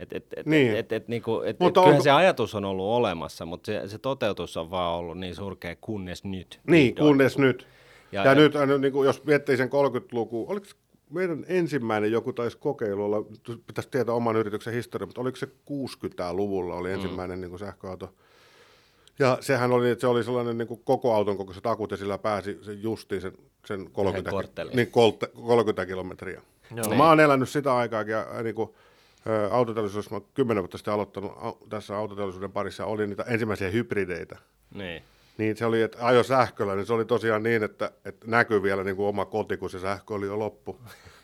Et, 0.00 0.12
et, 0.12 0.24
et, 0.36 0.46
Niin. 0.46 0.76
et, 0.76 0.92
et, 0.92 1.08
niinku, 1.08 1.40
et, 1.40 1.48
et, 1.48 1.60
Mutta 1.60 1.80
kyllähän 1.80 1.94
onko- 1.94 2.04
se 2.04 2.10
ajatus 2.10 2.54
on 2.54 2.64
ollut 2.64 2.86
olemassa, 2.86 3.46
mutta 3.46 3.66
se, 3.66 3.88
se 3.88 3.98
toteutus 3.98 4.56
on 4.56 4.70
vaan 4.70 4.94
ollut 4.94 5.18
niin 5.18 5.34
surkea 5.34 5.76
kunnes 5.80 6.24
nyt. 6.24 6.60
Niin, 6.66 6.86
vihdoin. 6.86 7.08
kunnes 7.08 7.38
nyt. 7.38 7.66
Ja- 8.12 8.20
Ja, 8.24 8.30
ja, 8.30 8.34
nyt 8.34 8.52
niin 8.80 8.92
kuin, 8.92 9.06
jos 9.06 9.24
miettii 9.24 9.56
sen 9.56 9.68
30-lukua, 9.68 10.46
oliko 10.50 10.66
meidän 11.10 11.44
ensimmäinen 11.48 12.12
joku 12.12 12.32
taisi 12.32 12.58
kokeilu 12.58 13.04
olla, 13.04 13.24
pitäisi 13.66 13.90
tietää 13.90 14.14
oman 14.14 14.36
yrityksen 14.36 14.74
historia, 14.74 15.06
mutta 15.06 15.20
oliko 15.20 15.36
se 15.36 15.46
60-luvulla 15.46 16.74
oli 16.74 16.92
ensimmäinen 16.92 17.38
mm. 17.38 17.40
niin 17.40 17.50
kuin 17.50 17.60
sähköauto. 17.60 18.14
Ja 19.18 19.38
sehän 19.40 19.72
oli, 19.72 19.90
että 19.90 20.00
se 20.00 20.06
oli 20.06 20.24
sellainen 20.24 20.58
niin 20.58 20.68
kuin 20.68 20.80
koko 20.84 21.14
auton 21.14 21.36
kokoiset 21.36 21.66
akut 21.66 21.90
ja 21.90 21.96
sillä 21.96 22.18
pääsi 22.18 22.58
se 22.62 22.72
justiin 22.72 23.20
sen, 23.20 23.32
sen 23.64 23.90
30, 23.92 24.30
kortteliin. 24.30 24.76
niin, 24.76 24.90
kolte, 24.90 25.26
30 25.26 25.86
kilometriä. 25.86 26.42
Joo. 26.74 26.88
No, 26.88 26.96
mä 26.96 27.08
oon 27.08 27.20
elänyt 27.20 27.48
sitä 27.48 27.76
aikaa 27.76 28.02
ja 28.02 28.26
niin 28.42 28.54
kuin, 28.54 28.70
ä, 29.26 29.54
autoteollisuudessa, 29.54 30.14
mä 30.14 30.20
10 30.34 30.62
vuotta 30.62 30.78
sitten 30.78 30.94
aloittanut 30.94 31.32
tässä 31.68 31.96
autoteollisuuden 31.96 32.52
parissa, 32.52 32.86
oli 32.86 33.06
niitä 33.06 33.22
ensimmäisiä 33.22 33.70
hybrideitä. 33.70 34.36
Niin. 34.74 35.02
Niin 35.38 35.56
se 35.56 35.66
oli, 35.66 35.82
että 35.82 35.98
ajo 36.06 36.22
sähköllä, 36.22 36.74
niin 36.74 36.86
se 36.86 36.92
oli 36.92 37.04
tosiaan 37.04 37.42
niin, 37.42 37.62
että, 37.62 37.90
että 38.04 38.26
näkyy 38.26 38.62
vielä 38.62 38.84
niin 38.84 38.96
kuin 38.96 39.06
oma 39.08 39.24
koti, 39.24 39.56
kun 39.56 39.70
se 39.70 39.80
sähkö 39.80 40.14
oli 40.14 40.26
jo 40.26 40.38
loppu. 40.38 40.80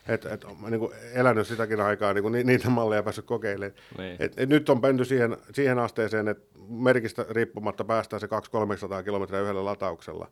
Et, 0.07 0.25
et, 0.25 0.45
niin 0.69 0.79
kuin 0.79 0.91
elänyt 1.13 1.47
sitäkin 1.47 1.81
aikaa, 1.81 2.13
niin 2.13 2.21
kuin 2.21 2.31
ni- 2.31 2.43
niitä 2.43 2.69
malleja 2.69 3.03
päässyt 3.03 3.25
kokeilemaan. 3.25 3.77
Niin. 3.97 4.15
Et, 4.19 4.33
et 4.37 4.49
nyt 4.49 4.69
on 4.69 4.81
menty 4.81 5.05
siihen, 5.05 5.37
siihen 5.53 5.79
asteeseen, 5.79 6.27
että 6.27 6.59
merkistä 6.69 7.25
riippumatta 7.29 7.83
päästään 7.83 8.19
se 8.19 8.27
200-300 8.27 9.03
kilometriä 9.03 9.41
yhdellä 9.41 9.65
latauksella. 9.65 10.27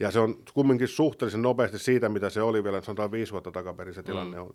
Ja 0.00 0.10
se 0.10 0.18
on 0.18 0.36
kumminkin 0.54 0.88
suhteellisen 0.88 1.42
nopeasti 1.42 1.78
siitä, 1.78 2.08
mitä 2.08 2.30
se 2.30 2.42
oli 2.42 2.64
vielä, 2.64 2.82
sanotaan 2.82 3.10
viisi 3.10 3.32
vuotta 3.32 3.50
takaperin 3.50 3.94
se 3.94 4.02
tilanne 4.02 4.36
mm. 4.36 4.42
oli. 4.42 4.54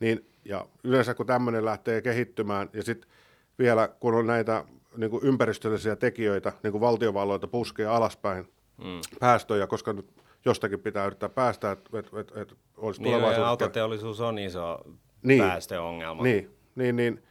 Niin, 0.00 0.26
ja 0.44 0.66
yleensä 0.84 1.14
kun 1.14 1.26
tämmöinen 1.26 1.64
lähtee 1.64 2.02
kehittymään, 2.02 2.70
ja 2.72 2.82
sitten 2.82 3.10
vielä 3.58 3.88
kun 3.88 4.14
on 4.14 4.26
näitä 4.26 4.64
niin 4.96 5.10
kuin 5.10 5.24
ympäristöllisiä 5.24 5.96
tekijöitä, 5.96 6.52
niin 6.62 6.72
kuin 6.72 6.80
valtiovalloita 6.80 7.46
puskee 7.46 7.86
alaspäin 7.86 8.48
mm. 8.78 9.00
päästöjä, 9.20 9.66
koska 9.66 9.92
nyt 9.92 10.06
jostakin 10.46 10.80
pitää 10.80 11.06
yrittää 11.06 11.28
päästä, 11.28 11.70
että 11.70 11.98
et, 11.98 12.06
et, 12.20 12.36
et 12.36 12.54
olisi 12.76 13.02
Niin, 13.02 13.10
ja 13.12 13.16
tulevaisuudessa. 13.18 13.48
autoteollisuus 13.48 14.20
on 14.20 14.38
iso 14.38 14.78
Niin. 15.22 15.42
päästöongelma. 15.42 16.22
Niin, 16.22 16.50
niin, 16.74 16.96
niin. 16.96 17.22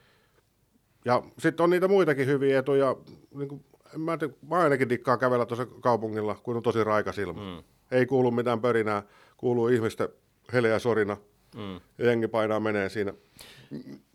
Ja 1.06 1.24
sitten 1.40 1.64
on 1.64 1.70
niitä 1.70 1.88
muitakin 1.88 2.28
hyviä 2.28 2.60
etuja. 2.60 2.96
Niin 3.36 3.50
kuin, 3.50 3.66
en 3.96 4.02
mä, 4.02 4.18
tiedä, 4.18 4.34
mä 4.50 4.56
ainakin 4.58 4.90
dikkaan 4.90 5.20
kävellä 5.20 5.46
tuossa 5.46 5.66
kaupungilla, 5.66 6.36
kun 6.44 6.56
on 6.58 6.64
tosi 6.64 6.84
raikas 6.84 7.18
ilma. 7.18 7.42
Mm. 7.56 7.64
Ei 7.92 8.06
kuulu 8.06 8.32
mitään 8.32 8.62
pörinää, 8.62 9.04
kuuluu 9.38 9.68
ihmisten 9.68 10.10
heleä 10.54 10.80
sorina. 10.80 11.18
Mm. 11.56 11.74
Ja 11.98 12.06
jengi 12.06 12.28
painaa 12.28 12.60
menee 12.60 12.90
siinä. 12.90 13.14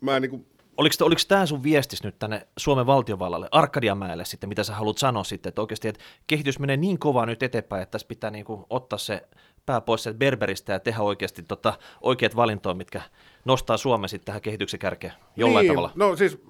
Mä 0.01 0.15
en 0.15 0.21
niin 0.21 0.29
kuin, 0.29 0.45
Oliko, 0.81 0.95
oliko 1.01 1.21
tämä 1.27 1.45
sun 1.45 1.63
viestis 1.63 2.03
nyt 2.03 2.19
tänne 2.19 2.47
Suomen 2.57 2.85
valtiovallalle, 2.85 3.47
Arkadianmäelle 3.51 4.25
sitten, 4.25 4.49
mitä 4.49 4.63
sä 4.63 4.75
haluat 4.75 4.97
sanoa 4.97 5.23
sitten, 5.23 5.49
että 5.49 5.61
oikeasti 5.61 5.87
että 5.87 6.03
kehitys 6.27 6.59
menee 6.59 6.77
niin 6.77 6.99
kovaa 6.99 7.25
nyt 7.25 7.43
eteenpäin, 7.43 7.83
että 7.83 7.91
tässä 7.91 8.07
pitää 8.07 8.31
niin 8.31 8.45
kuin 8.45 8.65
ottaa 8.69 8.99
se 8.99 9.27
pää 9.65 9.81
pois 9.81 10.03
sieltä 10.03 10.17
Berberistä 10.17 10.73
ja 10.73 10.79
tehdä 10.79 11.01
oikeasti 11.01 11.43
tota, 11.43 11.73
oikeat 12.01 12.35
valintoja, 12.35 12.75
mitkä 12.75 13.01
nostaa 13.45 13.77
Suomen 13.77 14.09
sitten 14.09 14.25
tähän 14.25 14.41
kehityksen 14.41 14.79
kärkeen 14.79 15.13
jollain 15.35 15.63
niin, 15.63 15.71
tavalla. 15.71 15.91
No 15.95 16.15
siis 16.15 16.43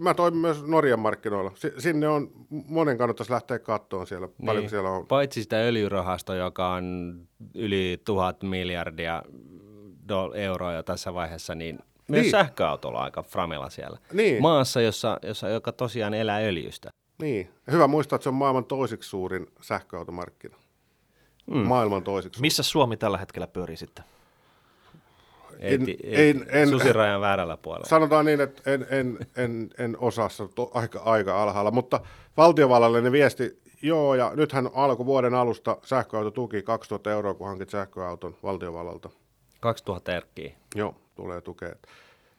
mä 0.00 0.14
toimin 0.14 0.40
myös 0.40 0.62
Norjan 0.62 1.00
markkinoilla. 1.00 1.52
Si- 1.54 1.72
sinne 1.78 2.08
on, 2.08 2.30
monen 2.50 2.98
kannattaisi 2.98 3.32
lähteä 3.32 3.58
kattoon 3.58 4.06
siellä, 4.06 4.26
niin. 4.26 4.46
paljonko 4.46 4.70
siellä 4.70 4.90
on. 4.90 5.06
Paitsi 5.06 5.42
sitä 5.42 5.56
öljyrahastoa, 5.56 6.36
joka 6.36 6.68
on 6.68 7.16
yli 7.54 8.02
tuhat 8.04 8.42
miljardia 8.42 9.22
euroa 10.34 10.72
jo 10.72 10.82
tässä 10.82 11.14
vaiheessa, 11.14 11.54
niin 11.54 11.78
myös 12.08 12.22
Niin. 12.22 12.30
sähköautolla 12.30 12.98
on 12.98 13.04
aika 13.04 13.22
framella 13.22 13.70
siellä. 13.70 13.98
Niin. 14.12 14.42
Maassa, 14.42 14.80
jossa, 14.80 15.18
jossa, 15.22 15.48
joka 15.48 15.72
tosiaan 15.72 16.14
elää 16.14 16.38
öljystä. 16.38 16.90
Niin. 17.20 17.50
Hyvä 17.70 17.86
muistaa, 17.86 18.16
että 18.16 18.22
se 18.22 18.28
on 18.28 18.34
maailman 18.34 18.64
toisiksi 18.64 19.08
suurin 19.10 19.46
sähköautomarkkina. 19.60 20.56
Mm. 21.46 21.56
Maailman 21.56 22.02
toisiksi 22.02 22.36
suurin. 22.36 22.46
Missä 22.46 22.62
Suomi 22.62 22.96
tällä 22.96 23.18
hetkellä 23.18 23.46
pyörii 23.46 23.76
sitten? 23.76 24.04
Ei, 25.60 25.74
En- 25.74 25.86
ei, 26.04 26.30
en- 26.30 26.46
en- 26.48 26.68
susirajan 26.68 27.20
väärällä 27.20 27.56
puolella. 27.56 27.86
Sanotaan 27.88 28.24
niin, 28.24 28.40
että 28.40 28.70
en, 28.70 28.86
en, 28.90 29.18
en, 29.36 29.70
en 29.78 29.96
osaa 29.98 30.28
sanoa, 30.28 30.70
aika, 30.74 30.98
aika 31.04 31.42
alhaalla, 31.42 31.70
mutta 31.70 32.00
valtiovallallinen 32.36 33.12
viesti, 33.12 33.62
joo, 33.82 34.14
ja 34.14 34.32
nythän 34.36 34.70
alkoi 34.74 35.06
vuoden 35.06 35.34
alusta 35.34 35.76
sähköautotuki 35.84 36.62
2000 36.62 37.10
euroa, 37.12 37.34
kun 37.34 37.46
hankit 37.46 37.70
sähköauton 37.70 38.36
valtiovallalta. 38.42 39.10
2000 39.60 40.12
erkkiä. 40.16 40.52
Joo, 40.74 40.94
tulee 41.14 41.40
tukea. 41.40 41.74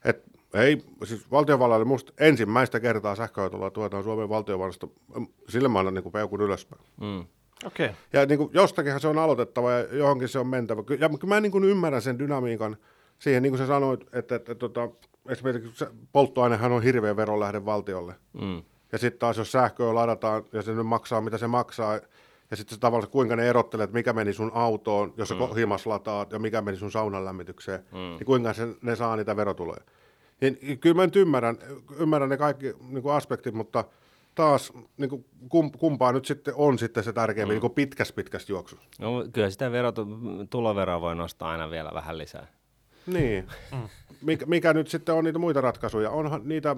Et, 0.06 0.24
ei, 0.54 0.84
siis 1.04 1.32
valtiovallalle 1.32 1.86
musta 1.86 2.14
ensimmäistä 2.20 2.80
kertaa 2.80 3.16
sähköautolla 3.16 3.72
tuetaan 3.72 4.04
Suomen 4.04 4.30
valtiovallasta, 4.30 4.88
mm, 5.16 5.28
sille 5.50 5.68
mä 5.68 5.80
annan 5.80 5.94
niin 5.94 6.12
peukun 6.12 6.42
ylöspäin. 6.42 6.82
Mm. 7.02 7.26
Okei. 7.66 7.86
Okay. 7.86 7.98
Ja 8.14 8.26
niin 8.26 8.38
kuin, 8.38 8.50
jostakinhan 8.54 9.02
se 9.02 9.08
on 9.08 9.18
aloitettava 9.18 9.72
ja 9.72 9.98
johonkin 9.98 10.28
se 10.28 10.40
on 10.40 10.48
mentävä. 10.48 10.84
Ja 11.00 11.10
mä 11.26 11.40
niin 11.40 11.52
kuin 11.52 11.64
ymmärrän 11.64 12.02
sen 12.02 12.20
dynamiikan 12.20 12.78
siihen, 13.20 13.44
niin 13.44 13.52
kuin 13.52 13.58
sä 13.58 13.68
sanoit, 13.68 14.02
että, 14.02 14.36
että, 14.36 14.52
että, 14.52 14.66
että 14.66 14.90
esimerkiksi 15.30 15.76
se 15.76 15.88
polttoainehan 16.12 16.72
on 16.72 16.84
hirveä 16.84 17.16
veronlähde 17.16 17.66
valtiolle. 17.66 18.16
Mm. 18.42 18.64
Ja 18.92 18.98
sitten 18.98 19.20
taas 19.20 19.38
jos 19.38 19.52
sähköä 19.52 19.96
ladataan 19.96 20.46
ja 20.54 20.62
se 20.62 20.74
nyt 20.74 20.88
maksaa 20.88 21.22
mitä 21.22 21.38
se 21.38 21.48
maksaa, 21.48 22.00
ja 22.56 22.58
sitten 22.58 22.76
se 22.76 22.80
tavallaan 22.80 23.12
kuinka 23.12 23.36
ne 23.36 23.50
erottelee, 23.50 23.84
että 23.84 23.94
mikä 23.94 24.14
meni 24.14 24.34
sun 24.34 24.52
autoon, 24.54 25.14
jos 25.18 25.30
sä 25.30 25.36
mm. 25.36 25.56
himas 25.56 25.86
lataat, 25.86 26.32
ja 26.32 26.40
mikä 26.40 26.62
meni 26.62 26.78
sun 26.78 26.92
saunan 26.92 27.26
lämmitykseen, 27.26 27.80
mm. 27.92 27.98
niin 27.98 28.26
kuinka 28.26 28.54
se, 28.54 28.68
ne 28.82 28.96
saa 28.96 29.16
niitä 29.16 29.36
verotuloja. 29.36 29.82
Niin, 30.42 30.80
kyllä 30.80 30.96
mä 30.96 31.06
nyt 31.06 31.16
ymmärrän, 31.16 31.58
ymmärrän 32.00 32.30
ne 32.30 32.38
kaikki 32.38 32.74
niin 32.90 33.02
kuin 33.02 33.14
aspektit, 33.14 33.54
mutta 33.54 33.84
taas 34.36 34.74
niin 34.98 35.10
kuin, 35.10 35.26
kum, 35.50 35.72
kumpaa 35.72 36.12
nyt 36.12 36.26
sitten 36.26 36.54
on 36.58 36.80
sitten 36.80 37.04
se 37.04 37.14
tärkeämpi 37.14 37.56
mm. 37.56 37.62
niin 37.62 37.72
pitkässä 37.72 38.14
pitkässä 38.14 38.54
juoksussa. 38.54 38.86
No, 39.00 39.26
kyllä 39.34 39.50
sitä 39.50 39.72
verot, 39.72 39.96
tuloveroa 40.50 41.02
voi 41.02 41.16
nostaa 41.16 41.52
aina 41.52 41.70
vielä 41.70 41.92
vähän 41.94 42.18
lisää. 42.18 42.48
Niin. 43.08 43.48
Mikä, 44.22 44.46
mikä 44.46 44.74
nyt 44.74 44.88
sitten 44.88 45.16
on 45.16 45.24
niitä 45.24 45.40
muita 45.40 45.62
ratkaisuja? 45.62 46.10
Onhan 46.10 46.42
niitä, 46.44 46.76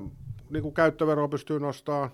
niin 0.49 0.63
kuin 0.63 0.73
käyttöveroa 0.73 1.27
pystyy 1.27 1.59
nostamaan. 1.59 2.09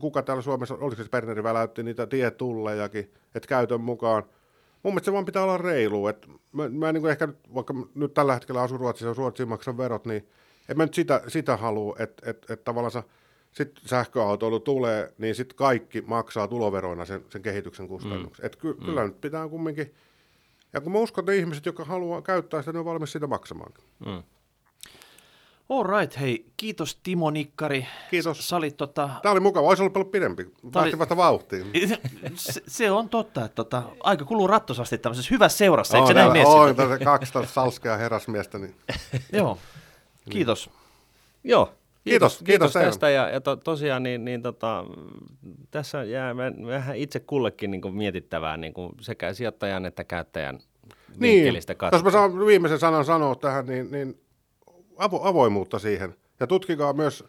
Kuka 0.00 0.22
täällä 0.22 0.42
Suomessa, 0.42 0.74
oliko 0.74 1.02
se 1.02 1.08
Berneri 1.08 1.42
väläytti 1.42 1.82
niitä 1.82 2.06
tietullejakin, 2.06 3.12
että 3.34 3.48
käytön 3.48 3.80
mukaan. 3.80 4.22
Mun 4.82 4.92
mielestä 4.92 5.04
se 5.04 5.12
vaan 5.12 5.24
pitää 5.24 5.42
olla 5.42 5.58
reilu. 5.58 6.06
Et 6.06 6.26
mä, 6.52 6.68
mä 6.68 6.92
niin 6.92 7.00
kuin 7.00 7.10
ehkä, 7.10 7.26
nyt- 7.26 7.54
vaikka 7.54 7.74
nyt 7.94 8.14
tällä 8.14 8.34
hetkellä 8.34 8.62
asun 8.62 8.80
Ruotsissa 8.80 9.08
ja 9.08 9.14
Ruotsiin 9.16 9.48
maksan 9.48 9.78
verot, 9.78 10.06
niin 10.06 10.28
en 10.68 10.76
mä 10.76 10.84
nyt 10.84 10.94
sitä, 10.94 11.22
sitä 11.28 11.56
halua, 11.56 11.96
että 11.98 12.30
et, 12.30 12.50
et 12.50 12.64
tavallaan 12.64 13.04
sitten 13.52 13.82
sähköautoilu 13.86 14.60
tulee, 14.60 15.12
niin 15.18 15.34
sitten 15.34 15.56
kaikki 15.56 16.00
maksaa 16.00 16.48
tuloveroina 16.48 17.04
sen, 17.04 17.24
sen 17.30 17.42
kehityksen 17.42 17.88
kustannuksen. 17.88 18.42
Mm. 18.42 18.46
Et 18.46 18.56
ky, 18.56 18.74
kyllä 18.74 19.06
nyt 19.06 19.20
pitää 19.20 19.48
kumminkin, 19.48 19.94
ja 20.72 20.80
kun 20.80 20.92
mä 20.92 20.98
uskon, 20.98 21.22
että 21.22 21.32
ne 21.32 21.38
ihmiset, 21.38 21.66
jotka 21.66 21.84
haluaa 21.84 22.22
käyttää 22.22 22.62
sitä, 22.62 22.72
ne 22.72 22.78
on 22.78 22.84
valmis 22.84 23.12
sitä 23.12 23.26
maksamaan. 23.26 23.72
Mm. 24.06 24.22
All 25.68 25.84
right, 25.84 26.20
hei, 26.20 26.46
kiitos 26.56 26.98
Timo 27.02 27.30
Nikkari. 27.30 27.86
Kiitos. 28.10 28.48
Sä 28.48 28.56
olit 28.56 28.76
tota... 28.76 29.10
Tämä 29.22 29.32
oli 29.32 29.40
mukava, 29.40 29.68
olisi 29.68 29.82
ollut 29.82 29.92
paljon 29.92 30.10
pidempi. 30.10 30.44
Päästiin 30.44 30.94
oli- 30.94 30.98
vasta 30.98 31.16
vauhtiin. 31.16 31.66
se, 32.34 32.62
se, 32.66 32.90
on 32.90 33.08
totta, 33.08 33.44
että 33.44 33.54
tota, 33.54 33.82
aika 34.00 34.24
kuluu 34.24 34.46
rattosasti 34.46 34.98
tämmöisessä 34.98 35.28
hyvässä 35.30 35.58
seurassa, 35.58 35.96
eikö 35.96 36.06
se 36.06 36.14
näin 36.14 36.32
mene 36.32 36.46
on 36.46 36.76
tässä 36.76 36.98
12 36.98 37.54
salskea 37.54 37.96
herrasmiestä, 37.96 38.58
niin 38.58 38.74
Joo, 39.32 39.58
kiitos. 40.30 40.70
Joo. 41.44 41.72
Kiitos, 42.04 42.32
kiitos 42.32 42.46
kiitos 42.46 42.72
teille. 42.72 42.88
tästä 42.88 43.10
ja, 43.10 43.28
ja 43.28 43.40
to, 43.40 43.56
tosiaan 43.56 44.02
niin, 44.02 44.24
niin 44.24 44.42
tota, 44.42 44.84
tässä 45.70 46.04
jää 46.04 46.34
mä- 46.34 46.52
vähän 46.66 46.96
itse 46.96 47.20
kullekin 47.20 47.70
niin 47.70 47.80
kuin 47.80 47.94
mietittävää 47.94 48.56
niin 48.56 48.72
kuin 48.72 48.92
sekä 49.00 49.34
sijoittajan 49.34 49.86
että 49.86 50.04
käyttäjän 50.04 50.58
Niin, 51.16 51.20
vinkkelistä 51.20 51.74
jos 51.92 52.04
mä 52.04 52.10
saan 52.10 52.46
viimeisen 52.46 52.78
sanan 52.78 53.04
sanoa 53.04 53.34
tähän, 53.34 53.66
niin, 53.66 53.90
niin 53.90 54.20
avo, 54.98 55.20
avoimuutta 55.22 55.78
siihen. 55.78 56.14
Ja 56.40 56.46
tutkikaa 56.46 56.92
myös, 56.92 57.24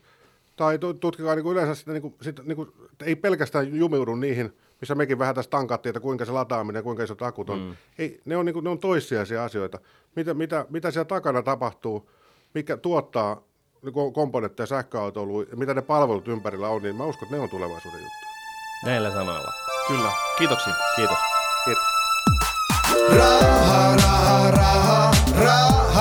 tai 0.55 0.79
tu- 0.79 0.93
tutkikaa 0.93 1.35
niin 1.35 1.43
kuin 1.43 1.53
yleensä 1.53 1.75
sitä, 1.75 1.91
niin 1.91 2.01
kuin, 2.01 2.15
sitä 2.21 2.41
niin 2.45 2.55
kuin, 2.55 2.71
ei 3.05 3.15
pelkästään 3.15 3.75
jumiudu 3.75 4.15
niihin, 4.15 4.57
missä 4.81 4.95
mekin 4.95 5.19
vähän 5.19 5.35
tässä 5.35 5.51
tankattiin, 5.51 5.91
että 5.91 5.99
kuinka 5.99 6.25
se 6.25 6.31
lataaminen, 6.31 6.83
kuinka 6.83 7.03
isot 7.03 7.21
akut 7.21 7.49
on. 7.49 7.59
Mm. 7.59 7.75
Ei, 7.97 8.21
ne 8.25 8.37
on, 8.37 8.45
niin 8.45 8.53
kuin, 8.53 8.63
ne 8.63 8.69
on 8.69 8.79
toissijaisia 8.79 9.43
asioita. 9.43 9.79
Mitä, 10.15 10.33
mitä, 10.33 10.65
mitä 10.69 10.91
siellä 10.91 11.05
takana 11.05 11.41
tapahtuu, 11.41 12.09
mikä 12.53 12.77
tuottaa 12.77 13.41
niin 13.81 13.93
kuin 13.93 14.13
komponentteja 14.13 14.67
sähköautoiluun, 14.67 15.47
ja 15.51 15.57
mitä 15.57 15.73
ne 15.73 15.81
palvelut 15.81 16.27
ympärillä 16.27 16.67
on, 16.69 16.81
niin 16.81 16.95
mä 16.95 17.05
uskon, 17.05 17.25
että 17.25 17.35
ne 17.35 17.41
on 17.43 17.49
tulevaisuuden 17.49 17.99
juttu. 17.99 18.25
Näillä 18.85 19.11
sanoilla. 19.11 19.51
Kyllä, 19.87 20.11
kiitoksia. 20.37 20.73
Kiitos. 20.95 21.17
Kiitos. 21.65 21.83
raha, 23.17 23.95
raha, 23.95 24.51
raha, 24.51 25.11
raha. 25.43 25.98